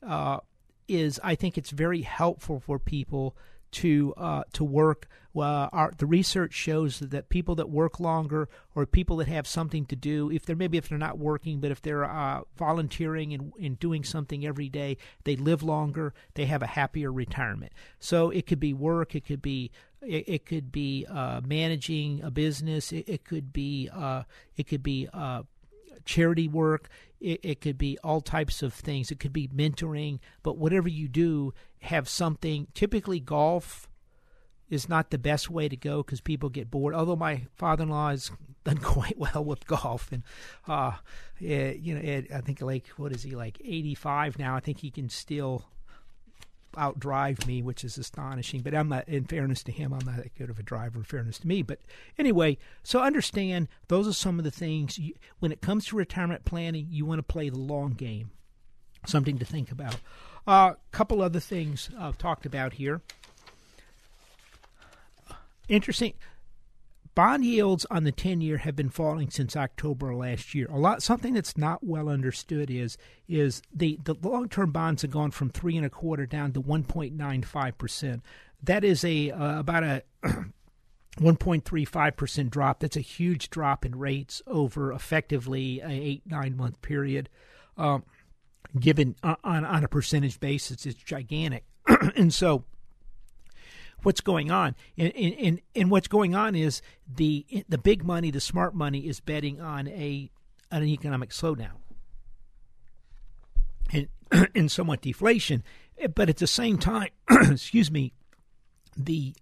uh, 0.02 0.40
is 0.86 1.18
I 1.24 1.34
think 1.34 1.56
it's 1.56 1.70
very 1.70 2.02
helpful 2.02 2.60
for 2.60 2.78
people 2.78 3.36
to 3.72 4.14
uh, 4.16 4.44
to 4.52 4.64
work. 4.64 5.08
Uh, 5.36 5.68
our, 5.72 5.92
the 5.98 6.06
research 6.06 6.52
shows 6.52 7.00
that 7.00 7.28
people 7.28 7.54
that 7.56 7.68
work 7.68 7.98
longer 7.98 8.48
or 8.74 8.86
people 8.86 9.16
that 9.16 9.28
have 9.28 9.46
something 9.46 9.84
to 9.86 9.96
do, 9.96 10.30
if 10.30 10.46
they're 10.46 10.54
maybe 10.54 10.78
if 10.78 10.88
they're 10.88 10.98
not 10.98 11.18
working, 11.18 11.60
but 11.60 11.70
if 11.70 11.82
they're 11.82 12.04
uh, 12.04 12.42
volunteering 12.56 13.32
and, 13.32 13.52
and 13.60 13.78
doing 13.78 14.04
something 14.04 14.46
every 14.46 14.68
day, 14.68 14.96
they 15.24 15.36
live 15.36 15.62
longer. 15.62 16.14
They 16.34 16.46
have 16.46 16.62
a 16.62 16.68
happier 16.68 17.12
retirement. 17.12 17.72
So 17.98 18.30
it 18.30 18.46
could 18.46 18.60
be 18.60 18.72
work. 18.72 19.14
It 19.14 19.24
could 19.24 19.42
be 19.42 19.70
it, 20.06 20.24
it 20.28 20.46
could 20.46 20.70
be 20.70 21.06
uh, 21.10 21.40
managing 21.44 22.22
a 22.22 22.30
business. 22.30 22.92
It, 22.92 23.08
it 23.08 23.24
could 23.24 23.52
be 23.52 23.88
uh, 23.92 24.22
it 24.56 24.68
could 24.68 24.82
be 24.82 25.08
uh, 25.12 25.42
charity 26.04 26.48
work. 26.48 26.88
It, 27.20 27.40
it, 27.42 27.60
could 27.60 27.78
be 27.78 27.98
all 28.04 28.20
types 28.20 28.62
of 28.62 28.74
things. 28.74 29.10
It 29.10 29.18
could 29.18 29.32
be 29.32 29.48
mentoring, 29.48 30.18
but 30.42 30.58
whatever 30.58 30.88
you 30.88 31.08
do, 31.08 31.54
have 31.80 32.08
something. 32.08 32.66
Typically, 32.74 33.18
golf 33.20 33.88
is 34.70 34.88
not 34.88 35.10
the 35.10 35.18
best 35.18 35.50
way 35.50 35.68
to 35.68 35.76
go 35.76 36.02
because 36.02 36.20
people 36.20 36.48
get 36.48 36.70
bored. 36.70 36.94
Although 36.94 37.16
my 37.16 37.42
father-in-law 37.56 38.10
has 38.10 38.30
done 38.64 38.78
quite 38.78 39.18
well 39.18 39.44
with 39.44 39.66
golf, 39.66 40.10
and 40.12 40.22
uh, 40.66 40.92
it, 41.40 41.78
you 41.78 41.94
know, 41.94 42.00
it, 42.00 42.32
I 42.32 42.40
think 42.40 42.60
like 42.60 42.88
what 42.96 43.12
is 43.12 43.22
he 43.22 43.34
like 43.34 43.60
eighty-five 43.64 44.38
now? 44.38 44.56
I 44.56 44.60
think 44.60 44.78
he 44.78 44.90
can 44.90 45.08
still 45.08 45.64
outdrive 46.74 47.46
me, 47.46 47.62
which 47.62 47.84
is 47.84 47.98
astonishing. 47.98 48.62
But 48.62 48.74
I'm 48.74 48.88
not, 48.88 49.08
in 49.08 49.24
fairness 49.24 49.62
to 49.64 49.72
him, 49.72 49.92
I'm 49.92 50.04
not 50.04 50.16
that 50.16 50.34
good 50.36 50.50
of 50.50 50.58
a 50.58 50.62
driver. 50.62 50.98
In 50.98 51.04
fairness 51.04 51.38
to 51.40 51.48
me, 51.48 51.62
but 51.62 51.80
anyway, 52.18 52.58
so 52.82 53.00
understand 53.00 53.68
those 53.88 54.08
are 54.08 54.12
some 54.12 54.38
of 54.38 54.44
the 54.44 54.50
things. 54.50 54.98
You, 54.98 55.14
when 55.38 55.52
it 55.52 55.60
comes 55.60 55.86
to 55.86 55.96
retirement 55.96 56.44
planning, 56.44 56.86
you 56.90 57.04
want 57.04 57.18
to 57.18 57.22
play 57.22 57.48
the 57.48 57.58
long 57.58 57.92
game. 57.92 58.30
Something 59.06 59.38
to 59.38 59.44
think 59.44 59.70
about. 59.70 59.96
A 60.46 60.50
uh, 60.50 60.74
couple 60.92 61.22
other 61.22 61.40
things 61.40 61.90
I've 61.98 62.18
talked 62.18 62.46
about 62.46 62.74
here. 62.74 63.02
Interesting. 65.68 66.14
Bond 67.14 67.44
yields 67.44 67.86
on 67.90 68.04
the 68.04 68.12
10 68.12 68.40
year 68.40 68.58
have 68.58 68.74
been 68.74 68.88
falling 68.88 69.30
since 69.30 69.56
October 69.56 70.14
last 70.14 70.54
year. 70.54 70.66
A 70.68 70.78
lot 70.78 71.02
something 71.02 71.34
that's 71.34 71.56
not 71.56 71.84
well 71.84 72.08
understood 72.08 72.70
is 72.70 72.98
is 73.28 73.62
the, 73.72 73.98
the 74.02 74.14
long 74.20 74.48
term 74.48 74.72
bonds 74.72 75.02
have 75.02 75.12
gone 75.12 75.30
from 75.30 75.50
three 75.50 75.76
and 75.76 75.86
a 75.86 75.90
quarter 75.90 76.26
down 76.26 76.52
to 76.52 76.60
1.95 76.62 77.78
percent. 77.78 78.22
That 78.62 78.82
is 78.82 79.04
a 79.04 79.30
uh, 79.30 79.60
about 79.60 79.84
a 79.84 80.02
1.35 81.18 82.16
percent 82.16 82.50
drop. 82.50 82.80
That's 82.80 82.96
a 82.96 83.00
huge 83.00 83.48
drop 83.48 83.84
in 83.84 83.96
rates 83.96 84.42
over 84.48 84.92
effectively 84.92 85.80
a 85.80 85.90
eight 85.90 86.22
nine 86.26 86.56
month 86.56 86.82
period. 86.82 87.28
Um, 87.76 88.04
given 88.78 89.14
on 89.22 89.36
on 89.64 89.84
a 89.84 89.88
percentage 89.88 90.40
basis 90.40 90.84
it's 90.84 91.00
gigantic 91.00 91.64
and 92.16 92.34
so 92.34 92.64
what's 94.04 94.20
going 94.20 94.50
on. 94.50 94.74
And, 94.96 95.14
and 95.16 95.60
and 95.74 95.90
what's 95.90 96.08
going 96.08 96.34
on 96.34 96.54
is 96.54 96.82
the 97.12 97.64
the 97.68 97.78
big 97.78 98.04
money 98.04 98.30
the 98.30 98.40
smart 98.40 98.74
money 98.74 99.00
is 99.00 99.20
betting 99.20 99.60
on 99.60 99.88
a 99.88 100.30
an 100.70 100.84
economic 100.84 101.30
slowdown. 101.30 101.76
And 103.92 104.08
and 104.54 104.70
somewhat 104.70 105.00
deflation. 105.00 105.62
But 106.14 106.28
at 106.28 106.38
the 106.38 106.46
same 106.46 106.78
time 106.78 107.08
excuse 107.30 107.90
me 107.90 108.12
the 108.96 109.34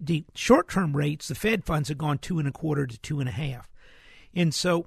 the 0.00 0.24
short 0.34 0.68
term 0.68 0.96
rates 0.96 1.28
the 1.28 1.34
fed 1.34 1.64
funds 1.64 1.88
have 1.88 1.98
gone 1.98 2.18
two 2.18 2.38
and 2.38 2.48
a 2.48 2.52
quarter 2.52 2.86
to 2.86 2.98
two 2.98 3.20
and 3.20 3.28
a 3.28 3.32
half. 3.32 3.68
And 4.34 4.54
so 4.54 4.86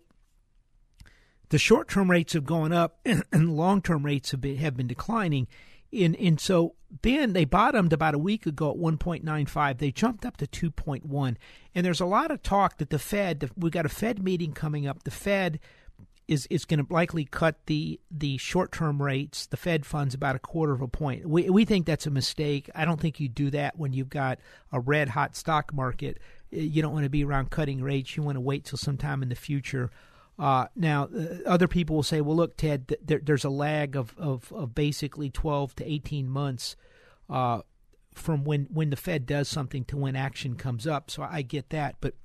the 1.49 1.57
short 1.57 1.88
term 1.88 2.09
rates 2.09 2.34
have 2.34 2.45
gone 2.45 2.73
up 2.73 2.99
and 3.05 3.55
long 3.55 3.82
term 3.82 4.05
rates 4.05 4.32
have 4.32 4.41
been, 4.41 4.57
have 4.57 4.76
been 4.76 4.88
declining. 4.88 5.47
And, 5.95 6.15
and 6.17 6.39
so 6.39 6.75
then 7.01 7.33
they 7.33 7.45
bottomed 7.45 7.93
about 7.93 8.15
a 8.15 8.19
week 8.19 8.45
ago 8.45 8.71
at 8.71 8.77
1.95. 8.77 9.77
They 9.77 9.91
jumped 9.91 10.25
up 10.25 10.37
to 10.37 10.47
2.1. 10.47 11.35
And 11.73 11.85
there's 11.85 12.01
a 12.01 12.05
lot 12.05 12.31
of 12.31 12.41
talk 12.43 12.77
that 12.77 12.89
the 12.89 12.99
Fed, 12.99 13.49
we've 13.55 13.71
got 13.71 13.85
a 13.85 13.89
Fed 13.89 14.23
meeting 14.23 14.53
coming 14.53 14.87
up. 14.87 15.03
The 15.03 15.11
Fed 15.11 15.59
is 16.27 16.47
is 16.47 16.65
going 16.65 16.83
to 16.83 16.91
likely 16.91 17.25
cut 17.25 17.55
the 17.67 17.99
the 18.09 18.37
short 18.37 18.71
term 18.71 19.01
rates, 19.01 19.45
the 19.45 19.57
Fed 19.57 19.85
funds 19.85 20.13
about 20.13 20.35
a 20.35 20.39
quarter 20.39 20.73
of 20.73 20.81
a 20.81 20.87
point. 20.87 21.27
We 21.27 21.49
we 21.49 21.65
think 21.65 21.85
that's 21.85 22.07
a 22.07 22.11
mistake. 22.11 22.69
I 22.73 22.85
don't 22.85 22.99
think 22.99 23.19
you 23.19 23.29
do 23.29 23.49
that 23.51 23.77
when 23.77 23.93
you've 23.93 24.09
got 24.09 24.39
a 24.71 24.79
red 24.79 25.09
hot 25.09 25.35
stock 25.35 25.73
market. 25.73 26.19
You 26.51 26.81
don't 26.81 26.93
want 26.93 27.03
to 27.03 27.09
be 27.09 27.23
around 27.23 27.51
cutting 27.51 27.81
rates. 27.81 28.15
You 28.15 28.23
want 28.23 28.37
to 28.37 28.41
wait 28.41 28.65
till 28.65 28.77
sometime 28.77 29.21
in 29.21 29.29
the 29.29 29.35
future. 29.35 29.91
Uh, 30.38 30.67
now, 30.75 31.05
uh, 31.05 31.38
other 31.45 31.67
people 31.67 31.95
will 31.95 32.03
say, 32.03 32.19
well, 32.21 32.36
look, 32.36 32.57
Ted, 32.57 32.89
th- 32.89 32.99
there, 33.03 33.21
there's 33.23 33.45
a 33.45 33.49
lag 33.49 33.95
of, 33.95 34.13
of, 34.17 34.51
of, 34.51 34.75
basically 34.75 35.29
12 35.29 35.75
to 35.77 35.89
18 35.89 36.29
months 36.29 36.75
uh, 37.29 37.61
from 38.13 38.43
when, 38.43 38.67
when 38.71 38.89
the 38.89 38.97
Fed 38.97 39.25
does 39.25 39.47
something 39.47 39.86
to 39.86 39.97
when 39.97 40.15
action 40.15 40.55
comes 40.55 40.86
up. 40.86 41.09
So 41.09 41.23
I 41.23 41.41
get 41.41 41.69
that. 41.69 41.95
But, 42.01 42.15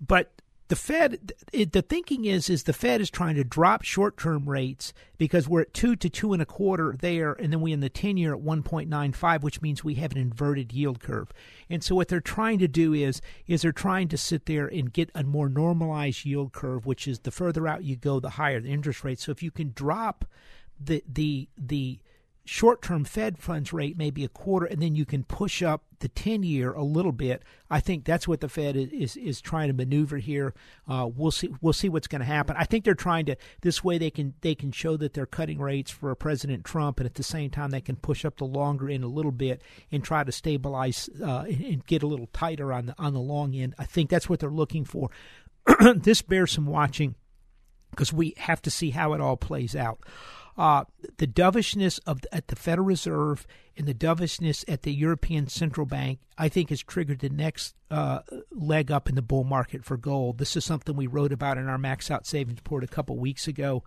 but 0.00 0.30
the 0.68 0.76
Fed, 0.76 1.32
it, 1.52 1.72
the 1.72 1.82
thinking 1.82 2.26
is, 2.26 2.50
is 2.50 2.64
the 2.64 2.72
Fed 2.72 3.00
is 3.00 3.10
trying 3.10 3.36
to 3.36 3.44
drop 3.44 3.82
short-term 3.82 4.48
rates 4.48 4.92
because 5.16 5.48
we're 5.48 5.62
at 5.62 5.74
two 5.74 5.96
to 5.96 6.08
two 6.10 6.32
and 6.32 6.42
a 6.42 6.46
quarter 6.46 6.94
there, 7.00 7.32
and 7.32 7.52
then 7.52 7.60
we 7.60 7.72
in 7.72 7.80
the 7.80 7.88
ten-year 7.88 8.34
at 8.34 8.40
one 8.40 8.62
point 8.62 8.88
nine 8.88 9.12
five, 9.12 9.42
which 9.42 9.62
means 9.62 9.82
we 9.82 9.94
have 9.94 10.12
an 10.12 10.18
inverted 10.18 10.72
yield 10.72 11.00
curve. 11.00 11.32
And 11.70 11.82
so 11.82 11.94
what 11.94 12.08
they're 12.08 12.20
trying 12.20 12.58
to 12.58 12.68
do 12.68 12.92
is, 12.92 13.20
is 13.46 13.62
they're 13.62 13.72
trying 13.72 14.08
to 14.08 14.18
sit 14.18 14.46
there 14.46 14.66
and 14.66 14.92
get 14.92 15.10
a 15.14 15.24
more 15.24 15.48
normalized 15.48 16.24
yield 16.24 16.52
curve, 16.52 16.86
which 16.86 17.08
is 17.08 17.20
the 17.20 17.30
further 17.30 17.66
out 17.66 17.84
you 17.84 17.96
go, 17.96 18.20
the 18.20 18.30
higher 18.30 18.60
the 18.60 18.70
interest 18.70 19.04
rate. 19.04 19.20
So 19.20 19.32
if 19.32 19.42
you 19.42 19.50
can 19.50 19.72
drop 19.74 20.24
the 20.78 21.02
the 21.10 21.48
the 21.56 21.98
short 22.48 22.80
term 22.80 23.04
Fed 23.04 23.38
funds 23.38 23.74
rate 23.74 23.98
may 23.98 24.10
be 24.10 24.24
a 24.24 24.28
quarter, 24.28 24.64
and 24.64 24.80
then 24.80 24.94
you 24.94 25.04
can 25.04 25.22
push 25.22 25.62
up 25.62 25.82
the 25.98 26.08
10 26.08 26.42
year 26.42 26.72
a 26.72 26.82
little 26.82 27.12
bit. 27.12 27.42
I 27.70 27.80
think 27.80 28.04
that's 28.04 28.26
what 28.26 28.40
the 28.40 28.48
Fed 28.48 28.74
is, 28.74 28.90
is, 28.90 29.16
is 29.16 29.40
trying 29.42 29.68
to 29.68 29.74
maneuver 29.74 30.16
here. 30.16 30.54
Uh, 30.88 31.08
we'll 31.14 31.30
see 31.30 31.50
we'll 31.60 31.74
see 31.74 31.90
what's 31.90 32.06
going 32.06 32.20
to 32.20 32.26
happen. 32.26 32.56
I 32.58 32.64
think 32.64 32.84
they're 32.84 32.94
trying 32.94 33.26
to 33.26 33.36
this 33.60 33.84
way 33.84 33.98
they 33.98 34.10
can 34.10 34.32
they 34.40 34.54
can 34.54 34.72
show 34.72 34.96
that 34.96 35.12
they're 35.12 35.26
cutting 35.26 35.58
rates 35.58 35.90
for 35.90 36.14
President 36.14 36.64
Trump, 36.64 36.98
and 36.98 37.06
at 37.06 37.14
the 37.14 37.22
same 37.22 37.50
time 37.50 37.70
they 37.70 37.82
can 37.82 37.96
push 37.96 38.24
up 38.24 38.38
the 38.38 38.46
longer 38.46 38.88
end 38.88 39.04
a 39.04 39.08
little 39.08 39.32
bit 39.32 39.60
and 39.92 40.02
try 40.02 40.24
to 40.24 40.32
stabilize 40.32 41.10
uh, 41.22 41.44
and 41.46 41.84
get 41.86 42.02
a 42.02 42.06
little 42.06 42.28
tighter 42.32 42.72
on 42.72 42.86
the 42.86 42.94
on 42.98 43.12
the 43.12 43.20
long 43.20 43.54
end. 43.54 43.74
I 43.78 43.84
think 43.84 44.08
that's 44.08 44.28
what 44.28 44.40
they're 44.40 44.50
looking 44.50 44.86
for. 44.86 45.10
this 45.94 46.22
bears 46.22 46.52
some 46.52 46.66
watching 46.66 47.14
because 47.90 48.10
we 48.10 48.34
have 48.38 48.62
to 48.62 48.70
see 48.70 48.90
how 48.90 49.12
it 49.12 49.20
all 49.20 49.36
plays 49.36 49.76
out. 49.76 50.00
Uh, 50.58 50.84
the 51.18 51.26
dovishness 51.26 51.98
of 51.98 52.20
at 52.32 52.48
the 52.48 52.56
Federal 52.56 52.86
Reserve 52.86 53.46
and 53.78 53.86
the 53.86 53.94
dovishness 53.94 54.64
at 54.66 54.82
the 54.82 54.92
European 54.92 55.46
Central 55.46 55.86
Bank, 55.86 56.18
I 56.36 56.48
think, 56.48 56.70
has 56.70 56.82
triggered 56.82 57.20
the 57.20 57.28
next 57.28 57.76
uh, 57.90 58.20
leg 58.50 58.90
up 58.90 59.08
in 59.08 59.14
the 59.14 59.22
bull 59.22 59.44
market 59.44 59.84
for 59.84 59.96
gold. 59.96 60.38
This 60.38 60.56
is 60.56 60.64
something 60.64 60.94
we 60.94 61.06
wrote 61.06 61.32
about 61.32 61.58
in 61.58 61.68
our 61.68 61.78
Max 61.78 62.10
Out 62.10 62.26
Savings 62.26 62.58
Report 62.58 62.84
a 62.84 62.88
couple 62.88 63.16
weeks 63.16 63.48
ago. 63.48 63.82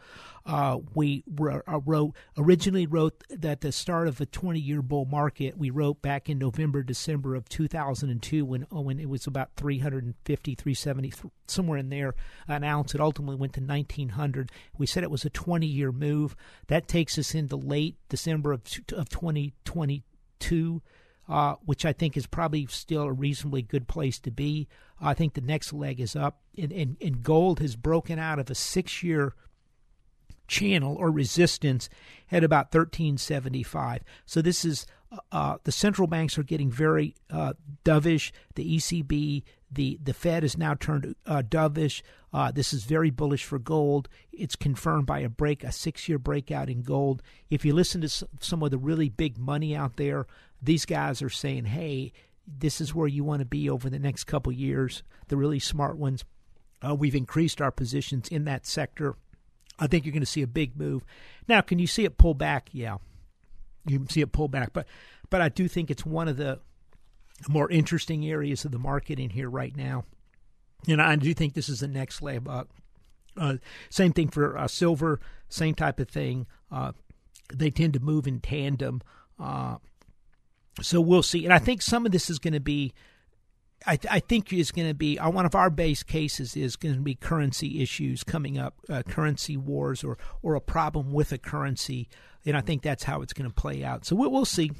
Uh, 0.46 0.80
we 0.96 1.24
uh, 1.39 1.80
wrote 1.86 2.16
originally 2.36 2.88
wrote 2.88 3.24
that 3.30 3.62
the 3.62 3.72
start 3.72 4.08
of 4.08 4.20
a 4.20 4.26
20-year 4.26 4.82
bull 4.82 5.06
market. 5.06 5.58
We 5.58 5.70
wrote 5.70 6.02
back 6.02 6.30
in 6.30 6.39
November, 6.39 6.82
December 6.82 7.36
of 7.36 7.48
2002 7.48 8.44
when 8.44 8.66
oh, 8.72 8.82
when 8.82 9.00
it 9.00 9.08
was 9.08 9.28
about 9.28 9.52
350, 9.56 10.56
370, 10.56 11.14
somewhere 11.48 11.78
in 11.78 11.89
there 11.89 12.16
an 12.48 12.64
ounce. 12.64 12.96
It 12.96 13.02
ultimately 13.02 13.36
went 13.36 13.54
to 13.54 13.62
1900. 13.62 14.52
We 14.78 14.88
said 14.88 15.04
it 15.04 15.12
was 15.12 15.26
a 15.26 15.30
20-year 15.30 15.92
move. 15.92 16.36
That 16.68 16.88
takes 16.88 17.20
us 17.20 17.36
into 17.36 17.56
late 17.56 17.98
December 18.10 18.52
of 18.52 18.62
of 18.94 19.10
2022 19.82 20.82
uh, 21.30 21.56
which 21.64 21.86
I 21.86 21.94
think 21.94 22.18
is 22.18 22.28
probably 22.28 22.66
still 22.66 23.04
a 23.04 23.12
reasonably 23.12 23.62
good 23.62 23.88
place 23.88 24.20
to 24.20 24.32
be. 24.32 24.68
I 25.00 25.14
think 25.14 25.34
the 25.34 25.42
next 25.42 25.72
leg 25.72 26.02
is 26.02 26.16
up, 26.16 26.42
and, 26.58 26.74
and, 26.74 26.98
and 27.00 27.24
gold 27.24 27.60
has 27.60 27.76
broken 27.78 28.20
out 28.20 28.38
of 28.38 28.50
a 28.50 28.56
six 28.56 29.02
year 29.02 29.34
channel 30.48 30.96
or 30.98 31.10
resistance 31.10 31.88
at 32.32 32.44
about 32.44 32.66
1375. 32.66 34.02
So 34.26 34.42
this 34.42 34.66
is 34.66 34.86
uh, 35.32 35.57
the 35.64 35.72
central 35.72 36.07
banks 36.07 36.38
are 36.38 36.43
getting 36.43 36.72
very 36.72 37.16
uh, 37.30 37.53
dovish. 37.84 38.32
The 38.55 38.78
ECB, 38.78 39.43
the 39.72 39.99
the 40.01 40.14
Fed 40.14 40.43
has 40.43 40.57
now 40.57 40.74
turned 40.74 41.16
uh, 41.26 41.41
dovish. 41.47 42.01
Uh, 42.34 42.51
this 42.51 42.72
is 42.72 42.86
very 42.86 43.09
bullish 43.09 43.43
for 43.43 43.59
gold. 43.59 44.07
It's 44.32 44.55
confirmed 44.55 45.05
by 45.05 45.20
a 45.20 45.30
break, 45.30 45.64
a 45.64 45.72
six 45.72 46.07
year 46.07 46.18
breakout 46.18 46.70
in 46.70 46.82
gold. 46.82 47.22
If 47.49 47.66
you 47.66 47.74
listen 47.74 48.01
to 48.01 48.09
some 48.39 48.64
of 48.64 48.72
the 48.72 48.78
really 48.78 49.09
big 49.09 49.38
money 49.38 49.76
out 49.76 49.97
there, 49.97 50.28
these 50.62 50.86
guys 50.86 51.22
are 51.22 51.30
saying, 51.30 51.66
hey, 51.66 52.14
this 52.47 52.80
is 52.80 52.95
where 52.95 53.07
you 53.07 53.24
want 53.24 53.39
to 53.39 53.45
be 53.45 53.70
over 53.70 53.89
the 53.89 53.99
next 53.99 54.26
couple 54.26 54.51
years. 54.51 55.03
The 55.28 55.38
really 55.38 55.59
smart 55.59 55.97
ones. 55.97 56.24
Uh, 56.82 56.95
we've 56.95 57.16
increased 57.16 57.62
our 57.62 57.72
positions 57.72 58.28
in 58.30 58.45
that 58.45 58.66
sector. 58.66 59.16
I 59.78 59.88
think 59.88 60.05
you're 60.05 60.14
going 60.14 60.22
to 60.22 60.26
see 60.26 60.41
a 60.41 60.47
big 60.47 60.78
move. 60.78 61.03
Now, 61.47 61.62
can 61.62 61.80
you 61.80 61.88
see 61.88 62.05
it 62.05 62.18
pull 62.18 62.34
back? 62.34 62.70
Yeah, 62.72 62.97
you 63.86 64.00
can 64.00 64.10
see 64.10 64.22
it 64.22 64.32
pull 64.32 64.48
back, 64.48 64.74
but 64.74 64.88
but 65.30 65.42
I 65.42 65.50
do 65.50 65.68
think 65.68 65.90
it's 65.90 66.06
one 66.06 66.28
of 66.28 66.38
the 66.38 66.60
more 67.50 67.70
interesting 67.72 68.28
areas 68.30 68.66
of 68.66 68.72
the 68.72 68.80
market 68.80 69.20
in 69.20 69.32
here 69.32 69.50
right 69.50 69.76
now. 69.76 70.06
And 70.88 71.02
I 71.02 71.16
do 71.16 71.34
think 71.34 71.54
this 71.54 71.70
is 71.70 71.80
the 71.80 71.88
next 71.88 72.22
up. 72.24 72.70
Uh, 73.38 73.56
same 73.90 74.14
thing 74.14 74.28
for 74.28 74.58
uh, 74.58 74.68
silver, 74.68 75.20
same 75.48 75.74
type 75.74 76.00
of 76.00 76.10
thing. 76.10 76.48
Uh, 76.72 76.92
they 77.54 77.70
tend 77.70 77.94
to 77.94 78.00
move 78.00 78.28
in 78.28 78.40
tandem. 78.40 79.02
Uh, 79.40 79.78
so 80.82 81.00
we'll 81.00 81.24
see. 81.24 81.46
And 81.46 81.54
I 81.54 81.60
think 81.60 81.82
some 81.82 82.06
of 82.06 82.12
this 82.12 82.30
is 82.30 82.40
going 82.40 82.54
to 82.54 82.60
be, 82.60 82.94
I, 83.86 83.96
th- 83.96 84.12
I 84.12 84.20
think 84.20 84.52
is 84.54 84.72
going 84.72 84.88
to 84.88 84.94
be, 84.94 85.18
uh, 85.18 85.30
one 85.30 85.46
of 85.46 85.56
our 85.56 85.70
base 85.70 86.04
cases 86.04 86.56
is 86.56 86.76
going 86.76 86.96
to 86.96 87.02
be 87.02 87.16
currency 87.16 87.82
issues 87.82 88.24
coming 88.24 88.58
up, 88.58 88.76
uh, 88.90 89.04
currency 89.04 89.58
wars 89.58 90.04
or, 90.04 90.18
or 90.42 90.56
a 90.56 90.62
problem 90.62 91.12
with 91.12 91.32
a 91.32 91.38
currency. 91.38 92.08
And 92.46 92.58
I 92.58 92.62
think 92.62 92.82
that's 92.82 93.04
how 93.04 93.22
it's 93.22 93.34
going 93.34 93.50
to 93.50 93.54
play 93.54 93.84
out. 93.84 94.06
So 94.06 94.16
we'll, 94.16 94.32
we'll 94.32 94.46
see. 94.46 94.72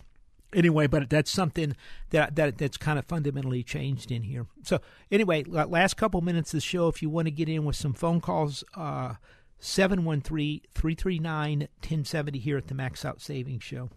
Anyway, 0.54 0.88
but 0.88 1.10
that's 1.10 1.32
something 1.32 1.78
that, 2.10 2.36
that 2.36 2.58
that's 2.58 2.76
kind 2.76 3.00
of 3.00 3.06
fundamentally 3.06 3.64
changed 3.64 4.12
in 4.12 4.24
here. 4.24 4.48
So 4.64 4.82
anyway, 5.10 5.44
last 5.44 5.96
couple 5.96 6.20
minutes 6.22 6.54
of 6.54 6.58
the 6.58 6.62
show, 6.62 6.90
if 6.90 7.02
you 7.02 7.10
want 7.10 7.28
to 7.28 7.32
get 7.32 7.48
in 7.48 7.64
with 7.64 7.78
some 7.78 7.94
phone 7.94 8.20
calls, 8.20 8.66
uh, 8.76 9.14
713-339-1070 9.62 12.42
here 12.42 12.58
at 12.58 12.68
the 12.68 12.74
Max 12.74 13.06
Out 13.06 13.22
Savings 13.22 13.64
Show. 13.64 13.90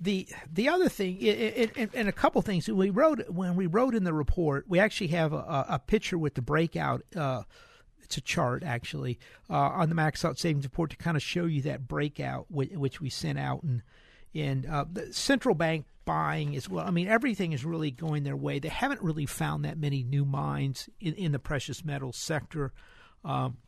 The 0.00 0.28
the 0.52 0.68
other 0.68 0.88
thing 0.88 1.18
and 1.22 2.08
a 2.08 2.12
couple 2.12 2.40
things. 2.42 2.68
We 2.68 2.90
wrote 2.90 3.28
when 3.28 3.56
we 3.56 3.66
wrote 3.66 3.94
in 3.94 4.04
the 4.04 4.12
report 4.12 4.64
we 4.68 4.78
actually 4.78 5.08
have 5.08 5.32
a, 5.32 5.66
a 5.68 5.82
picture 5.84 6.18
with 6.18 6.34
the 6.34 6.42
breakout 6.42 7.02
uh, 7.16 7.42
it's 8.02 8.16
a 8.16 8.20
chart 8.20 8.62
actually 8.62 9.18
uh, 9.50 9.56
on 9.56 9.88
the 9.88 9.94
max 9.94 10.24
out 10.24 10.38
savings 10.38 10.64
report 10.64 10.90
to 10.90 10.96
kind 10.96 11.16
of 11.16 11.22
show 11.22 11.44
you 11.44 11.62
that 11.62 11.86
breakout 11.86 12.46
which 12.50 13.00
we 13.00 13.10
sent 13.10 13.38
out 13.38 13.62
and 13.62 13.82
and 14.34 14.66
uh, 14.66 14.84
the 14.90 15.12
central 15.12 15.54
bank 15.54 15.86
buying 16.04 16.56
as 16.56 16.68
well 16.68 16.86
i 16.86 16.90
mean 16.90 17.08
everything 17.08 17.52
is 17.52 17.64
really 17.64 17.90
going 17.90 18.22
their 18.22 18.36
way. 18.36 18.58
They 18.58 18.68
haven't 18.68 19.02
really 19.02 19.26
found 19.26 19.64
that 19.64 19.78
many 19.78 20.02
new 20.02 20.24
mines 20.24 20.88
in, 21.00 21.14
in 21.14 21.32
the 21.32 21.38
precious 21.38 21.84
metals 21.84 22.16
sector. 22.16 22.72
Um, 23.24 23.58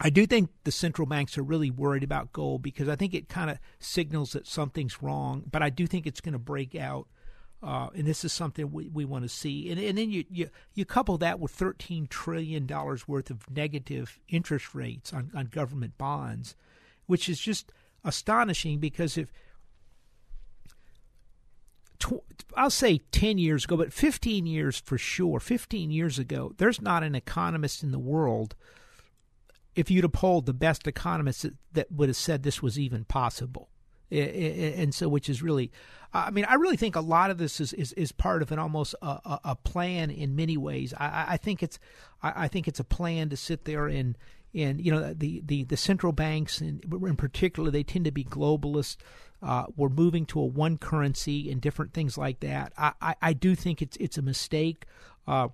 I 0.00 0.10
do 0.10 0.26
think 0.26 0.50
the 0.64 0.72
central 0.72 1.06
banks 1.06 1.38
are 1.38 1.42
really 1.42 1.70
worried 1.70 2.04
about 2.04 2.32
gold 2.32 2.62
because 2.62 2.88
I 2.88 2.96
think 2.96 3.14
it 3.14 3.28
kind 3.28 3.50
of 3.50 3.58
signals 3.78 4.32
that 4.32 4.46
something's 4.46 5.02
wrong. 5.02 5.44
But 5.50 5.62
I 5.62 5.70
do 5.70 5.86
think 5.86 6.06
it's 6.06 6.20
going 6.20 6.34
to 6.34 6.38
break 6.38 6.74
out, 6.74 7.08
uh, 7.62 7.88
and 7.94 8.06
this 8.06 8.24
is 8.24 8.32
something 8.32 8.70
we, 8.70 8.88
we 8.88 9.06
want 9.06 9.24
to 9.24 9.28
see. 9.28 9.70
And, 9.70 9.80
and 9.80 9.96
then 9.96 10.10
you, 10.10 10.24
you 10.30 10.50
you 10.74 10.84
couple 10.84 11.16
that 11.18 11.40
with 11.40 11.50
thirteen 11.50 12.06
trillion 12.08 12.66
dollars 12.66 13.08
worth 13.08 13.30
of 13.30 13.50
negative 13.50 14.18
interest 14.28 14.74
rates 14.74 15.14
on, 15.14 15.30
on 15.34 15.46
government 15.46 15.96
bonds, 15.96 16.56
which 17.06 17.28
is 17.28 17.40
just 17.40 17.72
astonishing 18.04 18.78
because 18.78 19.16
if 19.16 19.32
I'll 22.54 22.70
say 22.70 22.98
10 23.10 23.38
years 23.38 23.64
ago, 23.64 23.76
but 23.76 23.92
15 23.92 24.46
years 24.46 24.78
for 24.78 24.98
sure, 24.98 25.40
15 25.40 25.90
years 25.90 26.18
ago, 26.18 26.52
there's 26.58 26.80
not 26.80 27.02
an 27.02 27.14
economist 27.14 27.82
in 27.82 27.90
the 27.90 27.98
world 27.98 28.54
if 29.76 29.90
you'd 29.90 30.04
have 30.04 30.12
polled 30.12 30.46
the 30.46 30.54
best 30.54 30.86
economists 30.86 31.46
that, 31.72 31.92
would 31.92 32.08
have 32.08 32.16
said 32.16 32.42
this 32.42 32.62
was 32.62 32.78
even 32.78 33.04
possible. 33.04 33.68
And 34.10 34.94
so, 34.94 35.08
which 35.08 35.28
is 35.28 35.42
really, 35.42 35.72
I 36.14 36.30
mean, 36.30 36.44
I 36.44 36.54
really 36.54 36.76
think 36.76 36.94
a 36.94 37.00
lot 37.00 37.30
of 37.30 37.38
this 37.38 37.60
is 37.60 37.72
is, 37.72 37.92
is 37.94 38.12
part 38.12 38.40
of 38.40 38.52
an 38.52 38.58
almost 38.58 38.94
a, 39.02 39.40
a 39.44 39.56
plan 39.56 40.10
in 40.10 40.36
many 40.36 40.56
ways. 40.56 40.94
I, 40.96 41.24
I 41.30 41.36
think 41.36 41.62
it's, 41.62 41.80
I 42.22 42.46
think 42.46 42.68
it's 42.68 42.78
a 42.78 42.84
plan 42.84 43.30
to 43.30 43.36
sit 43.36 43.64
there 43.64 43.88
and 43.88 44.16
and 44.54 44.84
you 44.84 44.92
know 44.92 45.12
the 45.12 45.42
the, 45.44 45.64
the 45.64 45.76
central 45.76 46.12
banks 46.12 46.60
and 46.60 46.84
in 46.84 47.16
particular 47.16 47.70
they 47.70 47.82
tend 47.82 48.04
to 48.04 48.12
be 48.12 48.24
globalists. 48.24 48.96
Uh, 49.42 49.64
we're 49.76 49.88
moving 49.88 50.24
to 50.26 50.40
a 50.40 50.46
one 50.46 50.78
currency 50.78 51.50
and 51.50 51.60
different 51.60 51.92
things 51.92 52.16
like 52.16 52.40
that. 52.40 52.72
I, 52.78 52.92
I, 53.00 53.14
I 53.20 53.32
do 53.32 53.54
think 53.54 53.82
it's 53.82 53.96
it's 53.98 54.16
a 54.16 54.22
mistake. 54.22 54.86
Uh, 55.26 55.48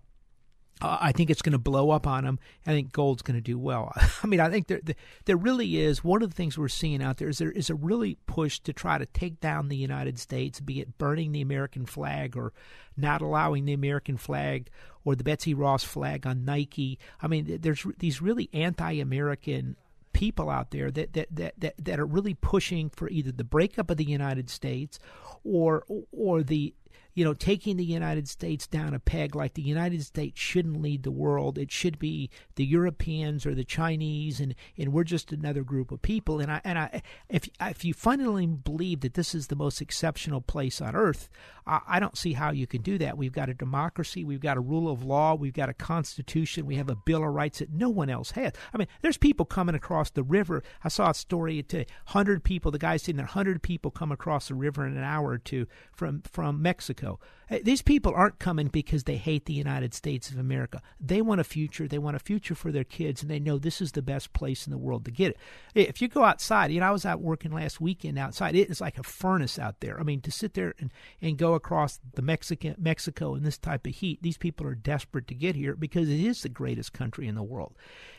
uh, 0.83 0.99
I 1.01 1.13
think 1.13 1.31
it's 1.31 1.43
going 1.43 1.53
to 1.53 1.59
blow 1.59 1.91
up 1.91 2.07
on 2.09 2.25
them. 2.25 2.41
I 2.67 2.71
think 2.71 2.93
gold's 2.93 3.23
going 3.23 3.37
to 3.37 3.41
do 3.41 3.57
well. 3.57 3.93
I 4.23 4.27
mean, 4.27 4.41
I 4.41 4.51
think 4.51 4.67
there, 4.67 4.81
there 5.27 5.37
really 5.37 5.81
is 5.81 6.03
one 6.03 6.23
of 6.23 6.31
the 6.31 6.35
things 6.35 6.59
we're 6.59 6.69
seeing 6.69 7.03
out 7.03 7.19
there 7.19 7.29
is 7.29 7.39
there 7.39 7.53
is 7.53 7.71
a 7.71 7.75
really 7.75 8.19
push 8.27 8.59
to 8.61 8.73
try 8.73 8.99
to 8.99 9.07
take 9.07 9.41
down 9.41 9.69
the 9.69 9.77
United 9.77 10.19
States, 10.19 10.59
be 10.61 10.81
it 10.81 10.99
burning 10.99 11.31
the 11.31 11.41
American 11.41 11.87
flag 11.87 12.37
or 12.37 12.53
not 12.97 13.23
allowing 13.23 13.65
the 13.65 13.73
American 13.73 14.17
flag 14.17 14.69
or 15.05 15.15
the 15.15 15.25
Betsy 15.25 15.55
Ross 15.55 15.85
flag 15.85 16.27
on 16.27 16.45
Nike. 16.45 16.99
I 17.21 17.29
mean, 17.29 17.59
there's 17.61 17.87
these 17.99 18.21
really 18.21 18.51
anti-American 18.53 19.77
people 20.13 20.51
out 20.51 20.73
there 20.73 20.91
that 20.91 21.13
that, 21.15 21.29
that, 21.31 21.55
that, 21.59 21.75
that 21.79 22.01
are 22.01 22.07
really 22.07 22.35
pushing 22.35 22.91
for 22.91 23.09
either 23.09 23.33
the 23.33 23.45
breakup 23.45 23.91
of 23.91 23.97
the 23.97 24.05
United 24.05 24.51
States 24.51 24.99
or 25.45 25.85
or 26.11 26.43
the 26.43 26.75
you 27.15 27.25
know, 27.25 27.35
taking 27.35 27.77
the 27.77 27.85
United 27.85 28.27
States 28.29 28.67
down 28.67 28.95
a 28.95 28.99
peg 28.99 29.35
like 29.35 29.55
the 29.55 29.63
United 29.63 30.03
States 30.03 30.41
shouldn't 30.41 30.81
lead 30.81 31.03
the 31.03 31.11
world. 31.11 31.59
It 31.59 31.71
should 31.71 31.99
be 31.99 32.31
the 32.55 32.65
Europeans 32.65 33.45
or 33.45 33.55
the 33.55 33.65
Chinese, 33.65 34.41
and, 34.41 34.55
and 34.79 34.93
we're 34.93 35.05
just 35.05 35.33
another 35.33 35.63
group 35.63 35.93
of 35.93 36.01
people. 36.01 36.41
And 36.41 36.51
I 36.51 36.61
and 36.65 36.79
I, 36.79 37.03
if 37.29 37.49
if 37.61 37.85
you 37.85 37.93
fundamentally 37.93 38.47
believe 38.47 39.01
that 39.01 39.15
this 39.15 39.35
is 39.35 39.49
the 39.49 39.57
most 39.57 39.81
exceptional 39.81 40.41
place 40.41 40.81
on 40.81 40.97
earth, 40.97 41.29
I, 41.67 41.81
I 41.87 42.01
don't 42.01 42.17
see 42.17 42.33
how 42.33 42.51
you 42.51 42.67
can 42.67 42.81
do 42.81 42.97
that. 42.99 43.19
We've 43.19 43.33
got 43.33 43.51
a 43.51 43.55
democracy, 43.55 44.25
we've 44.25 44.41
got 44.41 44.57
a 44.57 44.61
rule 44.61 44.91
of 44.91 45.05
law, 45.05 45.35
we've 45.35 45.53
got 45.53 45.69
a 45.69 45.75
constitution, 45.75 46.65
we 46.67 46.77
have 46.77 46.89
a 46.89 46.97
bill 46.97 47.23
of 47.23 47.35
rights 47.35 47.59
that 47.59 47.73
no 47.73 47.91
one 47.91 48.09
else 48.09 48.31
has. 48.33 48.53
I 48.73 48.79
mean, 48.79 48.89
there's 49.03 49.19
people 49.19 49.45
coming 49.45 49.75
across 49.75 50.11
the 50.11 50.23
river. 50.23 50.63
I 50.83 50.89
saw 50.89 51.11
a 51.11 51.15
story 51.15 51.63
to 51.65 51.85
hundred 52.07 52.43
people. 52.43 52.71
The 52.71 52.79
guy 52.79 52.97
saying 52.97 53.17
that 53.17 53.27
hundred 53.27 53.63
people 53.63 53.91
come 53.91 54.13
across 54.13 54.49
the 54.49 54.55
river 54.55 54.87
in 54.87 54.97
an 54.97 55.05
hour 55.05 55.29
or 55.29 55.39
two 55.39 55.67
from 55.93 56.23
from 56.23 56.63
Mexico 56.63 57.02
Mexico. 57.03 57.19
These 57.65 57.83
people 57.83 58.15
aren't 58.15 58.39
coming 58.39 58.69
because 58.69 59.05
they 59.05 59.17
hate 59.17 59.45
the 59.45 59.53
United 59.53 59.93
States 59.93 60.31
of 60.31 60.39
America. 60.39 60.81
They 60.99 61.21
want 61.21 61.43
a 61.43 61.45
future. 61.45 61.87
They 61.87 61.99
want 61.99 62.17
a 62.17 62.21
future 62.21 62.55
for 62.55 62.73
their 62.73 62.85
kids, 62.85 63.21
and 63.21 63.31
they 63.31 63.41
know 63.41 63.59
this 63.59 63.83
is 63.83 63.93
the 63.93 64.01
best 64.01 64.33
place 64.33 64.67
in 64.67 64.71
the 64.71 64.79
world 64.79 65.05
to 65.05 65.11
get 65.11 65.33
it. 65.75 65.89
If 65.89 66.01
you 66.01 66.09
go 66.09 66.25
outside, 66.25 66.73
you 66.73 66.81
know, 66.81 66.87
I 66.87 66.93
was 66.93 67.05
out 67.05 67.21
working 67.21 67.53
last 67.53 67.79
weekend 67.79 68.19
outside. 68.19 68.55
It 68.55 68.71
is 68.71 68.81
like 68.81 68.99
a 68.99 69.03
furnace 69.03 69.59
out 69.59 69.81
there. 69.81 70.01
I 70.01 70.03
mean, 70.03 70.23
to 70.23 70.31
sit 70.31 70.55
there 70.55 70.75
and, 70.79 70.91
and 71.21 71.37
go 71.37 71.53
across 71.53 72.01
the 72.15 72.23
Mexican 72.23 72.75
Mexico 72.79 73.35
in 73.35 73.43
this 73.43 73.59
type 73.59 73.87
of 73.87 73.97
heat, 73.97 74.23
these 74.23 74.39
people 74.39 74.67
are 74.67 74.75
desperate 74.75 75.27
to 75.29 75.35
get 75.35 75.55
here 75.55 75.77
because 75.77 76.09
it 76.09 76.21
is 76.21 76.43
the 76.43 76.49
greatest 76.49 76.95
country 76.95 77.29
in 77.29 77.35
the 77.35 77.43
world. 77.43 77.75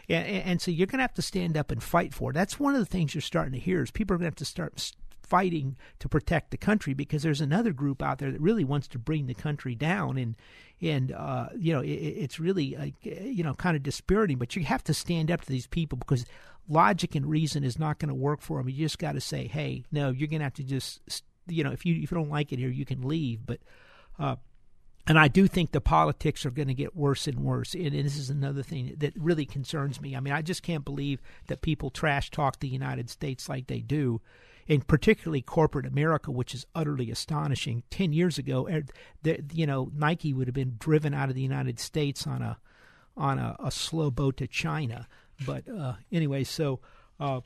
And, 0.08 0.28
and 0.28 0.62
so 0.62 0.70
you're 0.70 0.86
going 0.86 1.00
to 1.00 1.04
have 1.04 1.14
to 1.16 1.24
stand 1.24 1.58
up 1.58 1.72
and 1.72 1.82
fight 1.82 2.14
for 2.14 2.30
it. 2.30 2.34
That's 2.34 2.60
one 2.60 2.76
of 2.76 2.80
the 2.80 2.86
things 2.86 3.16
you're 3.16 3.22
starting 3.24 3.54
to 3.54 3.60
hear 3.60 3.82
is 3.82 3.90
people 3.90 4.14
are 4.14 4.18
going 4.18 4.26
to 4.26 4.28
have 4.28 4.36
to 4.36 4.46
start 4.46 4.94
fighting 5.24 5.76
to 6.00 6.10
protect 6.10 6.52
the 6.52 6.58
country 6.58 6.94
because 6.94 7.24
there's 7.24 7.42
another 7.42 7.72
group 7.74 8.02
out 8.02 8.20
there 8.20 8.32
that 8.32 8.42
really 8.42 8.64
wants 8.64 8.88
to 8.88 9.00
bring 9.00 9.26
the 9.26 9.34
country 9.34 9.76
down 9.76 10.18
and 10.18 10.36
and 10.82 11.12
uh, 11.12 11.48
you 11.58 11.74
know 11.74 11.82
it, 11.82 11.88
it's 11.88 12.40
really 12.40 12.76
uh, 12.76 12.88
you 13.04 13.44
know 13.44 13.54
kind 13.54 13.76
of 13.76 13.84
dispiriting 13.84 14.38
but 14.38 14.56
you 14.56 14.64
have 14.64 14.84
to 14.84 14.94
stand 14.94 15.32
up 15.32 15.42
to 15.42 15.50
these 15.50 15.68
people 15.68 15.98
because 15.98 16.26
logic 16.68 17.16
and 17.16 17.26
reason 17.26 17.64
is 17.64 17.80
not 17.80 18.00
going 18.00 18.10
to 18.10 18.16
work 18.16 18.42
for 18.42 18.58
them 18.58 18.70
you 18.70 18.84
just 18.86 19.00
got 19.00 19.14
to 19.14 19.22
say 19.22 19.48
hey 19.48 19.84
no 19.92 20.10
you're 20.10 20.28
going 20.28 20.40
to 20.40 20.46
have 20.46 20.54
to 20.54 20.64
just 20.64 21.02
you 21.48 21.64
know 21.64 21.72
if 21.72 21.86
you 21.86 21.96
if 21.96 22.12
you 22.12 22.18
don't 22.18 22.30
like 22.30 22.52
it 22.52 22.60
here 22.60 22.70
you 22.70 22.86
can 22.86 23.02
leave 23.02 23.46
but 23.46 23.60
uh, 24.20 24.36
and 25.06 25.20
I 25.20 25.28
do 25.28 25.48
think 25.48 25.72
the 25.72 25.82
politics 25.82 26.46
are 26.46 26.52
going 26.52 26.70
to 26.70 26.74
get 26.74 26.96
worse 26.96 27.28
and 27.28 27.40
worse. 27.40 27.74
And, 27.74 27.88
and, 27.88 28.06
this 28.06 28.18
is 28.18 28.30
another 28.30 28.64
thing 28.64 28.96
that 29.00 29.14
really 29.18 29.46
concerns 29.46 30.00
me. 30.00 30.16
I 30.16 30.22
mean, 30.22 30.34
I 30.34 30.42
just 30.42 30.64
can't 30.64 30.86
believe 30.86 31.22
that 31.48 31.62
people 31.62 31.90
trash 31.90 32.32
talk 32.32 32.60
the 32.60 32.70
United 32.70 33.10
States 33.10 33.50
like 33.50 33.68
they 33.68 33.82
do 33.82 34.22
and 34.68 34.88
particularly 34.88 35.42
corporate 35.42 35.86
America, 35.86 36.32
which 36.32 36.54
is 36.54 36.66
utterly 36.74 37.12
astonishing. 37.12 37.84
Ten 37.90 38.14
years 38.14 38.38
ago, 38.38 38.68
er, 38.68 38.84
you 39.52 39.66
know, 39.66 39.92
Nike 39.96 40.34
would 40.34 40.48
have 40.48 40.56
been 40.56 40.76
driven 40.80 41.14
out 41.14 41.30
of 41.30 41.36
the 41.36 41.42
United 41.42 41.80
States 41.80 42.26
on 42.28 42.42
a 42.42 42.58
on 43.16 43.40
a, 43.40 43.56
a 43.60 43.72
slow 43.72 44.10
boat 44.10 44.38
to 44.38 44.48
China. 44.48 45.08
But 45.46 45.68
uh, 45.70 45.94
anyway, 46.12 46.44
so 46.44 46.80
uh, 47.20 47.42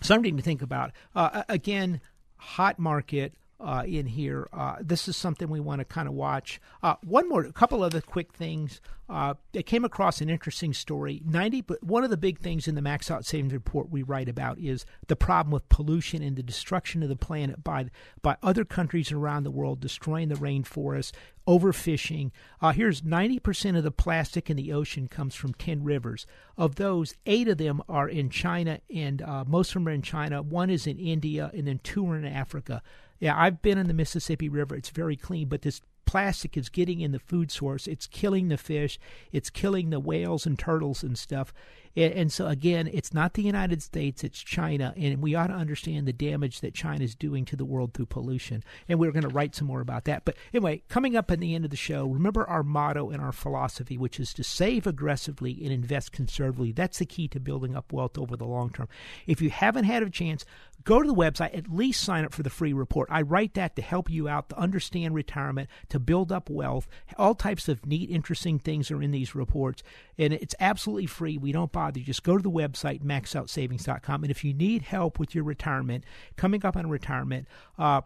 something 0.00 0.36
to 0.36 0.42
think 0.42 0.62
about. 0.62 0.92
Uh, 1.14 1.42
again, 1.48 2.00
hot 2.36 2.78
market 2.78 3.34
uh, 3.60 3.82
in 3.86 4.06
here. 4.06 4.48
Uh, 4.52 4.76
this 4.80 5.08
is 5.08 5.16
something 5.16 5.48
we 5.48 5.60
want 5.60 5.80
to 5.80 5.84
kind 5.84 6.08
of 6.08 6.14
watch. 6.14 6.60
Uh, 6.82 6.94
one 7.02 7.28
more, 7.28 7.44
a 7.44 7.52
couple 7.52 7.82
other 7.82 8.00
quick 8.00 8.32
things. 8.32 8.80
Uh, 9.08 9.34
I 9.54 9.62
came 9.62 9.84
across 9.84 10.20
an 10.20 10.30
interesting 10.30 10.72
story. 10.72 11.20
Ninety, 11.24 11.60
but 11.60 11.82
one 11.82 12.04
of 12.04 12.10
the 12.10 12.16
big 12.16 12.38
things 12.38 12.66
in 12.66 12.74
the 12.74 12.80
Max 12.80 13.10
Out 13.10 13.26
Savings 13.26 13.52
Report 13.52 13.90
we 13.90 14.02
write 14.02 14.30
about 14.30 14.58
is 14.58 14.86
the 15.08 15.16
problem 15.16 15.52
with 15.52 15.68
pollution 15.68 16.22
and 16.22 16.36
the 16.36 16.42
destruction 16.42 17.02
of 17.02 17.10
the 17.10 17.16
planet 17.16 17.62
by 17.62 17.90
by 18.22 18.36
other 18.42 18.64
countries 18.64 19.12
around 19.12 19.44
the 19.44 19.50
world 19.50 19.80
destroying 19.80 20.28
the 20.28 20.36
rainforest, 20.36 21.12
overfishing. 21.46 22.30
Uh, 22.60 22.72
here's 22.72 23.02
90% 23.02 23.76
of 23.76 23.84
the 23.84 23.90
plastic 23.90 24.48
in 24.48 24.56
the 24.56 24.72
ocean 24.72 25.08
comes 25.08 25.34
from 25.34 25.52
10 25.54 25.84
rivers. 25.84 26.26
Of 26.56 26.76
those, 26.76 27.14
eight 27.26 27.48
of 27.48 27.58
them 27.58 27.82
are 27.88 28.08
in 28.08 28.30
China, 28.30 28.80
and 28.94 29.20
uh, 29.20 29.44
most 29.46 29.70
of 29.70 29.74
them 29.74 29.88
are 29.88 29.92
in 29.92 30.02
China. 30.02 30.42
One 30.42 30.70
is 30.70 30.86
in 30.86 30.98
India, 30.98 31.50
and 31.52 31.66
then 31.66 31.80
two 31.82 32.08
are 32.10 32.16
in 32.16 32.24
Africa. 32.24 32.82
Yeah, 33.18 33.34
I've 33.36 33.62
been 33.62 33.78
in 33.78 33.88
the 33.88 33.94
Mississippi 33.94 34.48
River. 34.48 34.74
It's 34.74 34.90
very 34.90 35.16
clean, 35.16 35.48
but 35.48 35.62
this 35.62 35.80
plastic 36.04 36.56
is 36.56 36.68
getting 36.68 37.00
in 37.00 37.12
the 37.12 37.18
food 37.18 37.50
source. 37.50 37.86
It's 37.86 38.06
killing 38.06 38.48
the 38.48 38.56
fish. 38.56 38.98
It's 39.32 39.50
killing 39.50 39.90
the 39.90 40.00
whales 40.00 40.46
and 40.46 40.58
turtles 40.58 41.02
and 41.02 41.18
stuff. 41.18 41.52
And, 41.96 42.32
so, 42.32 42.48
again, 42.48 42.90
it's 42.92 43.14
not 43.14 43.34
the 43.34 43.42
United 43.42 43.80
States, 43.80 44.24
it's 44.24 44.42
China. 44.42 44.92
And 44.96 45.22
we 45.22 45.36
ought 45.36 45.46
to 45.46 45.54
understand 45.54 46.08
the 46.08 46.12
damage 46.12 46.60
that 46.60 46.74
China 46.74 47.04
is 47.04 47.14
doing 47.14 47.44
to 47.44 47.56
the 47.56 47.64
world 47.64 47.94
through 47.94 48.06
pollution. 48.06 48.64
And 48.88 48.98
we're 48.98 49.12
going 49.12 49.22
to 49.22 49.28
write 49.28 49.54
some 49.54 49.68
more 49.68 49.80
about 49.80 50.04
that. 50.04 50.24
But 50.24 50.36
anyway, 50.52 50.82
coming 50.88 51.16
up 51.16 51.30
at 51.30 51.38
the 51.38 51.54
end 51.54 51.64
of 51.64 51.70
the 51.70 51.76
show, 51.76 52.06
remember 52.06 52.48
our 52.48 52.64
motto 52.64 53.10
and 53.10 53.22
our 53.22 53.30
philosophy, 53.30 53.96
which 53.96 54.18
is 54.18 54.34
to 54.34 54.42
save 54.42 54.86
aggressively 54.88 55.56
and 55.62 55.72
invest 55.72 56.10
conservatively. 56.10 56.72
That's 56.72 56.98
the 56.98 57.06
key 57.06 57.28
to 57.28 57.38
building 57.38 57.76
up 57.76 57.92
wealth 57.92 58.18
over 58.18 58.36
the 58.36 58.44
long 58.44 58.70
term. 58.70 58.88
If 59.26 59.40
you 59.40 59.50
haven't 59.50 59.84
had 59.84 60.02
a 60.02 60.10
chance, 60.10 60.44
go 60.82 61.00
to 61.00 61.06
the 61.06 61.14
website, 61.14 61.56
at 61.56 61.72
least 61.72 62.02
sign 62.02 62.24
up 62.24 62.34
for 62.34 62.42
the 62.42 62.50
free 62.50 62.72
report. 62.72 63.08
I 63.10 63.22
write 63.22 63.54
that 63.54 63.76
to 63.76 63.82
help 63.82 64.10
you 64.10 64.28
out, 64.28 64.48
to 64.48 64.58
understand 64.58 65.14
retirement, 65.14 65.68
to 65.90 65.98
build 66.00 66.32
up 66.32 66.50
wealth. 66.50 66.88
All 67.16 67.34
types 67.34 67.68
of 67.68 67.86
neat, 67.86 68.10
interesting 68.10 68.58
things 68.58 68.90
are 68.90 69.02
in 69.02 69.12
these 69.12 69.34
reports. 69.34 69.82
And 70.18 70.32
it's 70.32 70.54
absolutely 70.60 71.06
free. 71.06 71.38
We 71.38 71.52
don't 71.52 71.72
bother. 71.72 71.98
You 71.98 72.04
just 72.04 72.22
go 72.22 72.36
to 72.36 72.42
the 72.42 72.50
website, 72.50 73.02
maxoutsavings.com. 73.02 74.24
And 74.24 74.30
if 74.30 74.44
you 74.44 74.54
need 74.54 74.82
help 74.82 75.18
with 75.18 75.34
your 75.34 75.44
retirement, 75.44 76.04
coming 76.36 76.64
up 76.64 76.76
on 76.76 76.88
retirement, 76.88 77.48
uh, 77.78 78.02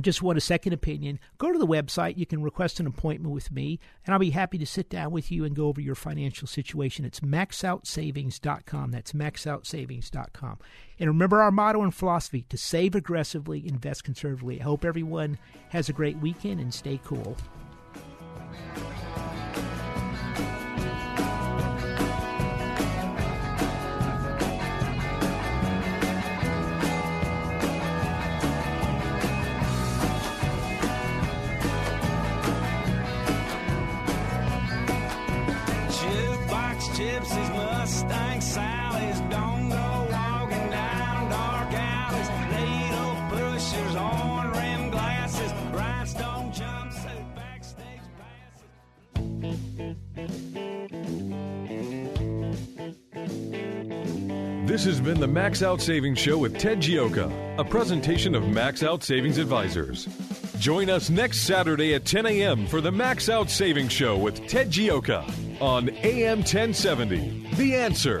just 0.00 0.22
want 0.22 0.38
a 0.38 0.40
second 0.40 0.72
opinion, 0.72 1.18
go 1.38 1.52
to 1.52 1.58
the 1.58 1.66
website. 1.66 2.16
You 2.16 2.26
can 2.26 2.42
request 2.42 2.80
an 2.80 2.86
appointment 2.86 3.34
with 3.34 3.50
me, 3.50 3.80
and 4.04 4.12
I'll 4.12 4.20
be 4.20 4.30
happy 4.30 4.58
to 4.58 4.66
sit 4.66 4.88
down 4.88 5.10
with 5.10 5.30
you 5.32 5.44
and 5.44 5.56
go 5.56 5.66
over 5.66 5.80
your 5.80 5.94
financial 5.94 6.46
situation. 6.46 7.04
It's 7.04 7.20
maxoutsavings.com. 7.20 8.90
That's 8.90 9.12
maxoutsavings.com. 9.12 10.58
And 10.98 11.08
remember 11.08 11.42
our 11.42 11.50
motto 11.50 11.82
and 11.82 11.94
philosophy 11.94 12.42
to 12.48 12.56
save 12.56 12.94
aggressively, 12.94 13.66
invest 13.66 14.04
conservatively. 14.04 14.60
I 14.60 14.64
hope 14.64 14.84
everyone 14.84 15.38
has 15.70 15.88
a 15.88 15.92
great 15.92 16.18
weekend 16.18 16.60
and 16.60 16.72
stay 16.72 17.00
cool. 17.04 17.36
Gypsies, 36.98 37.54
Mustang 37.54 38.40
don't 39.30 39.68
go 39.68 40.08
walking 40.10 40.70
down 40.70 41.30
dark 41.30 41.72
alleys, 41.72 42.28
needle 42.50 43.14
pushers, 43.30 43.94
rim 44.58 44.90
glasses, 44.90 45.52
rhinestone 45.72 46.50
jumpsuit, 46.50 47.36
backstage 47.36 48.02
passes. 48.18 48.66
This 54.68 54.84
has 54.84 55.00
been 55.00 55.20
the 55.20 55.28
Max 55.28 55.62
Out 55.62 55.80
Savings 55.80 56.18
Show 56.18 56.36
with 56.38 56.58
Ted 56.58 56.80
Gioka, 56.80 57.30
a 57.58 57.64
presentation 57.64 58.34
of 58.34 58.48
Max 58.48 58.82
Out 58.82 59.04
Savings 59.04 59.38
Advisors. 59.38 60.08
Join 60.58 60.90
us 60.90 61.10
next 61.10 61.42
Saturday 61.42 61.94
at 61.94 62.04
10 62.04 62.26
a.m. 62.26 62.66
for 62.66 62.80
the 62.80 62.90
Max 62.90 63.28
Out 63.28 63.50
Savings 63.50 63.92
Show 63.92 64.16
with 64.16 64.48
Ted 64.48 64.72
Gioka 64.72 65.47
on 65.60 65.90
AM 66.02 66.38
1070. 66.38 67.48
The 67.56 67.76
answer. 67.76 68.20